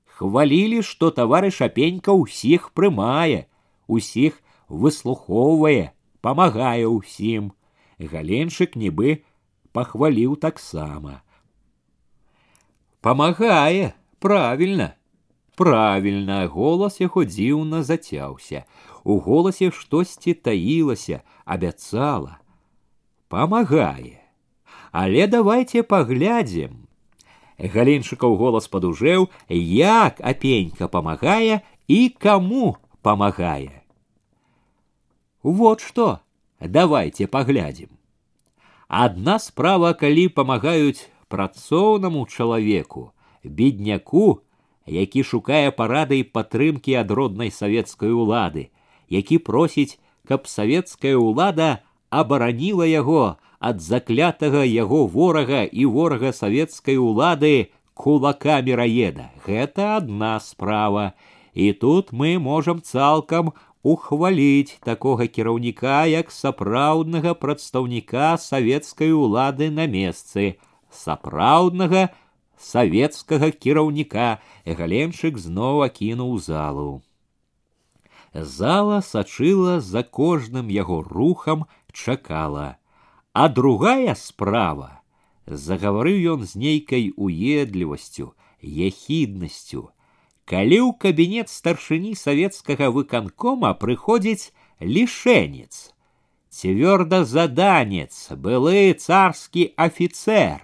Хвалілі, 0.05 0.81
што 0.81 1.09
таварыш 1.09 1.61
апенька 1.65 2.13
ўсіх 2.13 2.69
прымае, 2.77 3.49
усіх 3.89 4.41
выслухоўвае, 4.69 5.93
памагае 6.21 6.85
ўсім. 6.85 7.49
Галенчык 7.97 8.77
нібы 8.77 9.25
пахваліў 9.73 10.37
таксама. 10.37 11.25
Памагае, 13.01 13.93
правильно. 14.19 14.95
Правильно, 15.55 16.47
голас 16.47 17.01
яго 17.01 17.23
дзіўна 17.25 17.83
зацяўся. 17.83 18.65
У 19.03 19.19
голасе 19.19 19.71
штосьці 19.71 20.33
таілася, 20.33 21.21
абяцала 21.45 22.37
памагае. 23.27 24.21
Але 24.91 25.27
давайте 25.27 25.83
паглядзім. 25.83 26.87
Галінчыкаў 27.57 28.37
голас 28.37 28.67
падужэў, 28.69 29.27
як 29.49 30.21
апенька 30.21 30.87
памагае 30.87 31.61
і 31.87 31.99
каму 32.09 32.77
памагае. 33.01 33.83
Вот 35.43 35.81
што, 35.81 36.19
давайте 36.61 37.27
паглядзім. 37.27 37.89
Адна 38.87 39.39
справа, 39.39 39.93
калі 39.93 40.29
памагаюць 40.29 41.09
працоўнаму 41.31 42.25
чалавеку, 42.25 43.11
бедняку, 43.43 44.41
які 44.85 45.23
шукае 45.23 45.71
парады 45.71 46.19
і 46.23 46.27
падтрымкі 46.31 46.95
ад 47.01 47.11
роднай 47.11 47.51
савецкай 47.51 48.11
улады, 48.11 48.69
які 49.09 49.37
просіць, 49.37 49.99
каб 50.27 50.47
савецкая 50.47 51.15
ўлада 51.15 51.83
абараніла 52.09 52.87
яго 52.87 53.37
ад 53.59 53.81
заклятага 53.81 54.63
яго 54.63 55.05
ворага 55.07 55.63
і 55.63 55.85
ворага 55.85 56.31
савецкай 56.31 56.97
улады 56.97 57.71
кулакамі 57.97 58.75
раеда. 58.77 59.31
Гэта 59.45 59.97
адна 59.97 60.39
справа. 60.39 61.13
І 61.53 61.73
тут 61.73 62.13
мы 62.13 62.37
можам 62.37 62.81
цалкам 62.85 63.51
ухваліць 63.81 64.77
такога 64.85 65.25
кіраўніка 65.25 66.05
як 66.05 66.29
сапраўднага 66.31 67.33
прадстаўніка 67.33 68.37
савецкай 68.37 69.11
улады 69.11 69.71
на 69.73 69.87
месцы, 69.87 70.61
сапраўднага 70.91 72.09
савецкага 72.57 73.51
кіраўніка 73.51 74.29
галенчык 74.65 75.37
зноў 75.37 75.83
акінуў 75.87 76.37
залу. 76.39 77.01
Зала 78.33 79.01
сачыла 79.01 79.79
за 79.79 80.03
кожным 80.03 80.67
яго 80.67 81.01
рухам 81.01 81.65
чакала. 81.93 82.77
А 83.33 83.49
другая 83.49 84.15
справа 84.15 85.01
загаварыў 85.47 86.17
ён 86.35 86.45
з 86.45 86.59
нейкай 86.59 87.13
уедлівасцю, 87.15 88.33
яхіднасцю. 88.61 89.89
Калі 90.47 90.79
ў 90.79 90.91
кабінет 90.99 91.51
старшыні 91.51 92.15
савецкага 92.15 92.91
выканкома 92.91 93.73
прыходзіць 93.75 94.51
лішэнец, 94.79 95.91
цвёрда 96.51 97.23
заданец, 97.23 98.31
былы 98.31 98.93
царскі 98.95 99.71
афіцэр. 99.75 100.63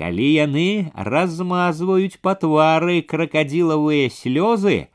Калі 0.00 0.28
яны 0.28 0.92
размазваюць 0.92 2.20
па 2.20 2.34
твары 2.36 3.00
кракадзілавыя 3.02 4.10
слёзы, 4.12 4.88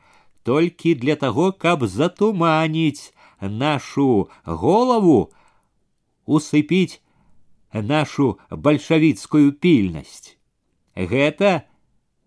толькі 0.43 0.93
для 0.93 1.15
таго, 1.15 1.51
каб 1.51 1.85
затуманіць 1.89 3.13
нашу 3.41 4.29
голову, 4.45 5.31
усыпіць 6.25 7.01
нашу 7.73 8.37
бальшавіцкую 8.49 9.51
пільнасць. 9.57 10.37
Гэта 10.95 11.65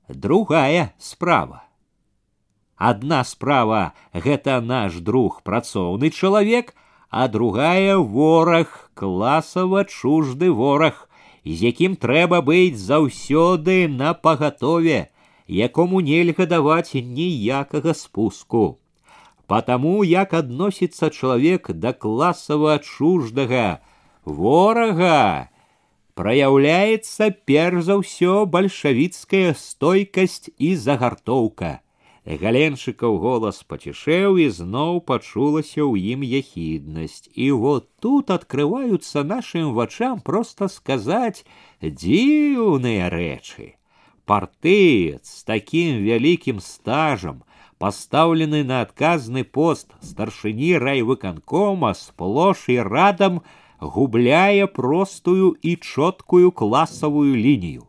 другая 0.09 0.94
справа. 0.98 1.64
Адна 2.76 3.22
справа 3.24 3.94
гэта 4.12 4.61
наш 4.61 4.98
друг 4.98 5.42
працоўны 5.42 6.11
чалавек, 6.11 6.74
а 7.09 7.28
другая 7.28 7.96
вораг 7.96 8.90
класава 8.94 9.84
чужды 9.84 10.50
вораг, 10.50 11.07
з 11.44 11.59
якім 11.70 11.96
трэба 11.96 12.40
быць 12.40 12.78
заўсёды 12.78 13.88
на 13.88 14.14
пагатове, 14.14 15.09
якому 15.48 16.00
нельга 16.00 16.46
даваць 16.46 16.94
ніякага 16.94 17.94
спуску 17.94 18.64
потому 19.46 20.05
як 20.05 20.34
адносіцца 20.34 21.11
чалавек 21.11 21.70
да 21.72 21.92
класава 21.92 22.78
чуждага 22.78 23.80
ворага 24.24 25.48
праяўляецца 26.16 27.30
перш 27.44 27.84
за 27.88 28.00
ўсё 28.00 28.44
бальшавіцкая 28.48 29.52
стойкасць 29.59 30.48
і 30.59 30.74
загартоўка 30.80 31.80
галеншыкаў 32.42 33.16
голас 33.20 33.61
пацішэў 33.68 34.40
і 34.40 34.48
зноў 34.59 35.00
пачулася 35.12 35.80
ў 35.84 36.16
ім 36.16 36.24
яхіднасць 36.24 37.28
і 37.34 37.50
вот 37.64 37.88
тут 38.00 38.32
открываюцца 38.34 39.24
нашим 39.24 39.72
вачам 39.78 40.20
просто 40.20 40.68
сказаць 40.72 41.44
дзіўныя 41.80 43.12
рэчы 43.12 43.74
партыец 44.24 45.24
з 45.24 45.44
такім 45.44 46.00
вялікім 46.05 46.61
стажам 46.64 47.42
поставлены 47.78 48.64
на 48.64 48.80
адказны 48.86 49.44
пост 49.44 49.92
старшыні 50.00 50.72
райвыканкома 50.80 51.92
сплош 51.98 52.68
і 52.72 52.80
радам 52.88 53.42
губляе 53.78 54.66
простую 54.66 55.57
і 55.62 55.76
чоткую 55.76 56.52
класавую 56.52 57.36
лінію. 57.36 57.84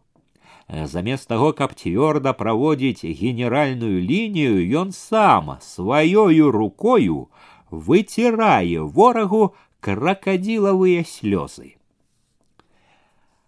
Замест 0.69 1.27
таго, 1.27 1.53
каб 1.53 1.73
цвёрда 1.77 2.33
праводзіць 2.33 3.05
генеральную 3.05 4.01
лінію, 4.01 4.61
ён 4.81 4.91
сам 4.91 5.57
сваёю 5.61 6.51
рукою 6.51 7.29
выцірае 7.71 8.81
ворагу 8.81 9.53
кракадзілавыя 9.79 11.05
слёзы. 11.05 11.75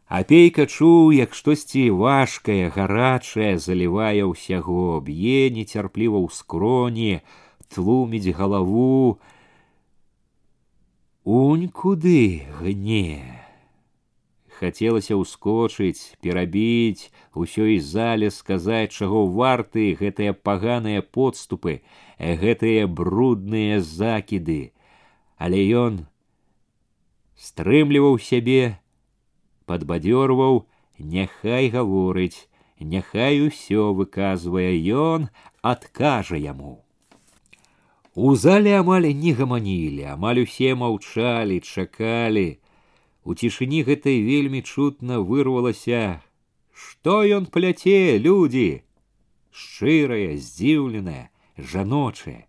Апейка 0.08 0.66
чуў, 0.66 1.12
як 1.12 1.34
штосьці 1.36 1.90
важкае, 1.92 2.70
гарачае 2.72 3.58
залівае 3.60 4.24
ўсяго, 4.24 5.02
б'е 5.04 5.52
нецярпліва 5.52 6.22
ў 6.24 6.28
скроні, 6.32 7.20
тлуміць 7.68 8.32
галаву. 8.32 9.20
Унь 11.28 11.68
куды 11.68 12.48
гне. 12.62 13.41
Хацелася 14.62 15.14
ўскочыць, 15.22 16.18
перабіць, 16.22 17.14
усёй 17.38 17.78
зале 17.78 18.32
сказаць, 18.34 18.90
чаго 18.90 19.28
варты 19.30 19.94
гэтыя 20.00 20.34
паганыя 20.34 21.06
подступы, 21.06 21.82
гэтыя 22.18 22.88
брудныя 22.88 23.78
закіды. 23.82 24.74
Але 25.38 25.62
ён 25.62 26.02
стрымліваў 27.38 28.18
сябе, 28.18 28.82
падбадзёрваў, 29.70 30.66
няхай 30.98 31.70
гаворыць, 31.70 32.50
няхай 32.80 33.46
усё 33.46 33.94
выказвае 33.94 34.74
ён, 34.90 35.30
адкажа 35.62 36.42
яму. 36.42 36.82
У 38.18 38.34
зале 38.34 38.74
амаль 38.82 39.14
не 39.14 39.34
гаманілі, 39.38 40.18
амаль 40.18 40.42
усе 40.42 40.74
маўчалі, 40.74 41.62
чакалі. 41.62 42.58
У 43.24 43.36
цішыні 43.36 43.84
гэтай 43.88 44.22
вельмі 44.24 44.62
чутна 44.62 45.20
вырвалася: 45.20 46.22
Што 46.72 47.24
ён 47.38 47.48
пляце, 47.48 48.18
людзі! 48.18 48.84
Шчырае, 49.52 50.38
здзіўленае, 50.38 51.30
жаночае. 51.58 52.46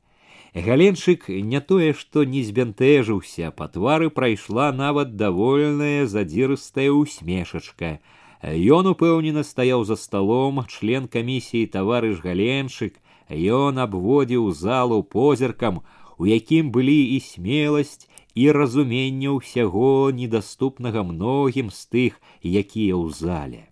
Галенчык 0.55 1.29
не 1.29 1.61
тое, 1.61 1.93
што 1.93 2.25
не 2.25 2.43
збянтэжыўся, 2.45 3.51
па 3.51 3.69
твары 3.69 4.11
прайшла 4.11 4.71
нават 4.73 5.17
давольная 5.17 6.07
задзірыстая 6.07 6.91
усмешачка. 6.93 7.99
Ён 8.43 8.93
упэўнена 8.95 9.43
стаяў 9.43 9.85
за 9.85 9.97
сталом, 9.97 10.65
член 10.69 11.09
камісіі 11.09 11.67
таварыш 11.75 12.21
галенчык, 12.25 12.99
Ён 13.29 13.79
абводзіў 13.79 14.53
залу 14.53 15.03
позіркам, 15.03 15.83
у 16.17 16.27
якім 16.27 16.71
былі 16.73 17.17
і 17.17 17.21
смеласць 17.21 18.09
і 18.35 18.53
разуменне 18.53 19.33
ўсяго 19.35 20.11
недаступнага 20.15 21.03
многім 21.03 21.71
з 21.75 21.81
тых, 21.93 22.13
якія 22.45 22.95
ў 22.95 23.11
зале. 23.11 23.63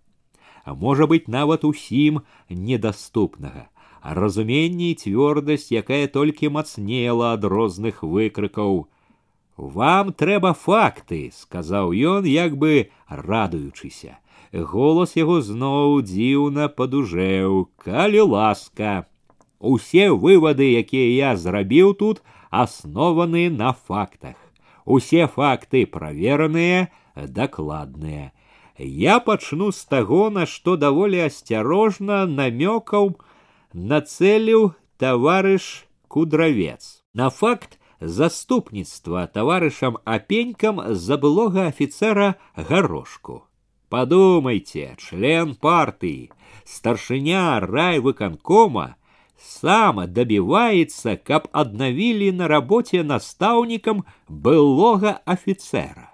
А 0.66 0.74
можа 0.74 1.06
быць 1.06 1.30
нават 1.30 1.64
усім 1.64 2.20
недаступнага, 2.50 3.70
а 4.02 4.14
разуменне 4.18 4.90
і 4.92 4.98
цвёрдасць, 4.98 5.70
якая 5.70 6.06
толькі 6.10 6.50
мацнела 6.56 7.32
ад 7.38 7.44
розных 7.44 8.02
выкрыкаў. 8.02 8.86
Вам 9.56 10.12
трэба 10.12 10.52
факты, 10.52 11.30
сказаў 11.32 11.94
ён, 11.94 12.26
як 12.26 12.58
бы 12.58 12.90
радуючыся. 13.08 14.18
Голос 14.52 15.16
яго 15.16 15.40
зноў 15.42 16.02
дзіўна 16.02 16.68
падужэў, 16.68 17.68
калі 17.78 18.20
ласка. 18.34 19.06
Усе 19.58 20.10
выводы, 20.12 20.68
якія 20.76 21.30
я 21.30 21.36
зрабіў 21.36 21.94
тут, 21.94 22.22
аснованы 22.50 23.48
на 23.50 23.72
фактах. 23.72 24.36
Усе 24.84 25.26
факты 25.26 25.86
правераныя, 25.86 26.88
дакладныя. 27.16 28.32
Я 28.78 29.20
пачну 29.20 29.72
з 29.72 29.84
таго, 29.84 30.28
на 30.30 30.46
што 30.46 30.76
даволі 30.76 31.24
асцярожна 31.26 32.26
намёкаў 32.26 33.16
нацэліў 33.72 34.72
таварыш 34.98 35.86
кудравец. 36.08 37.02
На 37.14 37.30
факт 37.30 37.78
заступніцтва 38.00 39.26
таварышам 39.32 39.98
апенькам 40.04 40.80
забылога 40.94 41.66
афіцера 41.66 42.36
гарошку. 42.54 43.44
Подумайте, 43.88 44.96
член 44.98 45.54
партии, 45.54 46.30
старшыня 46.64 47.60
райвыканкома 47.60 48.96
сам 49.43 50.11
добивается, 50.11 51.17
каб 51.17 51.47
обновили 51.51 52.31
на 52.31 52.47
работе 52.47 53.03
наставником 53.03 54.05
былого 54.27 55.21
офицера. 55.25 56.11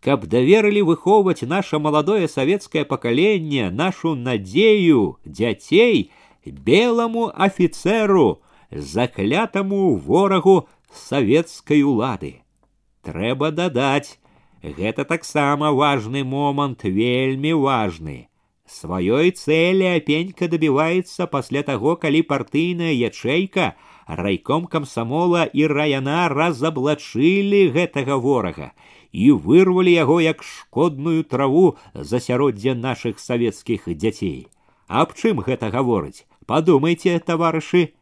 Каб 0.00 0.26
доверили 0.26 0.80
выховывать 0.80 1.42
наше 1.42 1.78
молодое 1.78 2.28
советское 2.28 2.84
поколение, 2.84 3.70
нашу 3.70 4.14
надею 4.14 5.18
детей 5.24 6.12
белому 6.44 7.32
офицеру, 7.34 8.42
заклятому 8.70 9.96
ворогу 9.96 10.68
советской 10.92 11.82
улады. 11.82 12.42
Трэба 13.02 13.50
дадать, 13.50 14.18
гэта 14.62 15.04
таксама 15.04 15.72
важный 15.72 16.22
момант, 16.22 16.84
вельмі 16.84 17.52
важный. 17.52 18.28
Сваёй 18.67 19.31
цэлі 19.31 19.87
апенька 19.97 20.47
дабіваецца 20.47 21.27
пасля 21.27 21.63
таго, 21.67 21.95
калі 21.99 22.21
партыйная 22.31 22.93
ячэйка, 22.95 23.75
райком 24.07 24.65
камсамола 24.71 25.43
і 25.45 25.67
раяна 25.67 26.27
разаблачылі 26.31 27.69
гэтага 27.75 28.17
ворага 28.17 28.71
і 29.13 29.31
вырвалі 29.31 29.93
яго 29.93 30.17
як 30.21 30.43
шкодную 30.43 31.23
траву 31.23 31.77
засяроддзя 31.93 32.73
нашых 32.73 33.19
савецкіх 33.19 33.85
дзяцей. 33.87 34.47
Аб 34.87 35.13
чым 35.13 35.39
гэта 35.45 35.69
гаворыць? 35.69 36.25
Падумайце, 36.45 37.19
таварышы, 37.19 37.93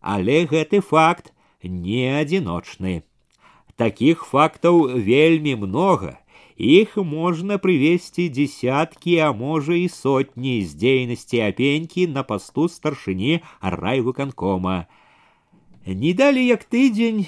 але 0.00 0.46
гэты 0.46 0.80
факт 0.80 1.34
не 1.62 2.06
адзіночны. 2.20 3.02
Такіх 3.76 4.24
фактаў 4.24 4.86
вельмі 5.02 5.56
много 5.56 6.16
их 6.56 6.96
можно 6.96 7.58
привести 7.58 8.28
десятки, 8.28 9.16
а 9.16 9.32
может 9.32 9.76
и 9.76 9.88
сотни 9.88 10.62
з 10.64 10.74
дзейнасці 10.74 11.40
апенькі 11.48 12.06
на 12.06 12.22
посту 12.22 12.68
старшыні 12.68 13.40
райвыканкома. 13.60 14.86
Не 15.86 16.12
далі 16.14 16.44
як 16.46 16.64
тыдзень 16.64 17.26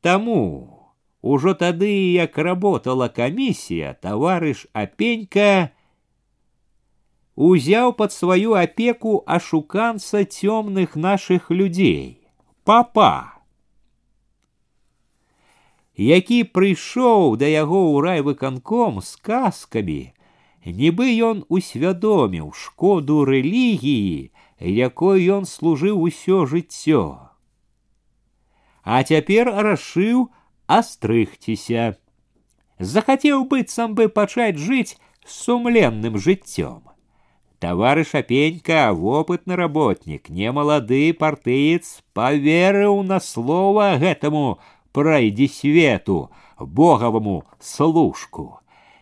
таму. 0.00 0.74
Ужо 1.22 1.54
тады, 1.54 2.14
як 2.14 2.38
работала 2.38 3.08
камісія, 3.08 3.96
таварыш 3.98 4.68
апенька 4.72 5.72
узяў 7.34 7.92
под 7.94 8.12
сваю 8.12 8.54
апеку 8.54 9.22
ашуканца 9.26 10.22
цёмных 10.24 10.94
наших 10.94 11.50
людзей. 11.50 12.26
Папа 12.64 13.38
які 15.98 16.44
прыйшоў 16.44 17.36
да 17.36 17.50
яго 17.50 17.80
ў 17.90 17.96
райвыканком 18.06 19.02
з 19.02 19.16
казкамі, 19.18 20.02
нібы 20.64 21.10
ён 21.28 21.44
усвядоміў 21.48 22.52
шкоду 22.54 23.24
рэлігіі, 23.24 24.30
якой 24.60 25.26
ён 25.26 25.44
служыў 25.46 25.98
усё 26.02 26.46
жыццё. 26.46 27.30
А 28.84 29.02
цяпер 29.02 29.50
рашыў 29.52 30.30
астрыгціся. 30.66 31.98
Захацеў 32.78 33.44
быццам 33.50 33.94
бы 33.98 34.08
пачаць 34.08 34.56
жыць 34.56 34.96
сумленным 35.26 36.18
жыццём. 36.18 36.86
Таварыш 37.58 38.14
Апенька, 38.14 38.92
вопытны 38.94 39.56
работнік, 39.58 40.30
немалады 40.30 41.10
партыец, 41.12 42.04
поверыў 42.14 43.02
на 43.02 43.18
слова 43.18 43.98
гэтаму 43.98 44.60
прайдзе 44.92 45.48
свету 45.48 46.30
богаваму 46.58 47.44
служку 47.60 48.58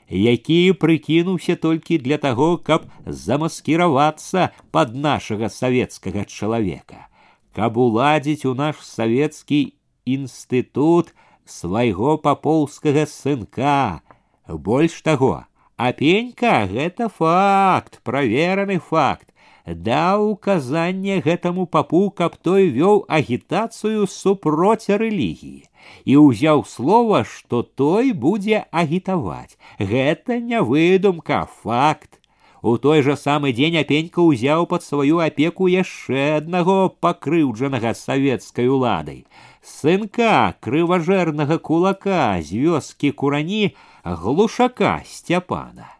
які 0.09 0.72
прыкінуўся 0.83 1.57
толькі 1.57 1.99
для 1.99 2.18
таго 2.18 2.57
каб 2.59 2.87
замаскіравацца 3.07 4.51
под 4.70 4.95
нашага 4.95 5.51
савецкага 5.51 6.24
чалавека 6.24 7.09
каб 7.57 7.79
уладзіць 7.79 8.47
у 8.47 8.55
наш 8.55 8.83
савецкі 8.87 9.61
інстытут 10.05 11.14
свайго 11.45 12.16
папоўскага 12.18 13.07
сынка 13.11 14.03
больш 14.47 15.01
таго 15.03 15.33
апенька 15.77 16.66
гэта 16.70 17.09
факт 17.09 17.99
правераны 18.05 18.79
факт 18.79 19.33
даў 19.66 20.31
указанне 20.31 21.20
гэтаму 21.20 21.66
папу, 21.66 22.11
каб 22.11 22.37
той 22.37 22.70
вёў 22.70 23.05
агітацыю 23.11 24.07
супроць 24.07 24.87
рэлігіі 24.87 25.66
і 26.05 26.16
ўзяў 26.22 26.64
слова, 26.66 27.22
што 27.24 27.62
той 27.62 28.12
будзе 28.12 28.64
агітаваць. 28.70 29.59
Гэта 29.79 30.39
не 30.41 30.62
выдумка, 30.62 31.49
факт. 31.62 32.20
У 32.62 32.77
той 32.83 33.03
жа 33.07 33.14
самы 33.20 33.53
дзень 33.57 33.79
апенька 33.81 34.24
ўзяў 34.27 34.66
пад 34.66 34.83
сваю 34.83 35.22
апеку 35.22 35.68
яшчэ 35.70 36.43
аднаго 36.43 36.79
пакрыўджанага 37.01 37.95
савецкай 37.95 38.66
уладай. 38.66 39.27
Сынка 39.62 40.55
крыважэрнага 40.61 41.59
кулака 41.59 42.39
з 42.43 42.64
вёскі 42.64 43.12
курані 43.12 43.77
глушака 44.03 45.03
сцяпана 45.07 45.97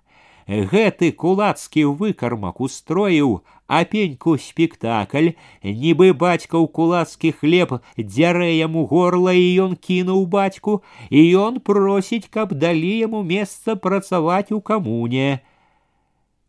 гэты 0.47 1.11
кулацкі 1.13 1.85
выкармак 1.99 2.61
устроіў 2.63 3.43
апеньку 3.71 4.39
спектакль, 4.39 5.35
нібы 5.63 6.13
бацька 6.15 6.57
ў 6.59 6.71
кулацкі 6.71 7.35
хлеб 7.35 7.83
дзярэ 7.99 8.55
яму 8.55 8.87
горла 8.87 9.35
і 9.35 9.47
ён 9.67 9.77
кінуў 9.77 10.27
бацьку, 10.31 10.83
і 11.11 11.21
ён 11.35 11.61
просіць, 11.61 12.31
каб 12.31 12.55
далі 12.55 12.95
яму 13.11 13.23
месца 13.27 13.77
працаваць 13.77 14.55
у 14.55 14.61
камуне. 14.61 15.43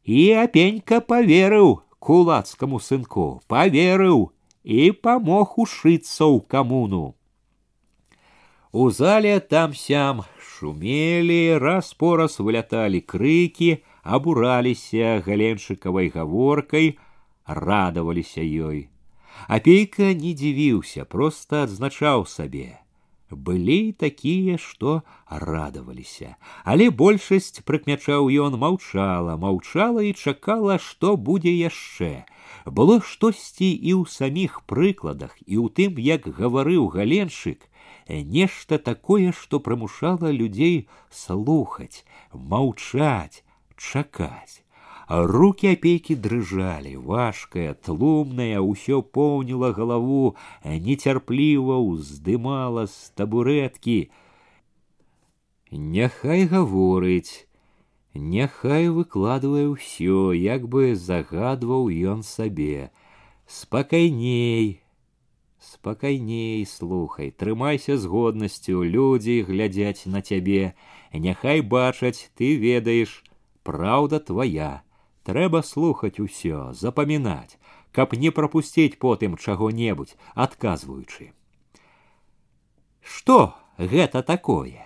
І 0.05 0.31
апенька 0.45 1.01
поверыў 1.01 1.81
кулацкаму 1.99 2.79
сынку, 2.79 3.41
поверыў 3.49 4.31
і 4.63 4.91
памог 4.91 5.57
ушыцца 5.57 6.27
ў 6.29 6.45
камуну. 6.45 7.17
У 8.71 8.89
зале 8.91 9.39
там 9.39 9.73
сям 9.73 10.23
шумелі, 10.37 11.57
раз 11.57 11.93
по 11.93 12.15
раз 12.17 12.39
выляталі 12.39 13.01
крыкі, 13.01 13.81
абураліся 14.03 15.21
галеншыкавай 15.25 16.09
гаворкай, 16.13 16.97
радаваліся 17.45 18.41
ёй. 18.41 18.89
Апейка 19.47 20.13
не 20.17 20.33
дзівіўся, 20.33 21.05
проста 21.05 21.63
адзначаў 21.67 22.25
сабе. 22.25 22.79
Былі 23.29 23.91
такія, 23.91 24.55
што 24.57 25.03
радаваліся, 25.27 26.35
але 26.63 26.87
большасць 26.89 27.59
прыкмячаў 27.59 28.31
ён 28.31 28.55
маўчала, 28.55 29.35
маўчала 29.35 29.99
і 30.07 30.13
чакала, 30.13 30.77
што 30.79 31.17
будзе 31.17 31.51
яшчэ. 31.51 32.23
Было 32.65 33.01
штосьці 33.03 33.67
і 33.67 33.91
ў 33.99 34.07
саміх 34.07 34.63
прыкладах, 34.63 35.35
і 35.43 35.59
ў 35.59 35.67
тым, 35.75 35.99
як 35.99 36.23
гаварыў 36.39 36.87
галеншык, 36.95 37.67
нешта 38.07 38.79
такое, 38.79 39.35
што 39.35 39.59
прымушала 39.59 40.31
людзей 40.31 40.87
слухаць, 41.11 42.07
маўчаць, 42.31 43.43
чакаць. 43.75 44.60
Руки 45.11 45.71
опейкі 45.71 46.15
дрыжалі, 46.19 46.97
важкая, 46.99 47.73
тлумная, 47.79 48.59
ўсё 48.59 48.99
поўніла 48.99 49.71
галаву, 49.71 50.35
нецярпліва 50.67 51.77
ўздымала 51.79 52.83
з 52.91 53.15
табурэткі. 53.15 54.11
Няхай 55.71 56.43
гаворыць, 56.51 57.47
няхай 58.11 58.91
выкладвае 58.91 59.71
ўсё, 59.71 60.35
як 60.35 60.67
бы 60.67 60.91
загадваў 60.91 61.87
ён 61.87 62.19
сабе. 62.27 62.91
Спакайней, 63.47 64.83
спакайней 65.55 66.65
слухай, 66.67 67.31
трымайся 67.31 67.95
з 67.95 68.11
годнасцю, 68.11 68.83
людзі 68.83 69.47
глядзяць 69.47 70.03
на 70.03 70.19
цябе, 70.19 70.75
няхай 71.15 71.63
бачаць, 71.63 72.27
ты 72.35 72.59
ведаеш, 72.59 73.23
праўда 73.63 74.19
твоя 74.19 74.83
трэба 75.29 75.61
слухаць 75.69 76.19
усё 76.23 76.73
запамінаць 76.81 77.57
каб 77.97 78.13
не 78.23 78.31
прапусціць 78.37 78.99
потым 79.05 79.37
чаго-небудзь 79.37 80.15
адказваючы 80.47 81.31
что 83.15 83.39
гэта 83.77 84.23
такое 84.23 84.85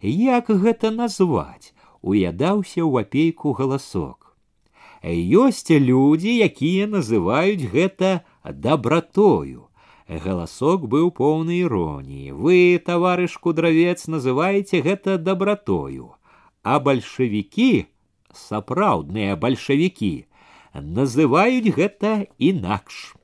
як 0.00 0.50
гэта 0.64 0.90
назваць 0.90 1.72
уядаўся 2.02 2.80
ў 2.82 3.06
апейку 3.06 3.52
галасок 3.60 4.36
ёсць 5.44 5.70
людзі 5.70 6.36
якія 6.46 6.86
называюць 6.86 7.68
гэта 7.74 8.12
дабратою 8.68 9.68
галасок 10.24 10.86
быў 10.94 11.10
поўны 11.20 11.60
іроніі 11.64 12.32
вы 12.32 12.80
таварыш 12.84 13.36
кудравец 13.38 14.06
называеце 14.14 14.82
гэта 14.86 15.16
дабратою 15.18 16.10
а 16.62 16.80
бальшавікі 16.80 17.86
сапраўдныя 18.34 19.36
бальшавікі 19.36 20.26
называюць 20.74 21.74
гэта 21.74 22.26
інакш. 22.38 23.14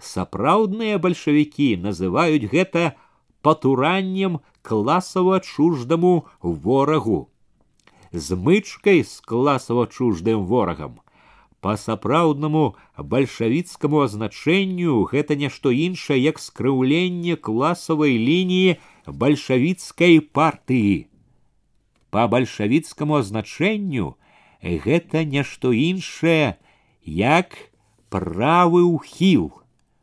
Сапраўдныя 0.00 0.98
бальшавікі 0.98 1.76
называюць 1.82 2.48
гэта 2.52 2.94
патураннем 3.42 4.40
класава 4.62 5.40
чуждаму 5.40 6.26
ворагу. 6.42 7.28
Змычкай 8.12 9.02
з 9.04 9.20
класава 9.20 9.86
чуждым 9.86 10.46
ворагам. 10.46 11.00
Па 11.60 11.74
сапраўднаму 11.76 12.76
бальшавіцкаму 12.96 14.06
азначэнню 14.06 15.02
гэта 15.10 15.34
нешто 15.34 15.74
іншае, 15.74 16.18
як 16.22 16.38
скрыўленне 16.38 17.34
класавай 17.36 18.14
лініі 18.14 18.78
бальшавіцкай 19.06 20.20
партыі. 20.20 21.10
Па 22.14 22.28
бальшавіцкаму 22.30 23.18
азначэнню 23.20 24.14
гэта 24.62 25.24
нешто 25.24 25.72
іншае, 25.72 26.58
як 27.04 27.56
правы 28.08 28.84
ўхіл. 28.84 29.52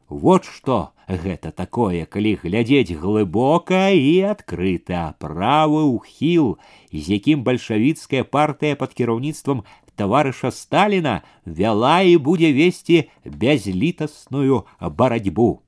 Вот 0.09 0.45
што 0.45 0.95
гэта 1.07 1.51
такое, 1.51 2.05
калі 2.05 2.37
глядзець 2.41 2.93
глыбока 2.97 3.89
і 3.93 4.33
адкрыта 4.33 5.15
правы 5.19 5.85
ўхіл, 5.89 6.57
з 6.93 7.03
якім 7.17 7.43
бальшавіцкая 7.43 8.23
партыя 8.23 8.77
пад 8.77 8.93
кіраўніцтвам 8.93 9.65
таварыша 9.95 10.51
Сталіна 10.51 11.21
вяла 11.45 12.01
і 12.01 12.17
будзе 12.17 12.51
весці 12.53 13.09
бязлітасную 13.25 14.65
барацьбу. 14.79 15.61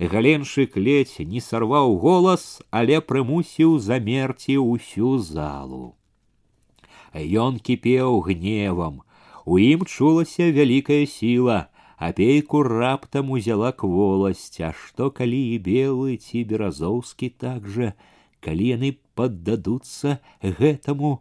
Галеншык 0.00 0.76
ледзь 0.76 1.20
не 1.20 1.40
сарваў 1.44 1.96
голас, 2.00 2.62
але 2.70 3.00
прымусіў 3.04 3.78
замерці 3.78 4.56
ўсю 4.56 5.18
залу. 5.20 5.94
Ён 7.14 7.58
кіпеў 7.58 8.20
гневам. 8.26 9.02
У 9.44 9.58
ім 9.58 9.84
чулася 9.86 10.50
вялікая 10.52 11.06
сіла. 11.06 11.68
Апейку 12.00 12.62
раптам 12.62 13.30
узяла 13.30 13.72
кволасць, 13.72 14.60
А 14.60 14.72
што 14.72 15.10
калі 15.10 15.40
і 15.54 15.58
белы 15.58 16.16
ці 16.16 16.44
беразоўскі 16.48 17.28
так 17.36 17.68
жа, 17.68 17.92
калі 18.40 18.68
яны 18.72 18.96
паддадуцца 19.14 20.16
гэтаму, 20.40 21.20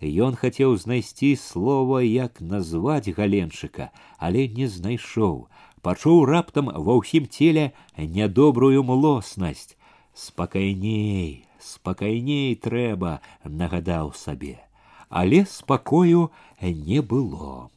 Ён 0.00 0.34
хацеў 0.36 0.76
знайсці 0.76 1.36
слова, 1.36 2.00
як 2.00 2.40
назваць 2.40 3.08
галенчыка, 3.08 3.92
але 4.18 4.48
не 4.48 4.68
знайшоў. 4.68 5.48
Пачуў 5.80 6.24
раптам 6.24 6.68
ва 6.72 6.98
ўсім 7.00 7.28
целе 7.28 7.72
нядобрую 7.96 8.84
млоснасць. 8.84 9.76
Спакайней, 10.12 11.44
спакайней 11.60 12.54
трэба, 12.56 13.20
нагадаў 13.44 14.12
сабе 14.12 14.64
але 15.08 15.44
спакою 15.46 16.30
не 16.60 17.00
было. 17.00 17.70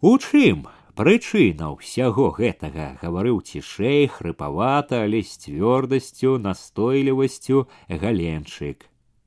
У 0.00 0.16
чым 0.16 0.68
прычына 0.96 1.72
ўсяго 1.76 2.30
гэтага 2.36 2.96
гаварыў 3.00 3.40
цішэй 3.44 4.06
хрыпавата, 4.08 5.04
але 5.04 5.20
з 5.24 5.36
цвёрдасцю 5.44 6.38
настойлівасцю 6.38 7.66
галенчык. 7.88 8.86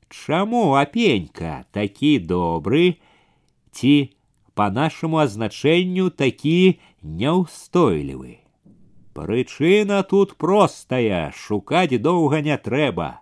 Чаму 0.10 0.78
апенька 0.78 1.66
такі 1.72 2.20
добры 2.20 3.02
ці 3.74 4.14
по 4.54 4.70
нашаму 4.70 5.18
азначэнню 5.26 6.10
такі 6.10 6.80
няўстойлівы. 7.02 8.39
Прычына 9.14 10.02
тут 10.10 10.38
простая 10.38 11.34
шукаць 11.34 12.02
доўга 12.02 12.41
не 12.41 12.58
трэба 12.58 13.22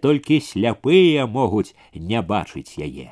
толькі 0.00 0.40
сляпыя 0.40 1.26
могуць 1.26 1.74
не 1.94 2.22
бачыць 2.22 2.78
яе. 2.78 3.10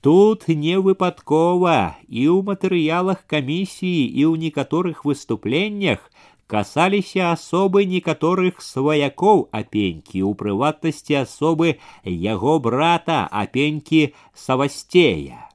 Тут 0.00 0.48
не 0.48 0.80
выпадкова 0.80 2.00
і 2.08 2.22
ў 2.32 2.40
матэрыялах 2.40 3.26
камісіі 3.28 4.04
і 4.08 4.22
ў 4.32 4.48
некаторых 4.48 5.04
выступленнях 5.04 6.08
касаліся 6.50 7.30
асобы 7.30 7.84
некаторых 7.84 8.64
сваякоў 8.64 9.46
апенькі, 9.54 10.24
у 10.26 10.32
прыватнасці 10.34 11.20
асобы 11.22 11.76
яго 12.04 12.58
брата 12.58 13.28
апенькі 13.30 14.02
савасцея. 14.34 15.46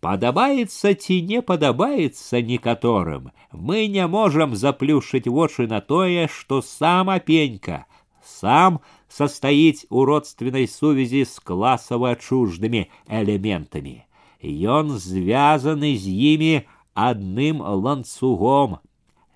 Падабаецца 0.00 0.94
ці 0.94 1.20
не 1.28 1.44
падабаецца 1.46 2.42
некаторым, 2.48 3.30
мы 3.52 3.86
не 3.92 4.06
можам 4.06 4.56
заплюшыць 4.56 5.28
вочы 5.28 5.68
на 5.70 5.80
тое, 5.80 6.26
што 6.32 6.60
сам 6.62 7.10
апенька, 7.10 7.86
сам 8.22 8.80
состоит 9.10 9.86
у 9.90 10.04
родственной 10.04 10.68
сувязі 10.68 11.24
с 11.24 11.40
классово 11.40 12.16
чуждыми 12.16 12.90
элементами. 13.08 14.06
Ён 14.42 14.98
звязаны 14.98 15.96
з 15.96 16.06
імі 16.06 16.66
адным 16.94 17.62
ланцугом. 17.62 18.78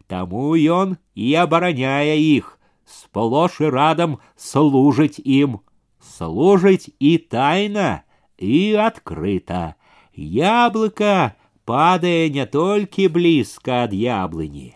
Таму 0.07 0.57
ён 0.57 0.99
і 1.15 1.35
абараняе 1.35 2.19
іх, 2.19 2.59
сплош 2.85 3.61
і 3.61 3.71
радам 3.71 4.19
служыць 4.37 5.23
ім, 5.23 5.61
служыць 6.03 6.91
і 6.99 7.19
тайна 7.19 8.03
і 8.39 8.75
адкрыта. 8.75 9.79
Яблыка 10.15 11.39
падае 11.65 12.31
не 12.35 12.47
толькі 12.47 13.09
блізка 13.09 13.87
ад 13.87 13.95
яблыні, 13.95 14.75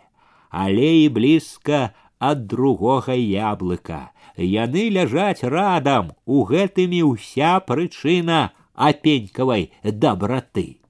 але 0.50 1.04
і 1.04 1.08
блізка 1.10 1.90
ад 2.22 2.46
другога 2.46 3.18
яблыка 3.18 4.14
яны 4.38 4.90
ляжаць 4.90 5.42
радам 5.42 6.12
у 6.26 6.44
гэтымі 6.44 7.02
ўся 7.14 7.58
прычына 7.60 8.50
апенькавай 8.74 9.70
дабраты. 9.84 10.80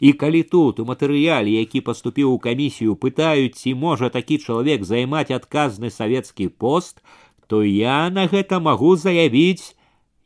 І 0.00 0.12
калі 0.12 0.42
тут 0.42 0.80
у 0.80 0.84
матэрыяле, 0.88 1.52
які 1.52 1.80
паступіў 1.80 2.32
у 2.32 2.38
камісію, 2.38 2.96
пытаюць, 2.96 3.56
ці 3.60 3.74
можа 3.74 4.08
такі 4.08 4.38
чалавек 4.38 4.84
займаць 4.84 5.30
адказны 5.30 5.90
савецкі 5.90 6.48
пост, 6.48 7.02
то 7.46 7.62
я 7.62 8.08
на 8.10 8.26
гэта 8.26 8.60
магу 8.60 8.96
заявіць 8.96 9.76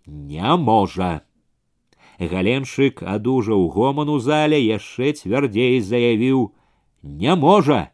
не 0.06 0.56
можа. 0.56 1.26
Галеншык 2.18 3.02
адужаў 3.02 3.66
гоман 3.68 4.08
у 4.08 4.18
зале 4.18 4.60
яшчэ 4.62 5.12
цвярдзей 5.12 5.80
заявіў: 5.80 6.52
не 7.02 7.34
можа. 7.34 7.90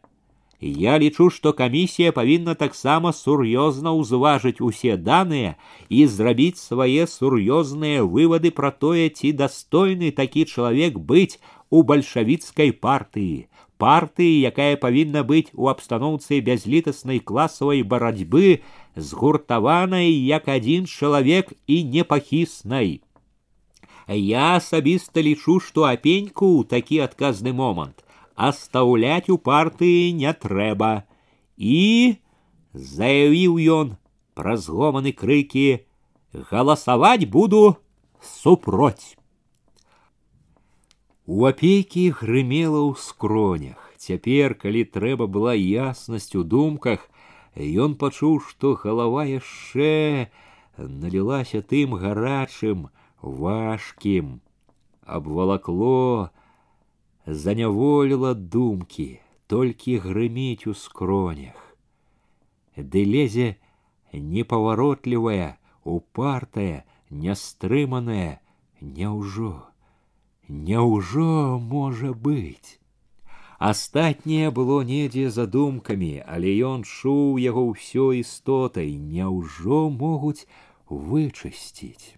Я 0.63 0.97
лічу, 0.99 1.29
што 1.29 1.51
камісія 1.51 2.11
павінна 2.15 2.53
таксама 2.55 3.11
сур'ёзна 3.11 3.91
ўзважыць 3.99 4.63
усе 4.63 4.95
даныя 4.95 5.55
і 5.91 6.05
зрабіць 6.07 6.63
свае 6.63 7.03
сур'ёзныя 7.13 8.05
вывады 8.07 8.51
пра 8.59 8.71
тое, 8.71 9.09
ці 9.09 9.33
дастойны 9.41 10.11
такі 10.15 10.45
чалавек 10.47 10.95
быць 11.09 11.35
у 11.69 11.83
бальшавіцкай 11.83 12.71
партыі, 12.71 13.51
партыі, 13.75 14.39
якая 14.51 14.79
павінна 14.79 15.25
быць 15.27 15.51
у 15.51 15.67
абстаноўцы 15.67 16.39
бязлітаснай 16.39 17.19
класавай 17.19 17.83
барацьбы, 17.83 18.63
згуртаванай 18.95 20.15
як 20.15 20.47
адзін 20.47 20.87
чалавек 20.87 21.51
і 21.67 21.83
непахіснай. 21.83 23.01
Я 24.07 24.47
асабіста 24.63 25.19
лічу, 25.19 25.59
што 25.59 25.91
апеньку 25.91 26.63
ў 26.63 26.71
такі 26.71 27.03
адказны 27.03 27.51
момант 27.51 27.99
Оставлять 28.37 29.29
у 29.29 29.37
партыі 29.37 30.13
не 30.17 30.33
трэба 30.33 31.05
і 31.57 32.17
заявіў 32.73 33.57
ён 33.79 33.97
праз 34.33 34.69
гоманы 34.69 35.13
крыкі 35.13 35.85
галасаваць 36.51 37.29
буду 37.29 37.77
супроць 38.19 39.13
У 41.25 41.45
апейкі 41.47 42.09
грымела 42.19 42.79
ў 42.83 42.99
скронях. 42.99 43.79
Цяпер, 43.95 44.59
калі 44.59 44.83
трэба 44.83 45.23
была 45.31 45.53
яснасць 45.55 46.35
у 46.35 46.43
думках, 46.43 47.07
ён 47.55 47.95
пачуў, 47.95 48.41
што 48.43 48.75
галава 48.75 49.23
яшчэ 49.23 50.27
налілася 50.75 51.63
тым 51.63 51.95
гарачым, 51.95 52.89
важкім, 53.23 54.43
абвалакло, 55.07 56.27
заняволіла 57.27 58.33
думкі, 58.33 59.19
толькі 59.47 59.97
грыміць 60.05 60.67
у 60.67 60.73
скронях. 60.73 61.59
Ды 62.77 63.05
лезе 63.05 63.55
непаваротлівая, 64.13 65.57
упартая, 65.83 66.85
нястрыманая, 67.09 68.39
няўжо. 68.81 69.67
Няўжо 70.47 71.59
можа 71.59 72.13
быць. 72.13 72.79
Астатняе 73.59 74.51
было 74.51 74.81
недзе 74.83 75.29
за 75.29 75.45
думкамі, 75.47 76.23
але 76.27 76.51
ён 76.67 76.83
чуў 76.83 77.39
яго 77.39 77.63
ўсё 77.71 78.11
істотай, 78.19 78.91
няўжо 78.97 79.87
могуць 79.89 80.47
вычысціць. 80.89 82.16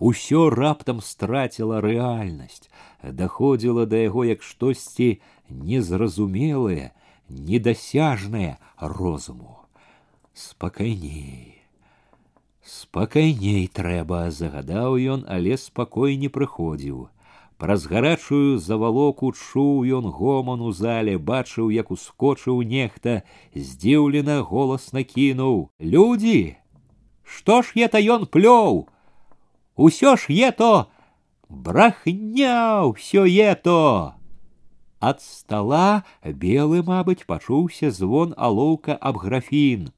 Усё 0.00 0.48
раптам 0.48 1.02
страціла 1.04 1.78
рэальнасць, 1.84 2.72
даходзіла 3.04 3.84
да 3.84 4.00
яго 4.00 4.24
як 4.24 4.40
штосьці 4.42 5.20
незразумелае, 5.52 6.96
недасяжнае 7.28 8.56
розуму. 8.80 9.60
Спакайней. 10.32 11.60
Спакайней 12.64 13.68
трэба, 13.68 14.30
загадаў 14.32 14.96
ён, 14.96 15.24
але 15.28 15.60
спакой 15.60 16.16
не 16.16 16.32
прыходзіў. 16.32 17.10
Праз 17.60 17.84
гарачую 17.84 18.56
завалоку 18.56 19.34
чуў 19.36 19.84
ён 19.84 20.08
гоман 20.08 20.64
у 20.64 20.72
зале, 20.72 21.18
бачыў, 21.20 21.68
як 21.68 21.90
ускочыў 21.92 22.62
нехта, 22.64 23.20
здзіўлена 23.52 24.40
голасна 24.48 25.04
кінуў: 25.04 25.68
«Людзі, 25.92 26.56
Што 27.20 27.60
ж 27.60 27.76
это 27.76 28.00
ён 28.00 28.24
плёў? 28.24 28.88
Усё 29.79 30.15
ж 30.15 30.29
ето 30.29 30.87
брахня 31.49 32.85
ўсё 32.87 33.25
ето. 33.25 34.15
Ад 34.99 35.21
стала 35.21 36.03
белы, 36.23 36.81
мабыць, 36.81 37.27
пачуўся 37.27 37.91
звон 37.91 38.33
алоўка 38.37 38.95
аб 38.95 39.17
графін. 39.21 39.91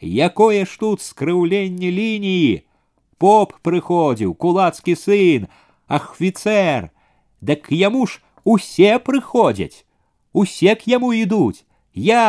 Якое 0.00 0.64
ж 0.66 0.78
тут 0.80 1.00
скрыўленне 1.00 1.90
лініі 1.94 2.66
поп 3.22 3.52
прыходзіў 3.62 4.34
кулацкі 4.34 4.96
сын 4.98 5.44
ахвіцэр 5.86 6.88
дак 7.50 7.70
яму 7.70 8.06
ж 8.10 8.18
усе 8.54 8.98
прыходзяць 9.08 9.86
усе 10.42 10.74
к 10.80 10.90
яму 10.90 11.12
ідуць 11.18 11.62
я 12.06 12.24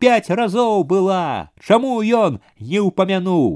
пять 0.00 0.30
разоў 0.40 0.86
была 0.94 1.52
чаму 1.60 2.00
ён 2.20 2.40
не 2.72 2.80
ўпамянуў 2.86 3.50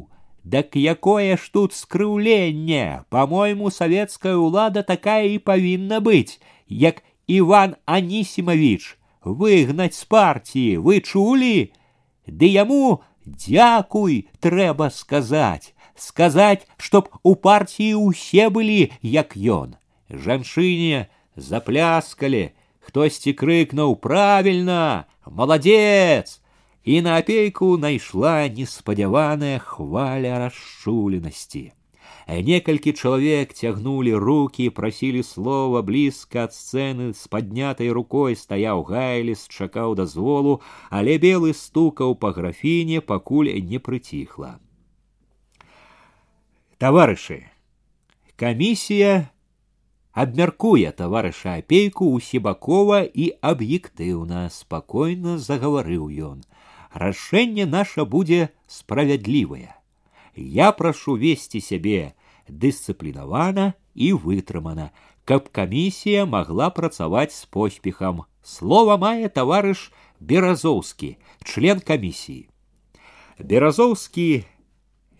дак 0.44 0.76
якое 0.76 1.36
ж 1.36 1.50
тут 1.52 1.74
скрыўленне 1.74 3.04
по-мойму 3.10 3.70
савецкая 3.70 4.36
ўлада 4.36 4.82
такая 4.82 5.26
і 5.32 5.38
павінна 5.38 5.98
быць 6.00 6.38
як 6.68 7.02
иван 7.26 7.74
анісімович 7.84 8.94
выгнаць 9.24 9.98
з 9.98 10.04
партіі 10.04 10.78
вы 10.86 11.02
чулі 11.02 11.72
ды 12.26 12.46
яму 12.50 13.02
Дякуй, 13.26 14.28
трэба 14.38 14.88
сказаць, 14.90 15.74
сказаць, 15.98 16.62
чтоб 16.78 17.10
у 17.26 17.34
партіі 17.34 17.98
ўсе 17.98 18.46
былі, 18.54 18.94
як 19.02 19.34
ён. 19.34 19.74
Жанчыне 20.06 21.10
запляскалі, 21.34 22.54
хтосьці 22.78 23.34
крыкнуў 23.34 23.98
правільна, 23.98 25.10
маладзец, 25.26 26.38
і 26.84 27.00
на 27.02 27.16
апейку 27.18 27.76
найшла 27.78 28.48
неспадзяваная 28.48 29.58
хваля 29.58 30.38
расчуленасці. 30.38 31.72
Некалькі 32.26 32.92
чалавек 32.92 33.54
цягнулі 33.54 34.14
руки, 34.14 34.70
прасілі 34.70 35.22
слова 35.22 35.82
блізка 35.82 36.46
ад 36.46 36.54
сцэны 36.54 37.14
з 37.14 37.22
паднятай 37.30 37.90
рукой 37.90 38.34
стаяў 38.34 38.82
гайліс, 38.82 39.46
чакаў 39.46 39.94
дазволу, 39.94 40.58
але 40.90 41.18
белы 41.22 41.54
стукаў 41.54 42.18
па 42.18 42.34
графіне, 42.34 42.98
пакуль 42.98 43.50
не 43.70 43.78
прыціхла. 43.78 44.58
Таварышы, 46.82 47.46
камісія 48.34 49.30
абмяркуе 50.10 50.90
таварыша 50.90 51.62
апейку 51.62 52.10
усебакова 52.10 53.06
і 53.06 53.30
аб'ектыўна, 53.38 54.50
спакойна 54.50 55.38
загаварыў 55.38 56.10
ён. 56.10 56.42
Рашэнне 56.92 57.66
наша 57.66 58.04
будзе 58.04 58.48
справядлівае 58.66 59.76
я 60.36 60.72
прашу 60.72 61.16
весці 61.16 61.60
сябе 61.60 62.12
дысцыплінавана 62.48 63.74
і 63.94 64.12
вытрымана, 64.12 64.92
каб 65.24 65.48
камісія 65.48 66.26
магла 66.26 66.70
працаваць 66.70 67.34
з 67.34 67.44
поспехам. 67.46 68.24
Слова 68.42 68.96
мае 68.96 69.28
таварыш 69.28 69.90
Беразоўскі, 70.20 71.16
член 71.42 71.80
камісіі. 71.80 72.46
Беразоўскі, 73.40 74.44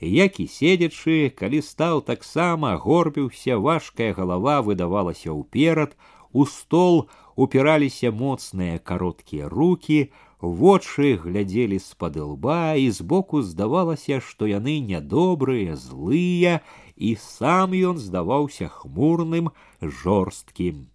як 0.00 0.38
і 0.40 0.46
седзячы, 0.46 1.32
калі 1.34 1.60
стаў 1.60 2.04
таксама 2.06 2.76
горбіўся, 2.76 3.58
важкая 3.58 4.12
галава 4.14 4.62
выдавалася 4.62 5.32
ўперад, 5.32 5.96
у 6.32 6.46
стол 6.46 7.08
упіраліся 7.34 8.12
моцныя 8.12 8.78
кароткія 8.78 9.48
руки, 9.48 10.12
вочы 10.40 11.16
глядзелі 11.16 11.78
з-пад 11.78 12.16
лба 12.16 12.74
і 12.74 12.90
збоку 12.90 13.42
здавалася, 13.42 14.20
што 14.20 14.46
яны 14.46 14.80
нядобрыя, 14.80 15.76
злыя, 15.76 16.60
і 16.96 17.16
сам 17.16 17.72
ён 17.72 17.98
здаваўся 17.98 18.68
хмурным, 18.68 19.50
жорсткім. 19.80 20.88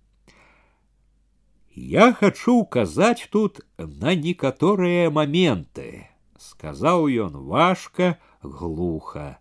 Я 1.73 2.11
хачу 2.13 2.65
казаць 2.65 3.29
тут 3.31 3.61
на 3.77 4.15
некаторыя 4.15 5.09
моменты, 5.09 6.07
сказаў 6.37 7.07
ён 7.07 7.37
важка, 7.47 8.19
глуха, 8.43 9.39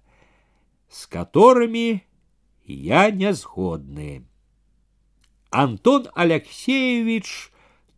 с 0.88 1.06
которыми 1.06 2.04
я 2.64 3.10
не 3.10 3.32
згодны. 3.32 4.24
Антон 5.50 6.06
Алексеевич 6.14 7.50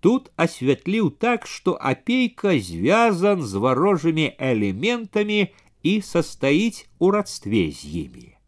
тут 0.07 0.33
осветлил 0.37 1.11
так, 1.11 1.47
что 1.47 1.77
опейка 1.81 2.61
связан 2.61 3.43
с 3.43 3.55
ворожими 3.55 4.35
элементами 4.39 5.55
и 5.83 6.01
состоит 6.01 6.89
у 6.99 7.11
родстве 7.11 7.71
с 7.73 7.85
ими. 7.85 8.39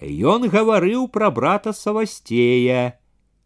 Ён 0.00 0.48
говорил 0.48 1.08
про 1.08 1.30
брата 1.30 1.72
Савастея 1.72 2.98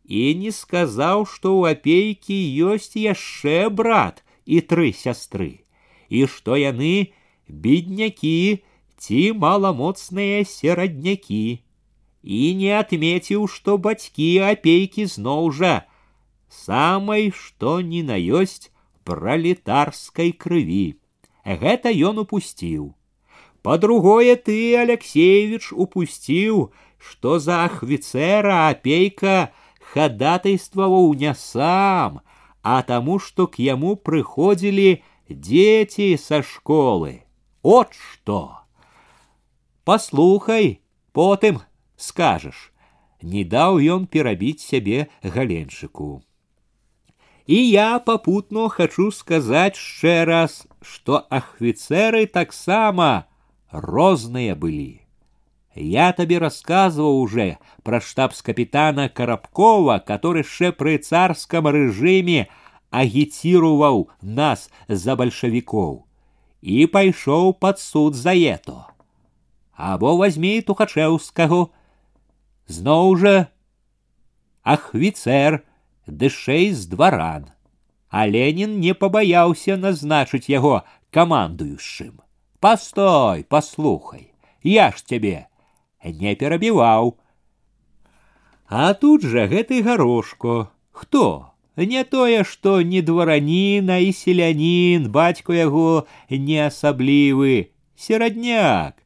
и 0.05 0.35
не 0.35 0.51
сказал, 0.51 1.27
что 1.27 1.59
у 1.59 1.65
опейки 1.65 2.33
есть 2.33 2.97
яшчэ 2.97 3.69
брат 3.69 4.25
и 4.47 4.61
тры 4.61 4.93
сястры, 4.93 5.65
и 6.09 6.27
что 6.27 6.57
яны 6.57 7.12
бедняки, 7.49 8.65
ці 8.99 9.33
маламоцныя 9.33 10.45
серадняки, 10.45 11.62
и 12.23 12.55
не 12.55 12.70
отметил, 12.79 13.47
что 13.47 13.79
бацькі 13.79 14.39
опейки 14.51 15.07
зноў 15.07 15.53
жа 15.53 15.87
самай 16.53 17.31
што 17.31 17.81
ні 17.81 18.03
на 18.03 18.16
ёсць 18.16 18.70
пролетарской 19.05 20.33
крыві. 20.33 20.99
Гэта 21.45 21.93
ён 21.93 22.25
упусціў. 22.25 22.95
По-другое 23.62 24.37
ты, 24.37 24.77
Алексеевич, 24.77 25.73
упусціў, 25.73 26.73
што 26.99 27.39
за 27.39 27.65
ахвіцэра 27.65 28.69
апейка 28.69 29.53
хадатайстваваў 29.93 31.15
не 31.15 31.35
сам, 31.35 32.20
а 32.62 32.83
таму, 32.83 33.19
што 33.19 33.47
к 33.47 33.59
яму 33.65 33.97
прыходзілі 33.97 35.03
дзеці 35.31 36.16
са 36.16 36.43
школы. 36.43 37.25
От 37.62 37.97
што! 37.97 38.69
Паслухай, 39.85 40.81
потым 41.12 41.61
скажаш, 41.97 42.73
не 43.23 43.45
даў 43.45 43.81
ён 43.81 44.07
перабіць 44.07 44.61
сябе 44.61 45.09
галенчыку. 45.23 46.23
І 47.47 47.70
я 47.70 47.99
попутно 47.99 48.69
хочу 48.69 49.11
сказаць 49.11 49.77
яшчэ 49.79 50.25
раз, 50.29 50.69
што 50.85 51.25
ахвіцэры 51.33 52.27
таксама 52.29 53.25
розныя 53.73 54.55
былі. 54.55 55.01
Я 55.75 56.12
табе 56.12 56.39
рассказывал 56.39 57.20
уже 57.20 57.59
про 57.83 58.01
штабс-капитана 58.01 59.09
Коробкова, 59.09 60.03
который 60.05 60.43
ще 60.43 60.73
при 60.73 60.99
царском 60.99 61.69
режиме 61.69 62.49
агитировал 62.91 64.11
нас 64.20 64.70
за 64.89 65.16
большевиков 65.16 66.05
и 66.61 66.87
пошел 66.87 67.55
под 67.55 67.79
суд 67.79 68.15
за 68.15 68.35
это. 68.35 68.87
Або 69.73 70.16
возьми 70.16 70.61
Тухачевского, 70.61 71.70
зноў 72.66 73.16
жа 73.16 73.49
ахвіцэр, 74.65 75.62
дышэй 76.07 76.73
з 76.73 76.87
дваран. 76.87 77.51
А 78.09 78.25
Ленін 78.27 78.81
не 78.81 78.95
пабаяўся 78.95 79.77
назначыць 79.77 80.49
яго 80.49 80.83
камандуючым. 81.11 82.20
Пастой, 82.61 83.45
паслухай, 83.45 84.33
я 84.62 84.91
ж 84.91 85.05
цябе 85.05 85.49
не 86.05 86.35
перабіваў. 86.35 87.16
А 88.69 88.95
тут 88.95 89.23
жа 89.23 89.47
гэты 89.49 89.83
гарошко, 89.83 90.70
хто? 90.93 91.53
Не 91.77 92.03
тое, 92.05 92.43
што 92.45 92.83
не 92.83 93.03
двараніна 93.03 93.99
і 94.03 94.12
селянін, 94.12 95.11
бацько 95.15 95.55
яго 95.55 96.07
не 96.29 96.59
асаблівы, 96.66 97.70
серадняк. 97.95 98.99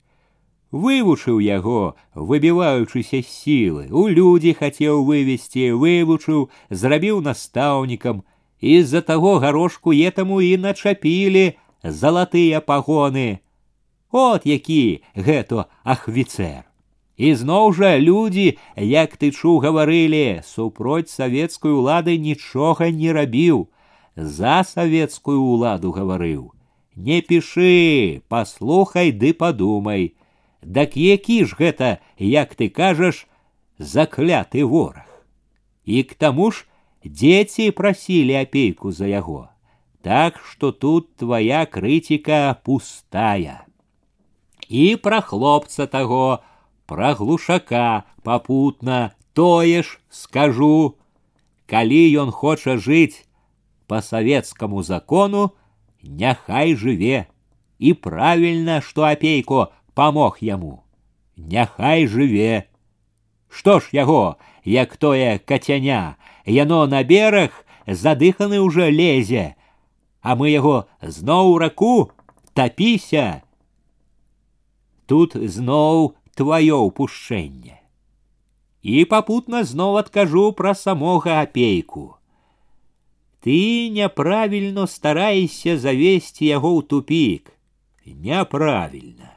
Вывучыў 0.72 1.38
яго, 1.44 1.94
выбіваючыся 2.16 3.20
сілы, 3.20 3.92
у 3.92 4.08
людзі 4.08 4.56
хацеў 4.56 5.04
вывесці, 5.04 5.76
вывучыў, 5.76 6.48
зрабіў 6.70 7.20
настаўнікам, 7.20 8.22
і 8.62 8.80
з-за 8.82 9.02
таго 9.04 9.36
гарошку 9.38 9.92
етаму 9.92 10.40
і 10.40 10.56
начапілі 10.56 11.44
залатыя 11.84 12.60
пагоны. 12.64 13.44
От 14.10 14.46
які 14.46 15.04
гэта 15.12 15.66
ахвіцэр. 15.84 16.64
І 17.16 17.34
зноў 17.36 17.72
жа 17.76 17.98
людзі, 18.00 18.56
як 18.76 19.16
ты 19.20 19.30
чуў 19.30 19.60
гаварылі, 19.60 20.40
супроць 20.40 21.12
савецкую 21.12 21.84
улады 21.84 22.16
нічога 22.16 22.88
не 22.88 23.12
рабіў, 23.12 23.68
за 24.16 24.64
савецкую 24.64 25.36
ўладу 25.36 25.92
гаварыў. 25.92 26.50
Не 26.96 27.20
пішы, 27.20 28.24
паслухай 28.28 29.12
ды 29.12 29.32
падумай. 29.36 30.16
Дак 30.62 30.96
які 30.96 31.44
ж 31.44 31.56
гэта, 31.58 31.98
як 32.18 32.54
ты 32.54 32.68
кажаш, 32.68 33.26
закляты 33.78 34.64
вораг. 34.64 35.08
І 35.84 36.02
к 36.02 36.14
таму 36.14 36.50
ж 36.52 36.66
дзеці 37.04 37.70
прасілі 37.70 38.34
апейку 38.46 38.92
за 38.92 39.06
яго. 39.06 39.48
Так 40.02 40.38
што 40.44 40.72
тут 40.72 41.16
твоя 41.16 41.66
крытика 41.66 42.56
пустая. 42.62 43.66
І 44.68 44.96
пра 44.96 45.20
хлопца 45.20 45.86
таго, 45.86 46.42
Про 46.86 47.14
глушака 47.14 48.04
попутно 48.22 49.12
тое 49.32 49.82
ж 49.82 49.98
скажу, 50.10 50.98
калі 51.64 52.02
ён 52.20 52.30
хоча 52.30 52.76
жыць 52.76 53.24
по 53.88 54.02
савецкаму 54.04 54.82
закону, 54.82 55.56
няхай 56.02 56.76
жыве, 56.76 57.32
і 57.78 57.94
правільна, 57.94 58.82
што 58.84 59.08
апейко 59.08 59.72
памог 59.96 60.38
яму. 60.40 60.84
Няхай 61.36 62.06
жыве. 62.06 62.68
Што 63.48 63.80
ж 63.80 63.92
яго, 63.92 64.36
як 64.64 64.96
тое 64.96 65.38
кацяня, 65.38 66.16
яно 66.46 66.86
на 66.86 67.02
бераг 67.04 67.52
задыханы 67.86 68.60
ўжо 68.60 68.88
лезе, 68.88 69.56
а 70.20 70.36
мы 70.36 70.50
яго 70.50 70.86
зноў 71.02 71.58
раку 71.58 72.12
тапіся. 72.54 73.42
Тут 75.06 75.36
зноў 75.36 76.16
твоё 76.38 76.80
упушчэнне. 76.88 77.82
І 78.82 79.04
папутна 79.04 79.62
зноў 79.62 79.98
адкажу 80.00 80.50
пра 80.58 80.74
самога 80.74 81.42
апейку. 81.42 82.16
Ты 83.42 83.90
няправільно 83.90 84.86
стараешся 84.86 85.76
завесці 85.76 86.46
яго 86.46 86.78
ў 86.78 86.86
тупік. 86.86 87.50
Няправільна. 88.06 89.35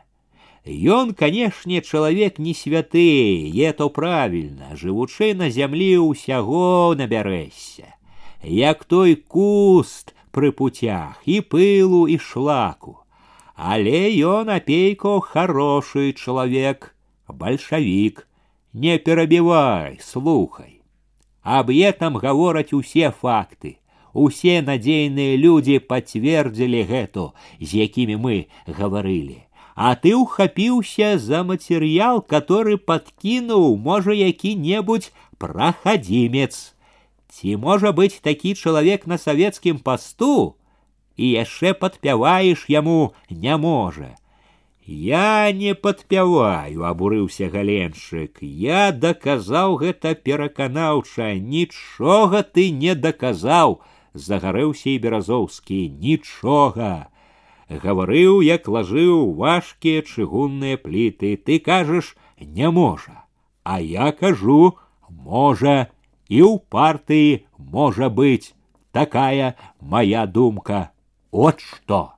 Ён, 0.66 1.14
канешне, 1.14 1.82
чалавек 1.82 2.40
не 2.40 2.54
святы, 2.54 3.52
е 3.54 3.72
то 3.74 3.90
правільна, 3.90 4.74
жывучы 4.74 5.34
на 5.38 5.50
зямлі 5.54 6.10
ўсяго 6.10 6.98
набярэшся, 6.98 7.94
як 8.42 8.84
той 8.86 9.16
куст 9.16 10.16
пры 10.34 10.52
путях 10.52 11.22
і 11.26 11.42
пылу 11.46 12.08
і 12.10 12.18
шлаку. 12.18 13.06
Але 13.56 14.10
ён 14.26 14.50
апейко 14.50 15.22
хороший 15.22 16.14
чалавек, 16.14 16.96
бальшавік, 17.30 18.28
не 18.74 18.98
перабівай, 18.98 20.00
слухай. 20.02 20.82
Аб 21.46 21.70
этом 21.70 22.18
гавораць 22.18 22.74
усе 22.74 23.14
факты. 23.14 23.78
Усе 24.14 24.62
надзейныя 24.66 25.38
людзі 25.38 25.78
пацвердзілі 25.78 26.82
гэту, 26.90 27.26
з 27.62 27.86
якімі 27.86 28.16
мы 28.18 28.36
гаварылі. 28.66 29.46
А 29.80 29.96
ты 29.96 30.16
ухапіўся 30.16 31.18
за 31.20 31.44
матэрыял, 31.44 32.22
который 32.22 32.78
падкінуў, 32.78 33.76
можа, 33.78 34.16
які-небудзь 34.16 35.12
прахадзімец. 35.38 36.76
Ці 37.28 37.58
можа 37.60 37.92
быць 37.92 38.24
такі 38.24 38.56
чалавек 38.56 39.08
на 39.08 39.18
савецкім 39.20 39.80
пасту, 39.84 40.56
і 41.18 41.32
яшчэ 41.32 41.74
падпяваеш 41.74 42.70
яму 42.72 43.14
не 43.30 43.58
можа. 43.58 44.16
Я 44.86 45.52
не 45.52 45.74
падпяваю, 45.74 46.86
абурыўся 46.86 47.50
галеншчык. 47.50 48.38
Я 48.42 48.92
даказаў 48.92 49.78
гэта 49.82 50.14
пераканаўча, 50.14 51.34
нічога 51.42 52.44
ты 52.44 52.70
не 52.70 52.94
даказаў, 52.94 53.82
загарэўся 54.14 54.94
і 54.94 55.00
беразоўскі, 55.02 55.90
нічога. 55.90 57.10
Гаварыў, 57.70 58.42
як 58.46 58.68
лажыў 58.68 59.34
важкія 59.34 60.06
чыгунныя 60.06 60.78
пліты, 60.78 61.36
ты 61.36 61.60
кажаш, 61.60 62.16
не 62.40 62.70
можа. 62.70 63.26
А 63.64 63.82
я 63.82 64.12
кажу, 64.12 64.78
можа, 65.10 65.90
і 66.30 66.42
ў 66.46 66.62
партыі 66.70 67.46
можа 67.58 68.10
быць 68.10 68.54
такая 68.92 69.56
моя 69.82 70.26
думка. 70.26 70.92
От 71.32 71.60
што! 71.60 72.16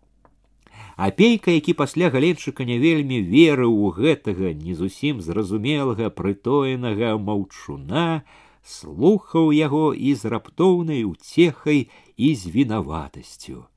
Апейка, 0.97 1.51
які 1.51 1.73
пасля 1.73 2.09
галенчыка 2.09 2.65
не 2.65 2.77
вельмі 2.81 3.21
верыў 3.21 3.73
у 3.85 3.89
гэтага 3.93 4.51
не 4.57 4.73
зусім 4.73 5.21
зразумелага 5.21 6.09
прытоенага 6.09 7.15
маўчуна, 7.21 8.25
слухаў 8.65 9.53
яго 9.53 9.93
і 9.93 10.15
з 10.17 10.33
раптоўнай 10.33 11.05
уцехай 11.05 11.87
і 12.17 12.33
з 12.35 12.49
вінаватасцю. 12.49 13.69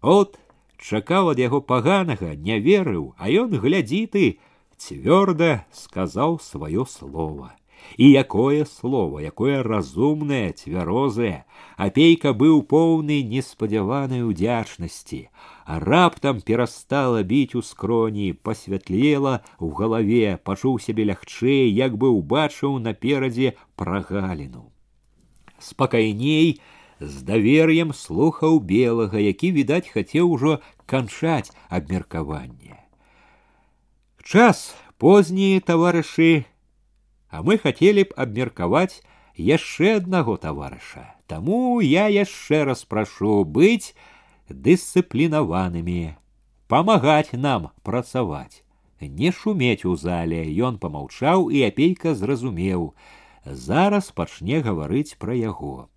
От 0.00 0.38
чакаў 0.84 1.32
ад 1.34 1.38
яго 1.38 1.60
паганага, 1.60 2.34
не 2.34 2.58
верыў, 2.58 3.14
а 3.18 3.30
ён 3.30 3.54
глядзі 3.64 4.02
ты, 4.06 4.24
цвёрда 4.80 5.64
сказаў 5.72 6.40
сваё 6.40 6.86
слово. 6.88 7.52
І 7.96 8.10
якое 8.10 8.64
слово, 8.64 9.20
якое 9.20 9.62
разумнае, 9.62 10.52
цвярозае, 10.52 11.44
апейка 11.76 12.32
быў 12.32 12.62
поўны 12.62 13.22
неспадзяванай 13.24 14.22
удзячнасці, 14.22 15.28
а 15.64 15.80
раптам 15.80 16.40
перастала 16.40 17.22
біць 17.22 17.54
у 17.56 17.62
скроні, 17.62 18.32
пасвятлела 18.32 19.40
ў 19.58 19.68
галаве, 19.74 20.38
пачуў 20.44 20.78
сябе 20.78 21.08
лягчэй, 21.10 21.72
як 21.72 21.96
бы 21.96 22.12
ўбачыў 22.12 22.78
наперадзе 22.78 23.56
прагаліну. 23.76 24.68
Спакайней, 25.58 26.60
з 27.00 27.22
давер'ем 27.22 27.92
слухаў 27.92 28.60
белага, 28.60 29.18
які, 29.18 29.52
відаць, 29.52 29.88
хацеў 29.88 30.30
ужо 30.36 30.60
канчаць 30.86 31.50
абмеркаванне. 31.68 32.76
Час 34.22 34.74
позні 34.98 35.58
таварышы 35.64 36.44
а 37.30 37.42
мы 37.42 37.58
хотели 37.58 38.02
б 38.02 38.14
абмеркаваць 38.16 39.02
яшчэ 39.38 39.96
аднаго 40.02 40.36
таварыша. 40.36 41.14
Таму 41.30 41.80
я 41.80 42.10
яшчэ 42.10 42.64
раз 42.66 42.82
прашу 42.84 43.44
быць 43.46 43.94
дысцыплінаванымі, 44.50 46.18
памагаць 46.66 47.32
нам 47.32 47.70
працаваць. 47.86 48.66
Не 49.00 49.30
шумець 49.32 49.86
у 49.86 49.94
зале, 49.96 50.42
ён 50.60 50.76
помаўчаў 50.82 51.48
і 51.54 51.62
апейка 51.70 52.14
зразумеў. 52.14 52.92
Зараз 53.46 54.10
пачне 54.10 54.60
гаварыць 54.60 55.16
пра 55.16 55.32
яго. 55.32 55.88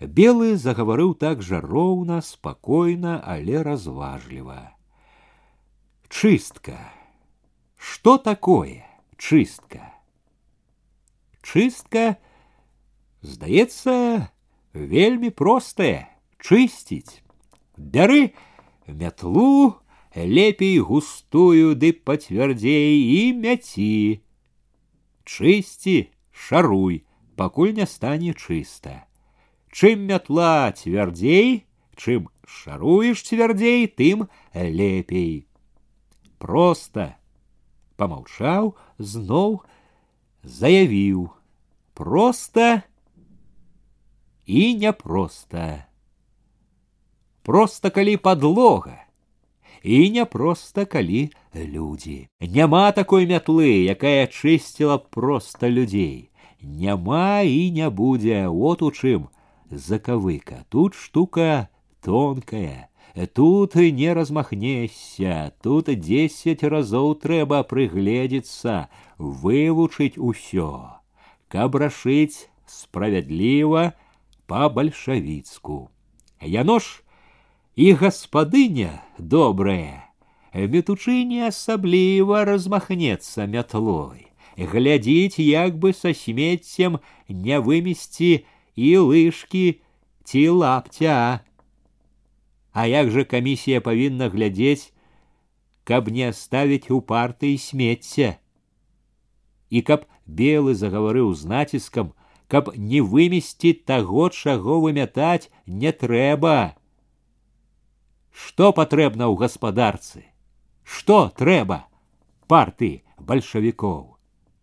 Белы 0.00 0.56
загаварыў 0.56 1.14
так 1.14 1.42
жа 1.42 1.60
роўна, 1.60 2.22
спакойна, 2.22 3.18
але 3.24 3.62
разважліва. 3.62 4.72
Чыстка. 6.08 6.78
Што 7.76 8.18
такое 8.18 8.86
чыстка? 9.16 9.98
чыстка, 11.48 12.18
здаецца, 13.22 14.28
вельмі 14.74 15.30
простая 15.30 16.08
чысціць. 16.38 17.24
Бяры 17.76 18.34
мятлу, 18.86 19.80
лепей 20.14 20.78
густую 20.84 21.74
ды 21.78 21.92
пацвярдзей 21.92 23.00
і 23.00 23.22
мяці. 23.40 24.20
Чысці, 25.24 25.96
шаруй, 26.32 27.04
пакуль 27.36 27.72
не 27.80 27.86
стане 27.86 28.34
чыста. 28.34 29.04
Чым 29.72 30.08
мятла 30.08 30.72
цвярдзей, 30.72 31.66
чым 31.94 32.28
шаруеш 32.48 33.22
цвярдзей, 33.22 33.86
тым 33.86 34.26
лепей. 34.54 35.46
Проста 36.38 37.14
помаўчаў, 37.98 38.74
зноў 38.98 39.60
заявіў: 40.42 41.28
просто 41.94 42.82
і 44.46 44.74
няпроста. 44.74 45.86
Проста 47.42 47.90
калі 47.90 48.16
подлога, 48.16 48.96
і 49.82 50.10
няпроста 50.10 50.84
калі 50.84 51.30
людзі. 51.54 52.28
Няма 52.40 52.92
такой 52.92 53.26
мятлы, 53.26 53.84
якая 53.84 54.26
чысціла 54.26 54.98
проста 54.98 55.68
людзей. 55.68 56.30
Няма 56.60 57.42
і 57.42 57.70
не 57.70 57.90
будзе, 57.90 58.48
вот 58.48 58.82
у 58.82 58.90
чым 58.90 59.28
закавыка. 59.72 60.64
Тут 60.68 60.94
штука 60.94 61.68
тонкая. 62.02 62.90
Тут 63.34 63.74
не 63.74 64.12
размахнешся, 64.12 65.52
тут 65.62 65.86
десять 65.98 66.62
разоў 66.62 67.16
трэба 67.16 67.64
прыгледзецца, 67.64 68.86
вывучыць 69.18 70.14
усё, 70.18 71.02
каб 71.48 71.74
рашыць 71.74 72.46
справядліва 72.66 73.94
па-бальшавіцку. 74.46 75.90
Яно 76.40 76.78
ж 76.78 77.02
і 77.74 77.92
гаспадыня 77.98 79.02
добрая, 79.18 80.06
метучы 80.54 81.24
не 81.24 81.42
асабліва 81.48 82.44
размахнецца 82.44 83.50
мятлой, 83.50 84.30
глядзіць 84.54 85.42
як 85.42 85.74
бы 85.78 85.90
са 85.90 86.14
смеццем 86.14 87.00
не 87.26 87.58
вымесці 87.58 88.46
і 88.76 88.96
лыжкі 89.10 89.80
ці 90.24 90.42
лапця. 90.48 91.40
А 92.72 92.86
як 92.86 93.10
жа 93.10 93.24
камісія 93.24 93.80
павінна 93.80 94.28
глядзець, 94.28 94.92
каб 95.88 96.12
не 96.12 96.32
ставіць 96.32 96.90
у 96.92 97.00
партыі 97.00 97.58
смецця. 97.58 98.36
І 99.72 99.82
каб 99.82 100.04
белы 100.26 100.74
загаварыў 100.76 101.32
з 101.34 101.48
націскам, 101.48 102.12
каб 102.48 102.70
не 102.76 103.00
вымесці 103.00 103.72
таго, 103.88 104.28
чаго 104.28 104.80
вымятаць 104.84 105.50
не 105.66 105.92
трэба. 105.92 106.76
Што 108.32 108.72
патрэбна 108.72 109.28
ў 109.28 109.34
гаспадарцы? 109.42 110.24
Што 110.84 111.28
трэба 111.34 111.84
парты 112.48 113.02
бальшавікоў? 113.18 114.16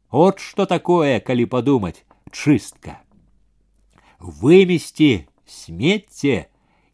От 0.10 0.40
што 0.40 0.66
такое, 0.66 1.20
калі 1.20 1.46
падумаць, 1.46 2.06
чыстка. 2.32 3.02
Вымесці 4.20 5.28
смецце 5.46 6.46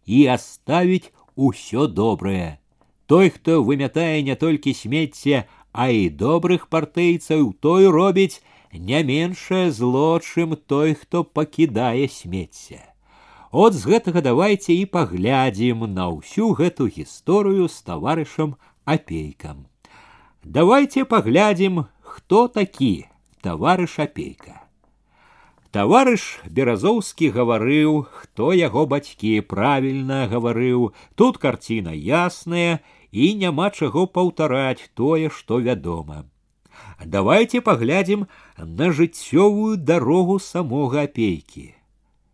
і 0.05 0.27
оставить 0.29 1.11
усё 1.35 1.87
добрае. 1.87 2.59
Той, 3.05 3.29
хто 3.29 3.63
вымятае 3.63 4.23
не 4.23 4.35
толькі 4.35 4.73
смецце, 4.73 5.43
а 5.71 5.89
і 5.89 6.09
добрых 6.09 6.67
партэйцаў, 6.67 7.53
той 7.59 7.87
робіць 7.87 8.43
не 8.73 9.03
меншае 9.03 9.71
зло, 9.71 10.19
чым 10.19 10.55
той, 10.55 10.93
хто 10.93 11.23
пакідае 11.23 12.07
смецце. 12.07 12.79
От 13.51 13.75
з 13.75 13.83
гэтага 13.83 14.21
давайте 14.23 14.71
і 14.73 14.87
паглядзім 14.87 15.83
на 15.91 16.07
ўсю 16.15 16.55
гэту 16.55 16.87
гісторыю 16.87 17.67
з 17.67 17.83
таварышам 17.83 18.55
апейкам. 18.87 19.67
Давайте 20.43 21.03
паглядзім, 21.03 21.85
хто 21.99 22.47
такі 22.47 23.11
таварыш 23.43 23.99
апейка. 23.99 24.64
Таварыш 25.75 26.23
беразоўскі 26.51 27.29
гаварыў, 27.35 28.03
хто 28.11 28.51
яго 28.51 28.83
бацькі 28.93 29.39
правільна 29.53 30.27
гаварыў, 30.27 30.91
тут 31.15 31.39
карціна 31.39 31.95
ясная 31.95 32.83
і 33.11 33.31
няма 33.39 33.69
чаго 33.71 34.03
паўтараць 34.07 34.91
тое, 34.99 35.29
што 35.29 35.59
вядома. 35.63 36.25
Давайте 37.05 37.61
паглядзім 37.61 38.27
на 38.57 38.91
жыццёвую 38.91 39.77
дарогу 39.77 40.39
самога 40.39 41.07
апейкі. 41.07 41.71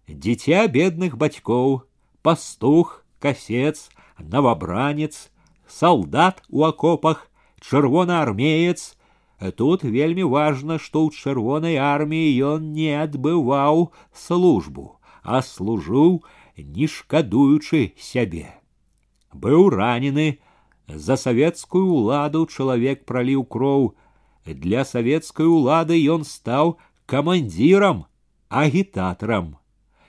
Дзіця 0.09 0.65
бедных 0.67 1.17
бацькоў, 1.17 1.83
пастух, 2.21 3.03
касец, 3.19 3.89
новобранец, 4.17 5.29
салдат 5.67 6.41
у 6.49 6.63
акопах, 6.63 7.29
чырвонаармеец, 7.61 8.97
Тут 9.55 9.83
вельмі 9.83 10.23
важна, 10.23 10.79
што 10.81 11.05
ў 11.05 11.13
чырвонай 11.13 11.77
арміі 11.77 12.29
ён 12.57 12.73
не 12.73 12.89
адбываў 12.97 13.93
службу, 14.09 14.97
а 15.21 15.45
служыў, 15.45 16.25
не 16.57 16.89
шкадуючы 16.89 17.93
сябе. 18.01 18.49
Быў 19.33 19.69
ранены, 19.69 20.41
за 20.89 21.19
савецкую 21.21 21.85
ўладу 21.85 22.47
чалавек 22.49 23.05
праліў 23.05 23.45
кроў. 23.45 23.93
Для 24.47 24.81
савецкай 24.87 25.45
улады 25.45 26.01
ён 26.09 26.25
стаў 26.25 26.77
камандзірам, 27.05 28.05
агітатарам. 28.49 29.57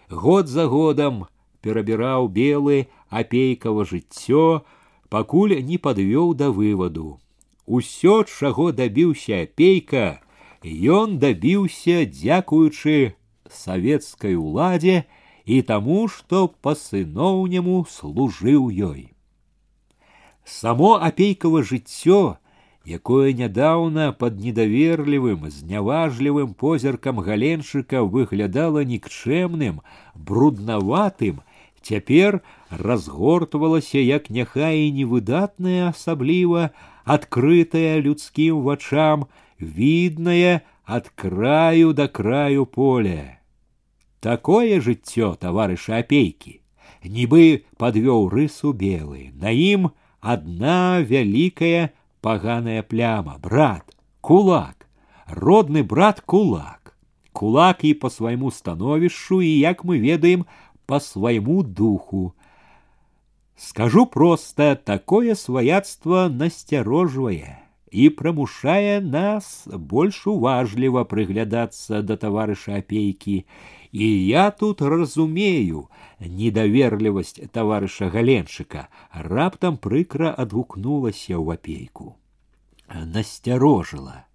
Год 0.08 0.48
за 0.48 0.68
годам 0.72 1.26
перабіраў 1.60 2.32
белы 2.32 2.88
апейкава 3.12 3.84
жыццё, 3.84 4.64
пакуль 5.12 5.58
не 5.60 5.76
падвёў 5.76 6.32
да 6.32 6.48
вываду 6.48 7.18
Усё, 7.66 8.24
чаго 8.24 8.72
дабіўся 8.72 9.44
апейка, 9.44 10.20
ён 10.64 11.18
дабіўся, 11.20 12.04
дзякуючы 12.08 13.12
савецкай 13.52 14.34
уладзе 14.40 15.04
і 15.44 15.60
таму, 15.62 16.08
што 16.08 16.48
па-сыноўняму 16.64 17.84
служыў 17.90 18.68
ёй. 18.72 19.12
Само 20.44 20.96
апейкава 20.96 21.62
жыццё, 21.62 22.40
якое 22.88 23.32
нядаўна 23.36 24.12
пад 24.12 24.40
недаверлівым, 24.40 25.50
зняважлівым 25.52 26.54
позіркам 26.54 27.20
галеншыка 27.20 28.00
выглядала 28.00 28.84
нікчэмным, 28.84 29.84
бруднаватым, 30.14 31.44
цяпер 31.82 32.40
разгортвалася 32.70 34.00
як 34.00 34.30
няхай 34.30 34.88
і 34.88 34.92
невыдатная 35.00 35.92
асабліва, 35.92 36.70
открытая 37.04 38.00
людским 38.00 38.62
вачам, 38.62 39.28
видная 39.58 40.62
от 40.84 41.10
краю 41.10 41.92
до 41.92 42.08
краю 42.08 42.66
поля. 42.66 43.40
Такое 44.20 44.80
жыццё 44.80 45.34
таварыша 45.34 46.02
апейкі, 46.02 46.60
нібы 47.04 47.64
подвёў 47.78 48.28
рысу 48.28 48.72
белы, 48.72 49.30
на 49.34 49.54
ім 49.54 49.90
одна 50.20 51.00
вялікая 51.00 51.92
паганая 52.20 52.82
пляма, 52.82 53.38
брат, 53.38 53.84
кулак, 54.20 54.88
родны 55.26 55.84
брат 55.84 56.20
кулак, 56.20 56.96
кулак 57.32 57.84
і 57.84 57.94
по 57.94 58.10
свайму 58.10 58.50
становішчу 58.50 59.42
і, 59.42 59.58
як 59.58 59.84
мы 59.84 60.00
ведаем, 60.00 60.46
по 60.86 61.00
свайму 61.00 61.62
духу, 61.62 62.34
Скажу 63.56 64.06
просто, 64.06 64.76
такое 64.76 65.34
сваяцтва 65.34 66.28
насцярожвае 66.28 67.58
і 67.90 68.08
прымушае 68.20 69.00
нас 69.00 69.66
больш 69.92 70.20
уважліва 70.30 71.04
прыглядацца 71.12 72.02
да 72.02 72.16
таварыша 72.16 72.78
апейкі. 72.78 73.44
І 73.92 74.06
я 74.28 74.50
тут 74.50 74.82
разумею 74.82 75.88
недаверлівасць 76.20 77.40
таварыша 77.52 78.10
галенчыка, 78.12 78.88
раптам 79.12 79.78
прыкра 79.80 80.30
адгукнулася 80.30 81.34
ў 81.40 81.56
апейку. 81.56 82.16
Насцярожыла. 82.88 84.28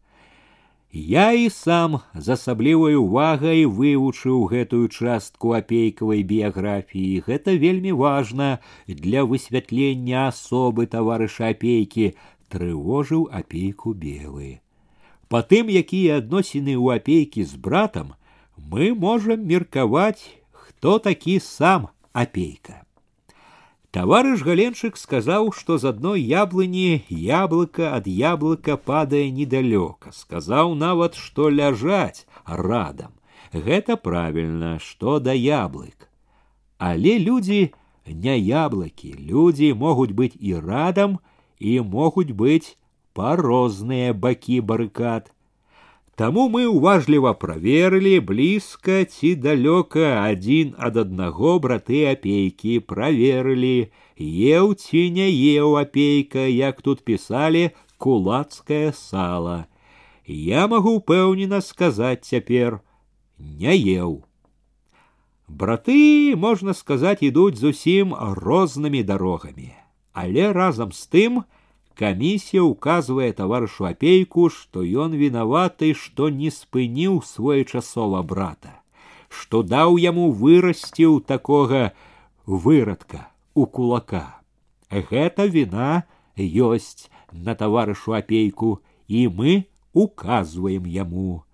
Я 0.94 1.32
і 1.32 1.50
сам 1.50 1.96
з 2.14 2.36
асаблівай 2.38 2.94
увагай 2.94 3.66
вывучыў 3.66 4.44
гэтую 4.52 4.90
частку 4.94 5.58
апейкавай 5.58 6.22
біяграфіі. 6.22 7.24
Гэта 7.26 7.58
вельмі 7.58 7.98
важна 7.98 8.60
для 8.86 9.26
высвятлення 9.26 10.28
асобы 10.30 10.86
таварыша 10.86 11.50
апейкі, 11.58 12.14
трывожыў 12.54 13.26
апейку 13.34 13.98
белы. 13.98 14.62
Па 15.34 15.42
тым, 15.42 15.74
якія 15.74 16.22
адносіны 16.22 16.78
ў 16.78 17.02
апейкі 17.02 17.42
з 17.42 17.58
братам, 17.58 18.14
мы 18.54 18.94
можам 18.94 19.50
меркаваць, 19.50 20.30
хто 20.54 21.00
такі 21.02 21.40
сам 21.42 21.90
апейка. 22.14 22.86
Таварыш 23.94 24.42
галенчык 24.42 24.98
сказаў, 24.98 25.52
што 25.54 25.78
з 25.78 25.92
адной 25.94 26.22
яблыні 26.22 27.06
яблыка 27.10 27.92
ад 27.98 28.08
яблыка 28.10 28.78
падае 28.78 29.30
недалёка. 29.30 30.10
Сказаў 30.12 30.74
нават, 30.74 31.14
што 31.14 31.50
ляжаць 31.54 32.26
радам. 32.46 33.14
Гэта 33.54 33.98
правільна, 33.98 34.80
што 34.80 35.20
да 35.20 35.38
яблык. 35.38 36.10
Але 36.78 37.20
людзі 37.20 37.70
не 38.08 38.38
яблыкі, 38.40 39.14
людзі 39.30 39.74
могуць 39.74 40.12
быць 40.12 40.34
і 40.40 40.58
радам 40.58 41.20
і 41.60 41.80
могуць 41.82 42.34
быць 42.34 42.76
па 43.14 43.36
розныя 43.38 44.14
бакі 44.14 44.60
барыкад. 44.62 45.30
Таму 46.18 46.46
мы 46.54 46.68
уважліва 46.70 47.34
праверылі 47.42 48.20
блізка 48.22 49.02
ці 49.06 49.34
далёка 49.46 50.22
адзін 50.22 50.76
ад 50.78 51.00
аднаго 51.02 51.58
браты 51.64 52.04
апейкі 52.12 52.76
праверылі, 52.86 53.90
еў 54.54 54.76
ці 54.78 55.02
не 55.16 55.26
еў 55.34 55.74
апейка, 55.82 56.46
як 56.46 56.86
тут 56.86 57.02
пісалі 57.02 57.72
кулацкае 57.98 58.94
сала. 58.94 59.66
Я 60.28 60.68
магу 60.70 61.00
ўпэўнена 61.02 61.66
сказаць 61.66 62.30
цяпер 62.30 62.78
не 63.40 63.74
еў. 63.98 64.22
Браты, 65.50 66.36
можна 66.38 66.78
сказаць, 66.78 67.26
ідуць 67.26 67.58
зусім 67.58 68.14
рознымі 68.14 69.02
дарогамі. 69.04 69.74
Але 70.14 70.54
разам 70.54 70.94
з 70.94 71.10
тым 71.10 71.44
камісія 71.98 72.64
указвае 72.64 73.32
таварышу 73.34 73.86
апейку, 73.90 74.50
што 74.50 74.84
ён 74.84 75.14
вінаваты, 75.18 75.94
што 75.94 76.30
не 76.30 76.50
спыніў 76.52 77.22
своечасова 77.22 78.24
брата, 78.24 78.74
што 79.30 79.64
даў 79.64 79.98
яму 80.02 80.32
вырасціў 80.32 81.22
такога 81.22 81.94
вырадка 82.46 83.28
у 83.54 83.66
кулака. 83.66 84.42
Гэта 84.90 85.46
віна 85.48 86.04
ёсць 86.38 87.10
на 87.32 87.56
таварышу 87.56 88.14
апейку, 88.14 88.82
і 89.08 89.28
мы 89.28 89.66
указваем 89.94 90.86
яму. 90.86 91.46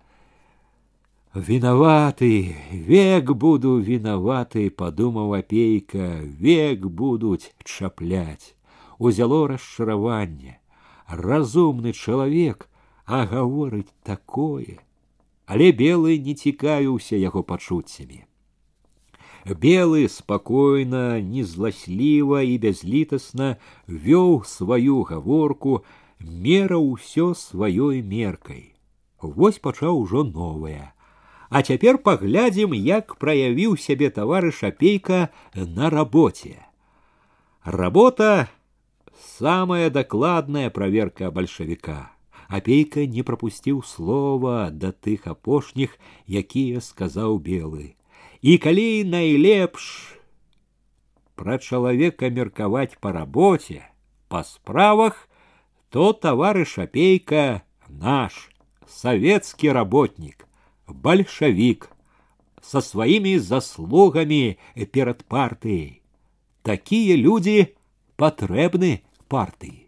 Виноваты, 1.34 2.56
век 2.72 3.30
буду 3.32 3.78
виноваты, 3.78 4.68
подумав 4.68 5.32
опейка, 5.32 6.18
век 6.22 6.86
будуть 6.86 7.54
чаплять. 7.64 8.53
Узяло 8.98 9.48
расчараванне. 9.48 10.60
Разумны 11.08 11.92
чалавек, 11.92 12.68
а 13.06 13.26
гаворыць 13.26 13.92
такое. 14.02 14.78
Але 15.46 15.72
белы 15.72 16.18
не 16.18 16.34
цікавіўся 16.34 17.16
яго 17.16 17.42
пачуццямі. 17.42 18.22
Белы 19.46 20.06
спакойна, 20.08 21.18
незласліва 21.18 22.42
і 22.44 22.58
бязлітасна 22.58 23.56
вёў 23.88 24.44
сваю 24.44 25.02
гаворку, 25.02 25.82
мераў 26.20 26.92
усё 26.94 27.32
сваёй 27.34 28.02
меркай. 28.04 28.76
Вось 29.20 29.58
пачаў 29.58 30.04
ужо 30.04 30.22
новае 30.24 30.92
а 31.50 31.62
цяпер 31.66 31.98
паглядзім, 31.98 32.72
як 32.78 33.16
праявіў 33.18 33.74
сябе 33.76 34.08
таварыш 34.14 34.62
апейка 34.64 35.28
на 35.54 35.90
работе. 35.90 36.54
Работа 37.64 38.48
самая 39.38 39.90
дакладная 39.90 40.70
праверка 40.70 41.30
бальшавіка. 41.30 42.10
Апейка 42.48 43.06
не 43.06 43.22
прапусціў 43.22 43.82
слова 43.86 44.70
да 44.74 44.90
тых 44.90 45.26
апошніх, 45.30 45.94
якія 46.26 46.80
сказаў 46.80 47.38
белы. 47.38 47.94
І 48.42 48.58
калі 48.58 49.04
найлепш 49.04 50.18
пра 51.38 51.58
чалавека 51.62 52.28
меркаваць 52.28 52.98
па 53.00 53.12
рабоце, 53.12 53.86
па 54.28 54.42
справах, 54.42 55.28
то 55.90 56.12
таварыш 56.12 56.78
апейка 56.78 57.62
наш 57.88 58.50
савецкі 58.86 59.72
работнік 59.72 60.46
большевик 60.86 61.90
со 62.62 62.80
своими 62.80 63.36
заслугами 63.36 64.58
перед 64.92 65.24
партией. 65.24 66.02
Такие 66.62 67.16
люди 67.16 67.74
патрэбны 68.16 69.02
партыі. 69.28 69.86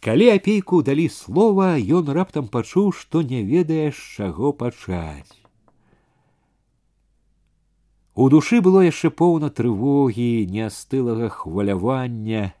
Калі 0.00 0.28
апейку 0.34 0.82
далі 0.86 1.08
слова, 1.08 1.74
ён 1.78 2.12
раптам 2.14 2.46
пачуў, 2.46 2.92
што 2.94 3.22
не 3.22 3.42
ведае 3.42 3.90
з 3.90 3.98
чаго 4.18 4.52
пачаць. 4.52 5.34
У 8.14 8.28
душы 8.32 8.60
было 8.62 8.84
яшчэ 8.86 9.10
поўна 9.10 9.50
трывогі, 9.50 10.46
нястылага 10.52 11.28
хвалявання, 11.28 12.54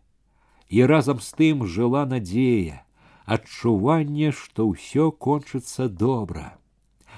і 0.68 0.82
разам 0.90 1.22
з 1.22 1.30
тым 1.38 1.62
жыла 1.64 2.02
надзея 2.10 2.82
адчуванне, 3.26 4.30
што 4.30 4.70
ўсё 4.70 5.10
кончыцца 5.10 5.88
добра. 5.90 6.58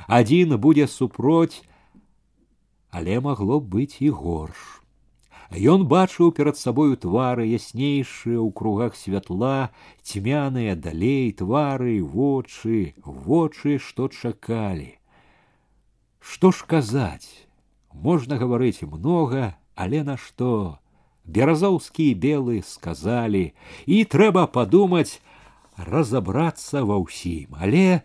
Адзін 0.09 0.57
будзе 0.57 0.89
супроць, 0.89 1.63
але 2.91 3.21
магло 3.21 3.61
быць 3.61 4.01
і 4.01 4.11
горш. 4.11 4.81
Ён 5.53 5.87
бачыў 5.89 6.33
перад 6.37 6.59
сабою 6.61 6.97
твары 7.01 7.49
яснейшыя 7.49 8.37
ў 8.37 8.53
кругах 8.53 8.97
святла, 8.97 9.73
цьмяныя 10.05 10.77
далей 10.77 11.33
твары, 11.33 12.03
вочы, 12.05 12.93
вочы, 13.01 13.79
што 13.81 14.09
чакалі. 14.13 15.01
Што 16.21 16.53
ж 16.53 16.69
казаць? 16.69 17.49
Можна 17.93 18.37
гаварыць 18.37 18.85
многа, 18.85 19.57
але 19.75 20.05
на 20.05 20.21
што? 20.21 20.79
Беразоўскі 21.25 22.13
белы 22.13 22.61
сказалі, 22.65 23.53
і 23.87 24.05
трэба 24.05 24.47
падумаць, 24.53 25.21
разобраться 25.77 26.85
ва 26.85 27.01
ўсім, 27.01 27.57
але 27.57 28.03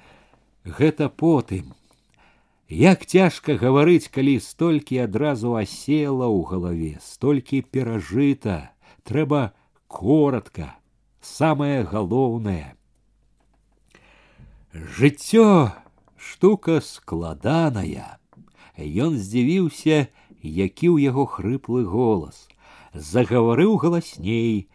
гэта 0.63 1.09
потым. 1.11 1.75
Як 2.69 3.05
цяжка 3.05 3.53
гаварыць, 3.61 4.09
калі 4.09 4.39
столькі 4.41 5.05
адразу 5.05 5.53
асела 5.53 6.25
ў 6.25 6.39
галаве, 6.49 6.93
столькі 7.05 7.61
перажыта, 7.61 8.73
трэба 9.05 9.53
коротко, 9.85 10.73
самое 11.21 11.83
галоўнае. 11.83 12.73
Жыццё 14.73 15.69
штука 16.17 16.81
складаная. 16.81 18.17
Ён 18.73 19.21
здзівіўся, 19.21 20.09
які 20.41 20.89
ў 20.89 21.13
яго 21.13 21.29
хрыплы 21.29 21.85
голас. 21.85 22.49
Загаварыў 22.93 23.77
галасней, 23.77 24.65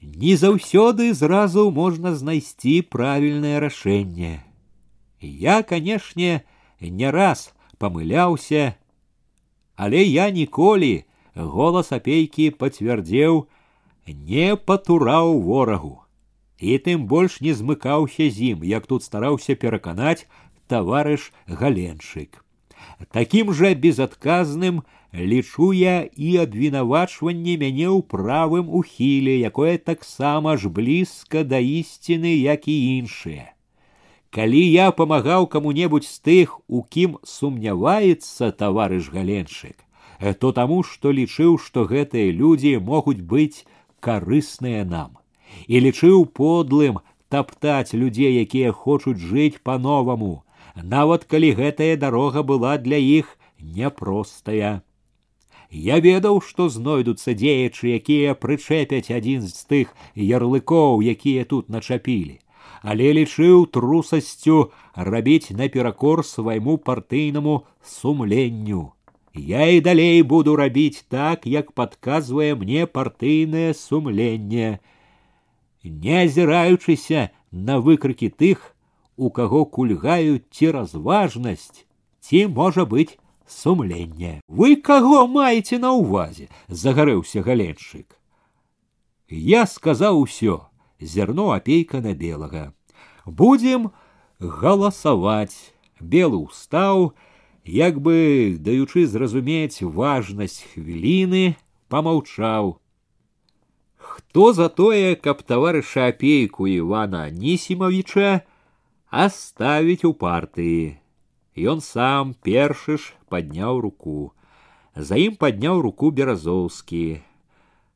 не 0.00 0.36
заўсёды 0.40 1.12
зразу 1.12 1.70
можна 1.70 2.14
знайсці 2.16 2.80
правільнае 2.88 3.60
рашэнне. 3.60 4.40
Я, 5.20 5.62
канешне, 5.62 6.44
Не 6.81 7.11
раз 7.11 7.53
памыляўся, 7.77 8.75
але 9.75 10.03
я 10.03 10.29
ніколі 10.29 11.05
голас 11.35 11.91
апейкі 11.95 12.49
пацвярдзеў, 12.59 13.47
не 14.07 14.55
патураў 14.55 15.39
ворагу. 15.41 16.03
І 16.59 16.75
тым 16.83 17.07
больш 17.07 17.39
не 17.39 17.53
змыкаўся 17.55 18.27
з 18.27 18.55
ім, 18.55 18.63
як 18.67 18.87
тут 18.87 19.03
стараўся 19.03 19.55
пераканаць 19.55 20.27
таварыш 20.67 21.31
галеншык. 21.47 22.43
Такім 23.11 23.53
жа 23.53 23.71
безадказным 23.75 24.83
лічу 25.13 25.71
я 25.73 26.03
і 26.03 26.35
абвінавачванне 26.43 27.55
мяне 27.57 27.87
ў 27.87 28.03
правым 28.03 28.67
ухіле, 28.67 29.39
якое 29.39 29.77
таксама 29.77 30.57
ж 30.57 30.69
блізка 30.69 31.43
да 31.43 31.63
ісціны, 31.63 32.35
як 32.35 32.67
і 32.67 32.75
іншыя. 32.99 33.55
Калі 34.34 34.60
я 34.66 34.90
памагаў 34.90 35.46
каму-небудзь 35.46 36.10
з 36.10 36.20
тых, 36.26 36.54
у 36.66 36.82
кім 36.82 37.18
сумняваецца 37.22 38.50
таварыш 38.50 39.10
галеншык, 39.14 39.76
то 40.40 40.50
таму, 40.52 40.82
што 40.82 41.12
лічыў, 41.14 41.58
што 41.58 41.84
гэтыя 41.90 42.32
людзі 42.34 42.78
могуць 42.78 43.22
быць 43.22 43.62
карысныя 44.00 44.82
нам. 44.84 45.14
І 45.70 45.80
лічыў 45.86 46.26
подлым 46.26 46.98
таптаць 47.28 47.94
людзей, 47.94 48.42
якія 48.42 48.72
хочуць 48.72 49.22
жыць 49.22 49.62
па-новаму, 49.62 50.42
нават 50.74 51.24
калі 51.30 51.54
гэтая 51.60 51.94
дарога 51.96 52.42
была 52.42 52.74
для 52.78 52.98
іх 52.98 53.38
няпростая. 53.58 54.82
Я 55.70 55.98
ведаў, 55.98 56.40
што 56.40 56.68
знойдуцца 56.68 57.34
дзеячы, 57.34 57.94
якія 57.98 58.34
прычэпяць 58.34 59.10
адзін 59.10 59.46
з 59.46 59.62
тых 59.70 59.94
ярлыкоў, 60.14 61.02
якія 61.02 61.44
тут 61.44 61.70
начапілі, 61.70 62.38
але 62.82 63.12
лічыў 63.16 63.66
трусасцю 63.72 64.72
рабіць 64.94 65.56
наперакор 65.56 66.24
свайму 66.24 66.76
партыйнаму 66.78 67.64
сумленню. 67.82 68.92
Я 69.34 69.66
і 69.66 69.80
далей 69.80 70.22
буду 70.22 70.54
рабіць 70.56 71.04
так, 71.08 71.46
як 71.46 71.72
падказвае 71.72 72.54
мне 72.54 72.86
партыйнае 72.86 73.74
сумленне, 73.74 74.78
не 75.82 76.14
азіраючыся 76.22 77.30
на 77.50 77.80
выкрыкі 77.80 78.30
тых, 78.30 78.74
у 79.16 79.30
каго 79.30 79.64
кульгаюць 79.64 80.46
ці 80.50 80.70
разважнасць, 80.70 81.86
ці 82.20 82.46
можа 82.46 82.84
быць 82.84 83.18
сумлення. 83.46 84.40
Вы 84.48 84.76
каго 84.76 85.26
маеце 85.26 85.78
на 85.78 85.92
ўвазе? 85.92 86.48
загарэўся 86.68 87.42
галеншчык. 87.42 88.18
Я 89.28 89.66
сказаў 89.66 90.20
усё, 90.20 90.67
зерно 91.00 91.50
апейка 91.52 92.00
на 92.00 92.14
белага. 92.14 92.72
Будзем 93.26 93.92
галасаваць. 94.40 95.74
Белы 96.00 96.42
ўстаў, 96.50 97.14
як 97.64 98.00
бы 98.02 98.58
даючы 98.60 99.06
зразумець 99.06 99.80
важнасць 99.80 100.66
хвіліны, 100.74 101.56
помаўчаў. 101.88 102.76
Хто 103.96 104.52
за 104.52 104.68
тое, 104.68 105.14
каб 105.16 105.40
таварыша 105.42 106.10
апейку 106.12 106.66
Івана 106.66 107.30
Нісімавіча 107.30 108.42
аставіць 109.08 110.04
у 110.04 110.12
партыі? 110.12 110.98
Ён 111.56 111.80
сам 111.80 112.34
першы 112.34 112.98
ж 112.98 113.14
падняў 113.30 113.80
руку. 113.80 114.34
За 114.94 115.16
ім 115.16 115.38
падняў 115.38 115.80
руку 115.80 116.10
беразоўскі. 116.10 117.22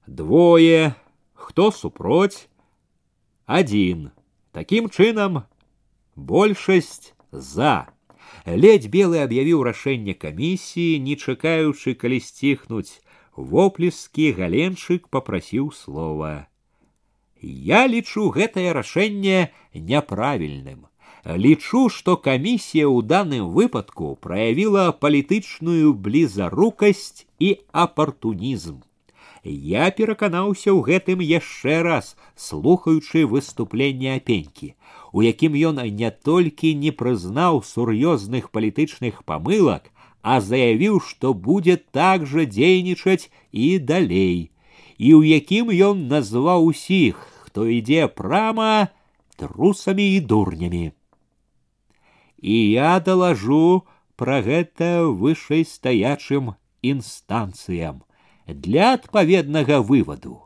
Двое, 0.07 0.95
хто 1.35 1.70
супроць, 1.70 2.49
адзін. 3.47 4.11
Такім 4.53 4.89
чынам 4.89 5.43
большасць 6.16 7.15
за. 7.33 7.89
Ледь 8.47 8.89
белы 8.93 9.20
аб'явіў 9.25 9.62
рашэнне 9.66 10.15
камісіі, 10.15 10.99
не 11.05 11.16
чакаючы, 11.16 11.95
калі 11.95 12.20
сціхнуць 12.20 13.01
воплескі 13.37 14.33
галенчык 14.39 15.09
попрасіў 15.09 15.70
слова. 15.73 16.49
Я 17.41 17.87
лічу 17.87 18.29
гэтае 18.35 18.73
рашэнне 18.73 19.51
няправільным. 19.75 20.87
Лічу, 21.25 21.89
што 21.93 22.16
камісія 22.16 22.89
ў 22.89 23.05
даным 23.05 23.53
выпадку 23.55 24.16
праявіла 24.16 24.91
палітычную 24.93 25.93
блізарукасць 25.93 27.27
і 27.39 27.59
апартунізм. 27.70 28.83
Я 29.45 29.91
пераканаўся 29.91 30.70
ў 30.75 30.81
гэтым 30.89 31.20
яшчэ 31.25 31.83
раз, 31.87 32.16
слухаючы 32.35 33.25
выступленне 33.27 34.16
апенькі, 34.19 34.75
у 35.12 35.23
якім 35.23 35.55
ён 35.70 35.81
не 36.01 36.11
толькі 36.11 36.75
не 36.75 36.91
прызнаў 36.91 37.62
сур'ёзных 37.62 38.51
палітычных 38.51 39.25
памылак, 39.25 39.91
а 40.23 40.41
заявіў, 40.41 41.01
што 41.01 41.33
будзе 41.33 41.77
так 41.77 42.27
жа 42.27 42.45
дзейнічаць 42.45 43.31
і 43.53 43.79
далей, 43.79 44.51
і 44.99 45.09
ў 45.15 45.39
якім 45.39 45.70
ён 45.70 46.09
назваў 46.11 46.69
усіх, 46.75 47.16
хто 47.47 47.65
ідзе 47.65 48.09
прама 48.09 48.89
трусамі 49.39 50.07
і 50.16 50.20
дурнямі. 50.20 50.93
І 52.43 52.57
я 52.70 52.99
далажу 53.01 53.87
пра 54.19 54.43
гэта 54.43 55.07
вышэйстаячым 55.23 56.55
інстанцыям 56.83 58.03
Для 58.48 58.94
адпаведнага 58.94 59.82
вываду. 59.82 60.41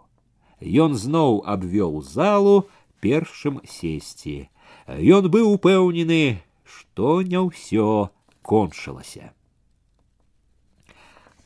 Ён 0.60 0.98
зноў 0.98 1.42
абвёў 1.46 2.02
залу 2.02 2.68
першым 3.00 3.62
сесці. 3.64 4.50
Ён 4.88 5.30
быў 5.30 5.54
упэўнены, 5.58 6.42
што 6.66 7.22
не 7.22 7.40
ўсё 7.40 8.10
кончылася 8.42 9.38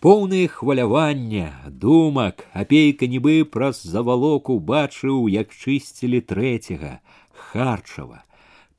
поўнае 0.02 0.48
хвалявання 0.50 1.48
думак 1.82 2.48
апейка 2.58 3.06
нібы 3.06 3.34
праз 3.56 3.82
завалоку 3.86 4.56
бачыў 4.72 5.28
як 5.30 5.54
чысцілі 5.54 6.22
трэцяга 6.32 6.94
харчава 7.42 8.24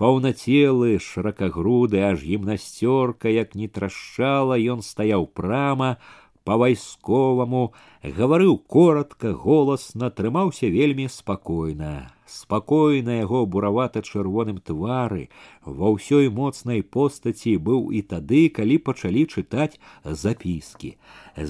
паўнацелы 0.02 0.98
шыракагруды 1.04 2.02
аж 2.08 2.26
гімнасцёрка 2.26 3.30
як 3.30 3.54
не 3.60 3.70
трашчала 3.78 4.58
ён 4.74 4.82
стаяў 4.82 5.28
прама 5.40 5.92
по 6.47 6.55
вайсковаму 6.59 7.61
гаварыў 8.17 8.53
коротко 8.73 9.33
голасна 9.45 10.07
трымаўся 10.19 10.69
вельмі 10.71 11.07
спакойна 11.11 11.91
спакойна 12.35 13.17
яго 13.17 13.41
буравата-чырвоным 13.55 14.61
твары 14.69 15.27
ва 15.79 15.91
ўсёй 15.95 16.31
моцнай 16.39 16.83
постаці 16.97 17.57
быў 17.67 17.91
і 17.99 18.03
тады 18.13 18.41
калі 18.59 18.79
пачалі 18.87 19.27
чытаць 19.27 19.79
запіскі 20.23 20.95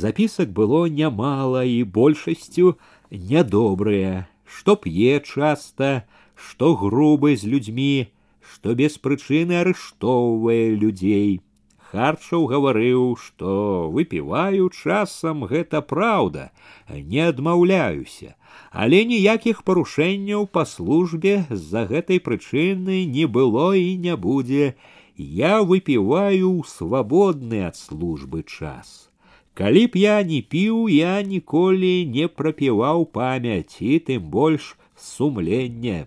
запісак 0.05 0.53
было 0.61 0.81
нямала 0.99 1.61
і 1.61 1.79
большасцю 1.99 2.75
нядобрыя 3.11 4.25
што 4.57 4.77
п'е 4.81 5.17
часта 5.21 5.91
што 6.49 6.73
грубы 6.83 7.35
з 7.37 7.53
людзьмі 7.53 8.09
што 8.53 8.73
без 8.81 8.97
прычыны 8.97 9.61
арыштоўвае 9.61 10.77
людзей 10.83 11.41
харчаў 11.91 12.45
гаварыў 12.51 13.03
што 13.23 13.53
выпіваю 13.95 14.67
часам 14.69 15.45
гэта 15.51 15.81
праўда 15.91 16.49
не 17.13 17.23
адмаўляюся 17.27 18.35
але 18.83 18.99
ніякіх 19.11 19.63
парушэнняў 19.69 20.47
па 20.57 20.65
службе 20.73 21.35
з-за 21.49 21.85
гэтай 21.91 22.19
прычыны 22.27 22.99
не 23.17 23.25
было 23.39 23.67
і 23.79 23.89
не 24.07 24.17
будзе 24.27 24.73
я 25.17 25.53
выпіваю 25.69 26.49
ў 26.59 26.67
свабодны 26.73 27.63
ад 27.69 27.79
службы 27.79 28.43
час 28.43 28.91
калі 29.61 29.87
б 29.93 30.03
я 30.03 30.17
не 30.33 30.41
піў 30.55 30.83
я 30.97 31.15
ніколі 31.31 31.93
не 32.17 32.27
прапіваў 32.41 33.07
памяць 33.19 33.79
і 33.79 33.97
тым 34.11 34.27
больш 34.37 34.75
сумлення 35.07 36.05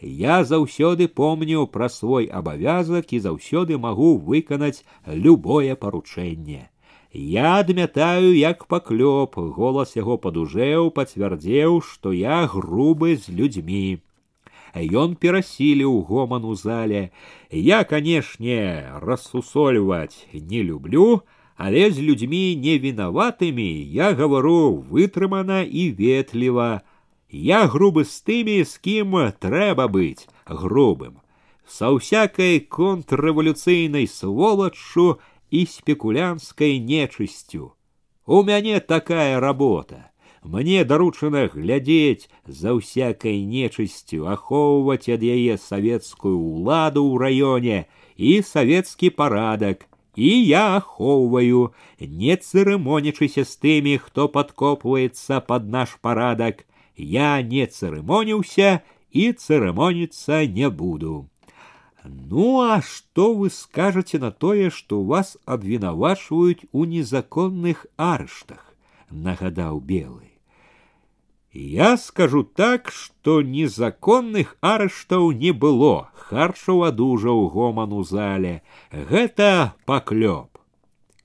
я 0.00 0.44
заўсёды 0.44 1.08
помню 1.08 1.66
пра 1.66 1.88
свой 1.88 2.26
абавязак 2.26 3.12
і 3.12 3.20
заўсёды 3.20 3.78
магу 3.78 4.16
выканаць 4.18 4.84
любое 5.06 5.74
паручэнне. 5.74 6.70
Я 7.12 7.56
адмятаю, 7.60 8.36
як 8.36 8.66
паклёп, 8.66 9.36
голас 9.36 9.96
яго 9.96 10.18
падужэў, 10.18 10.90
пацвярдзеў, 10.90 11.80
што 11.80 12.12
я 12.12 12.46
грубы 12.46 13.16
з 13.16 13.32
людзьмі. 13.32 14.02
Ён 14.76 15.16
перасіліў 15.16 16.04
гоман 16.04 16.44
у 16.44 16.54
зале. 16.54 17.10
Я, 17.50 17.84
канешне, 17.84 18.92
рассусольваць 19.00 20.28
не 20.34 20.62
люблю, 20.62 21.22
але 21.56 21.90
з 21.90 22.04
людзьмі 22.04 22.56
невінаватымі 22.60 23.70
я 23.88 24.12
гавару 24.12 24.84
вытрымана 24.90 25.64
і 25.64 25.96
ветліва, 25.96 26.82
я 27.35 27.67
грубы 27.67 28.03
з 28.05 28.21
тымі, 28.27 28.61
з 28.63 28.77
кім 28.77 29.15
трэба 29.39 29.87
быць 29.87 30.27
грубым, 30.45 31.19
са 31.65 31.91
ўсякай 31.95 32.59
контррэвалюцыйнай 32.67 34.07
сволаччу 34.07 35.19
і 35.51 35.65
спекулянскай 35.65 36.79
нечысцю. 36.79 37.73
У 38.25 38.43
мяне 38.43 38.79
такая 38.79 39.39
работа. 39.39 40.11
Мне 40.43 40.83
даручана 40.83 41.47
глядзець 41.53 42.27
за 42.47 42.73
ўсякай 42.73 43.45
нечысцю, 43.45 44.25
ахоўваць 44.25 45.07
ад 45.13 45.21
яе 45.21 45.55
савецкую 45.55 46.33
ўладу 46.33 47.05
ў 47.05 47.15
раёне 47.21 47.79
і 48.17 48.41
савецкі 48.41 49.13
парадак, 49.13 49.85
і 50.15 50.31
я 50.43 50.81
ахоўваю, 50.81 51.71
не 51.99 52.35
цырымонічыся 52.35 53.45
з 53.45 53.53
тымі, 53.61 53.95
хто 54.01 54.27
падкопваецца 54.27 55.39
пад 55.45 55.69
наш 55.69 55.95
парадак, 56.01 56.65
я 56.95 57.41
не 57.41 57.65
церемонился 57.65 58.83
и 59.11 59.31
церемониться 59.31 60.45
не 60.45 60.69
буду. 60.69 61.29
Ну, 62.03 62.61
а 62.61 62.81
что 62.81 63.33
вы 63.33 63.49
скажете 63.49 64.17
на 64.17 64.31
тое, 64.31 64.69
что 64.69 65.03
вас 65.03 65.37
обвинавачивают 65.45 66.61
у 66.71 66.85
незаконных 66.85 67.85
арыштах? 67.95 68.75
Нагадал 69.09 69.79
Белый. 69.79 70.31
Я 71.53 71.97
скажу 71.97 72.43
так, 72.43 72.89
что 72.89 73.41
незаконных 73.41 74.55
арыштаў 74.61 75.31
не 75.31 75.51
было, 75.51 76.09
харшаў 76.15 76.83
адужаў 76.83 77.49
гоман 77.49 77.91
у 77.91 78.03
зале. 78.03 78.63
Гэта 78.89 79.75
паклёп. 79.85 80.57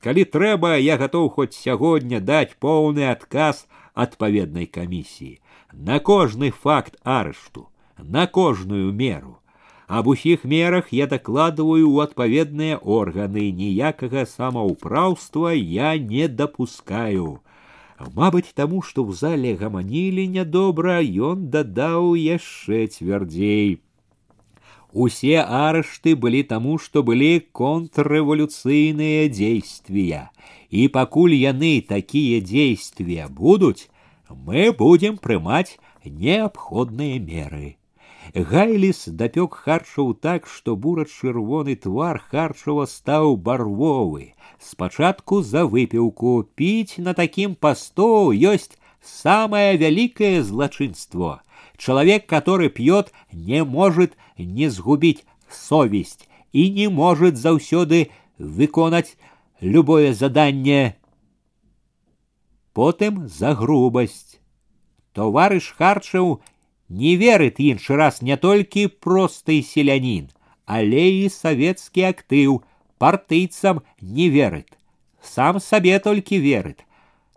Калі 0.03 0.25
трэба, 0.25 0.77
я 0.77 0.99
гатоў 0.99 1.31
хоць 1.31 1.55
сягоння 1.55 2.21
даць 2.21 2.59
поўны 2.59 3.07
адказ 3.07 3.67
адпаведнай 3.95 4.67
камісіі 4.67 5.41
на 5.73 5.99
кожны 6.01 6.51
факт 6.51 6.97
арышту, 7.05 7.69
на 7.99 8.27
кожную 8.27 8.93
меру. 8.93 9.39
Аб 9.87 10.09
усіх 10.09 10.45
мерах 10.45 10.93
я 10.93 11.07
дакладваю 11.07 11.87
ў 11.87 12.11
адпаведныя 12.11 12.77
органы, 12.83 13.51
ніякага 13.55 14.27
самаўпраўства 14.27 15.55
я 15.55 15.97
не 15.97 16.27
дапускаю. 16.27 17.39
Мабыць, 18.15 18.51
таму, 18.53 18.83
што 18.83 19.07
ў 19.07 19.15
зале 19.15 19.55
гаманілі 19.55 20.27
нядобра, 20.27 20.99
ён 21.01 21.47
дадаў 21.55 22.19
яшчэ 22.19 22.87
цвярдзей. 22.91 23.79
Усе 24.93 25.39
арышты 25.45 26.17
былі 26.17 26.43
таму, 26.43 26.79
што 26.83 27.03
былі 27.07 27.47
контррэвалюцыйныя 27.53 29.31
дзействия, 29.31 30.31
і 30.71 30.89
пакуль 30.89 31.35
яны 31.39 31.79
такія 31.87 32.41
дзействия 32.41 33.29
будуць, 33.31 33.89
мы 34.31 34.73
будем 34.73 35.19
прымаць 35.19 35.79
неабходныя 36.05 37.19
меры. 37.21 37.77
Гайліс 38.35 39.07
дапёк 39.09 39.55
харчаў 39.55 40.15
так, 40.15 40.47
што 40.47 40.75
бура-чырвоны 40.77 41.77
твар 41.77 42.19
харчава 42.19 42.87
стаў 42.91 43.37
барвовы. 43.37 44.35
Спачатку 44.59 45.43
за 45.43 45.65
выпіўку 45.65 46.43
піць 46.55 46.99
на 46.99 47.15
такім 47.15 47.55
пасту 47.55 48.33
ёсць 48.33 48.75
самое 49.03 49.77
вялікае 49.77 50.43
злачынство. 50.43 51.43
Человек, 51.77 52.27
который 52.27 52.69
пьет, 52.69 53.13
не 53.33 53.63
может 53.65 54.17
не 54.39 54.69
сгубить 54.69 55.25
совесть 55.51 56.29
и 56.53 56.71
не 56.71 56.89
может 56.89 57.37
заўсёды 57.37 58.11
выконаць 58.39 59.17
любое 59.61 60.13
заданне 60.13 60.97
потым 62.73 63.27
за 63.29 63.55
грубасць. 63.55 64.39
Товарыш 65.13 65.73
харчаў 65.79 66.41
не 66.89 67.17
верыт 67.17 67.61
іншы 67.61 67.97
раз 67.97 68.23
не 68.23 68.37
толькі 68.37 68.87
просты 68.87 69.63
селянін, 69.63 70.29
але 70.67 71.05
і 71.23 71.31
савецкі 71.33 72.05
актыў 72.13 72.61
партыйцам 72.99 73.81
не 74.01 74.29
верыт. 74.29 74.69
Сам 75.23 75.61
сабе 75.61 75.99
толькі 75.99 76.39
верыт. 76.39 76.85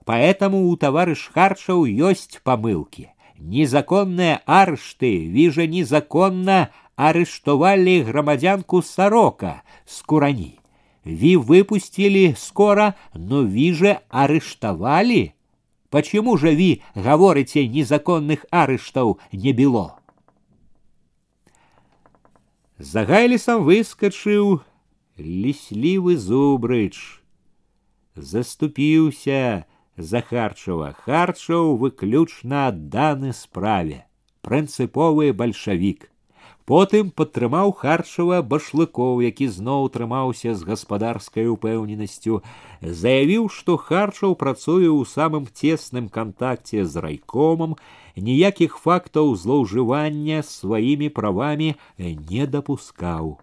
Поэтому 0.05 0.67
у 0.69 0.75
товарыш 0.75 1.29
харчаў 1.33 1.85
ёсць 1.85 2.41
памылкі. 2.43 3.09
Незаконныя 3.39 4.41
арышты 4.45 5.11
віжа 5.31 5.65
незаконна 5.65 6.69
арыштовали 6.95 8.01
грамадзянку 8.03 8.81
сарока 8.81 9.61
з 9.85 10.01
курані. 10.01 10.59
Ви 11.03 11.37
выпустили 11.37 12.35
скоро, 12.37 12.95
но 13.13 13.43
Ви 13.43 13.73
же 13.73 13.99
арыштовали. 14.09 15.33
Почему 15.89 16.37
же 16.37 16.53
Ви 16.53 16.81
говорите 16.95 17.67
незаконных 17.67 18.45
арыштов 18.51 19.19
не 19.31 19.53
было? 19.53 19.99
За 22.77 23.03
гайлісам 23.03 23.63
выскочыў 23.63 24.61
ліслівы 25.17 26.15
зубрыч. 26.15 27.19
Заступіўся 28.15 29.65
за 29.97 30.21
Харчава. 30.21 30.93
Харчаў 30.93 31.75
выключна 31.75 32.67
адданы 32.67 33.33
справе. 33.33 34.07
Прынцыповы 34.41 35.33
бальшавік. 35.33 36.07
Потым 36.69 37.09
падтрымаў 37.09 37.71
харчава 37.73 38.39
башлыкоў, 38.45 39.21
які 39.25 39.47
зноў 39.53 39.89
трымаўся 39.95 40.53
з 40.53 40.67
гаспадарскай 40.67 41.49
упэўненасцю, 41.49 42.41
заявіў, 42.81 43.49
што 43.49 43.77
харчаў 43.87 44.37
працуе 44.43 44.85
ў 44.85 45.01
самым 45.09 45.49
цесным 45.49 46.13
кантакце 46.13 46.85
з 46.85 47.03
райкомам, 47.07 47.73
ніякіх 48.29 48.77
фактаў 48.85 49.33
злоўжывання 49.33 50.45
сваімі 50.45 51.09
правамі 51.09 51.73
не 51.97 52.45
дапускаў. 52.45 53.39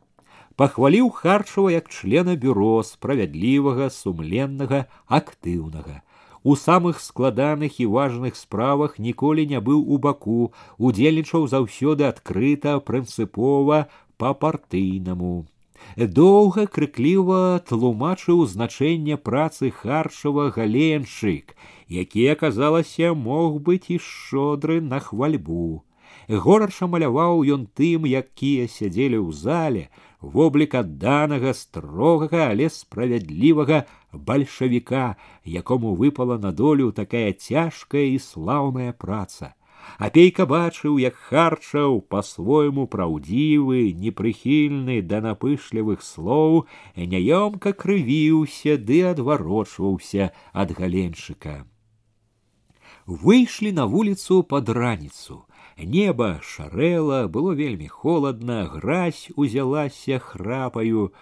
Пахваліў 0.55 1.11
харчава 1.11 1.75
як 1.75 1.91
члена 1.91 2.39
бюро 2.39 2.81
справядлівага, 2.87 3.91
сумленнага, 3.91 4.87
актыўнага 5.11 6.07
У 6.44 6.56
самых 6.56 7.00
складаных 7.00 7.80
і 7.80 7.86
важных 7.86 8.36
справах 8.36 8.98
ніколі 9.00 9.46
не 9.46 9.60
быў 9.60 9.86
у 9.86 9.98
баку, 9.98 10.54
удзельнічаў 10.78 11.48
заўсёды 11.48 12.08
адкрыта, 12.10 12.80
прынцыпова 12.80 13.88
па 14.18 14.34
партыйнаму. 14.34 15.46
Доўга 15.98 16.66
крыкліва 16.66 17.62
тлумачыў 17.68 18.46
значэнне 18.48 19.18
працы 19.18 19.72
харчава 19.72 20.50
галеншчык, 20.58 21.56
які 21.88 22.28
аказалася 22.34 23.14
мог 23.14 23.62
быць 23.62 23.90
і 23.90 23.98
шодры 24.00 24.82
на 24.82 25.00
хвальбу. 25.00 25.84
Горача 26.30 26.88
маляваў 26.88 27.44
ён 27.44 27.68
тым, 27.76 28.06
якія 28.06 28.68
сядзелі 28.68 29.20
ў 29.20 29.30
зале, 29.36 29.84
воблік 30.22 30.76
адданага 30.80 31.54
строгага, 31.54 32.54
але 32.54 32.70
справядлівага 32.70 33.84
бальшавіка, 34.13 35.17
якому 35.45 35.95
выпала 35.95 36.39
на 36.39 36.53
долю 36.53 36.93
такая 36.93 37.33
цяжкая 37.33 38.07
і 38.15 38.19
слаўная 38.19 38.93
праца. 38.93 39.55
Апейка 39.99 40.45
бачыў, 40.51 40.99
як 40.99 41.15
харчаў 41.15 42.01
па-свойму 42.13 42.87
праўдзівы, 42.91 43.95
непрыхільны 43.95 45.01
да 45.01 45.23
напышлівых 45.25 46.03
слоў, 46.03 46.67
няёмка 46.97 47.73
крывіўся 47.73 48.77
ды 48.77 49.01
адварочваўся 49.13 50.33
ад 50.53 50.75
галеншчыка. 50.77 51.65
Выйшлі 53.07 53.73
на 53.73 53.87
вуліцу 53.87 54.43
пад 54.43 54.69
раніцу. 54.69 55.47
Неба 55.79 56.41
шарэла, 56.43 57.29
было 57.29 57.55
вельмі 57.55 57.87
холодна, 57.87 58.65
гразь 58.65 59.29
узялася 59.37 60.19
храпаю. 60.19 61.13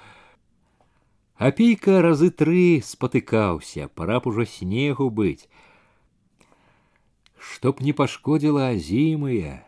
Апейка 1.40 2.02
разы 2.04 2.30
тры 2.36 2.84
спатыкаўся, 2.84 3.88
пора 3.96 4.20
б 4.20 4.30
ужо 4.32 4.46
снегу 4.46 5.10
быць. 5.10 5.48
Чтоб 7.40 7.80
не 7.80 7.96
пашкодзіла 7.96 8.76
азімыя. 8.76 9.64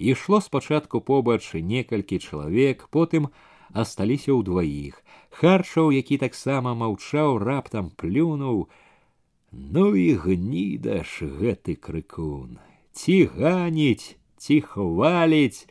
Ішло 0.00 0.40
спачатку 0.40 1.04
побач 1.04 1.44
некалькі 1.54 2.18
чалавек, 2.18 2.88
потым 2.88 3.28
асталіся 3.70 4.32
ўдваіх. 4.32 4.98
Харчаў, 5.30 5.92
які 5.92 6.18
таксама 6.24 6.72
маўчаў, 6.72 7.38
раптам 7.38 7.92
плюнуў: 7.94 8.68
«Ну 9.52 9.94
і 9.94 10.08
гнідаш 10.24 11.20
гэты 11.22 11.76
крыкун 11.76 12.64
ці 12.94 13.16
ганіць, 13.36 14.16
ці 14.38 14.60
хваліць, 14.70 15.66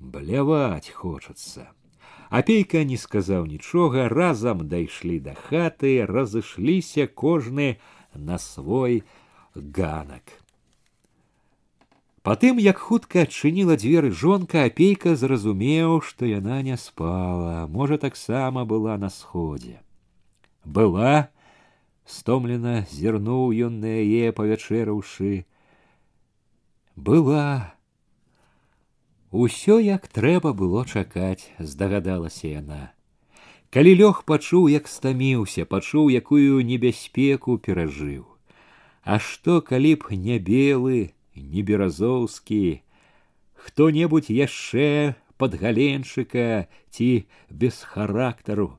бляваць 0.00 0.88
хочацца. 0.88 1.68
Апейка 2.31 2.83
не 2.83 2.97
сказаў 2.97 3.45
нічога, 3.47 4.09
разам 4.11 4.67
дайшлі 4.67 5.19
да 5.23 5.33
хаты, 5.33 6.03
разышліся 6.05 7.07
кожны 7.07 7.79
на 8.13 8.37
свой 8.37 9.03
ганак. 9.55 10.43
Потым, 12.27 12.57
як 12.59 12.83
хутка 12.83 13.23
адчыніла 13.23 13.77
дзверы 13.79 14.11
жонка, 14.11 14.65
апейка 14.67 15.15
зразумеў, 15.15 16.01
што 16.03 16.27
яна 16.27 16.59
не 16.61 16.75
спала, 16.75 17.67
можа, 17.71 17.95
таксама 17.97 18.65
была 18.67 18.97
на 18.99 19.07
сходзе. 19.07 19.79
Была, 20.65 21.31
стомлена 22.03 22.83
зірнуў 22.91 23.55
ён 23.55 23.79
на 23.79 23.95
яе 24.03 24.35
павячэраўшы, 24.35 25.47
была. 26.99 27.77
Усё 29.32 29.78
як 29.80 30.08
трэба 30.12 30.52
было 30.52 30.84
чакаць, 30.84 31.48
здагадалася 31.58 32.48
яна. 32.48 32.92
Калі 33.72 33.92
лёг 33.96 34.28
пачуў, 34.28 34.68
як 34.68 34.84
стаміўся, 34.92 35.64
пачуў, 35.64 36.12
якую 36.12 36.60
небяспеку 36.60 37.56
перажыў. 37.56 38.28
А 39.00 39.16
што 39.16 39.64
калі 39.64 39.94
б 40.04 40.20
не 40.20 40.36
белы, 40.36 41.16
не 41.32 41.64
беразоўскі, 41.64 42.84
хто-небудзь 43.56 44.28
яшчэ 44.28 45.16
пад 45.40 45.56
галенчыка 45.56 46.68
ці 46.92 47.24
без 47.48 47.80
характару, 47.80 48.76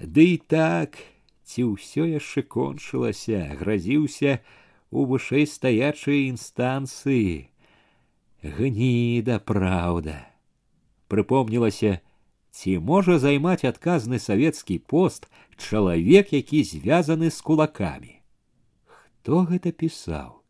Ды 0.00 0.24
і 0.32 0.36
так 0.48 0.96
ці 1.44 1.76
ўсё 1.76 2.08
яшчэ 2.08 2.48
кончылася, 2.48 3.52
гразіўся 3.60 4.40
у 4.88 5.04
вышэй 5.04 5.44
стаячай 5.44 6.32
інстанцыі 6.32 7.52
гніда 8.43 9.39
праўда. 9.39 10.15
Прыпомнілася, 11.07 11.99
ці 12.51 12.79
можа 12.79 13.19
займаць 13.19 13.67
адказны 13.67 14.19
савецкі 14.19 14.79
пост 14.79 15.27
чалавек, 15.57 16.33
які 16.33 16.63
звязаны 16.63 17.29
з 17.29 17.41
кулакамі. 17.41 18.13
Хто 18.85 19.45
гэта 19.49 19.71
пісаў? 19.71 20.41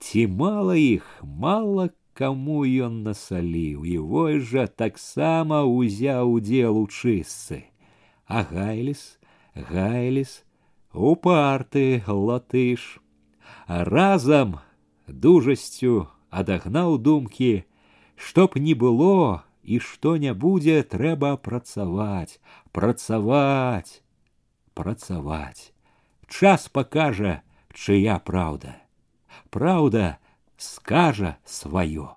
Ці 0.00 0.26
мала 0.26 0.76
іх, 0.76 1.04
мала 1.22 1.90
каму 2.14 2.62
ён 2.64 3.02
насаліў, 3.04 3.84
і 3.84 3.96
вось 3.98 4.46
жа 4.52 4.66
таксама 4.66 5.64
ўзяў 5.64 6.36
удзел 6.36 6.78
у 6.80 6.86
чыстцы. 6.86 7.64
А 8.26 8.44
гайліс, 8.46 9.18
гайліс, 9.54 10.44
упарты 10.92 12.02
латыш, 12.06 13.00
а 13.66 13.84
разам 13.84 14.60
дужасцю 15.06 16.08
адагнаў 16.34 16.96
думкі, 16.98 17.64
чтоб 18.16 18.56
не 18.56 18.74
было 18.74 19.42
і 19.62 19.80
што 19.84 20.16
не 20.16 20.32
будзе, 20.32 20.82
трэба 20.82 21.36
працаваць, 21.36 22.40
працаваць, 22.72 24.00
працаваць. 24.74 25.72
Час 26.30 26.68
пакажа, 26.72 27.42
чыя 27.74 28.16
праўда. 28.24 28.80
Праўда 29.50 30.16
скажа 30.56 31.36
сваё. 31.44 32.08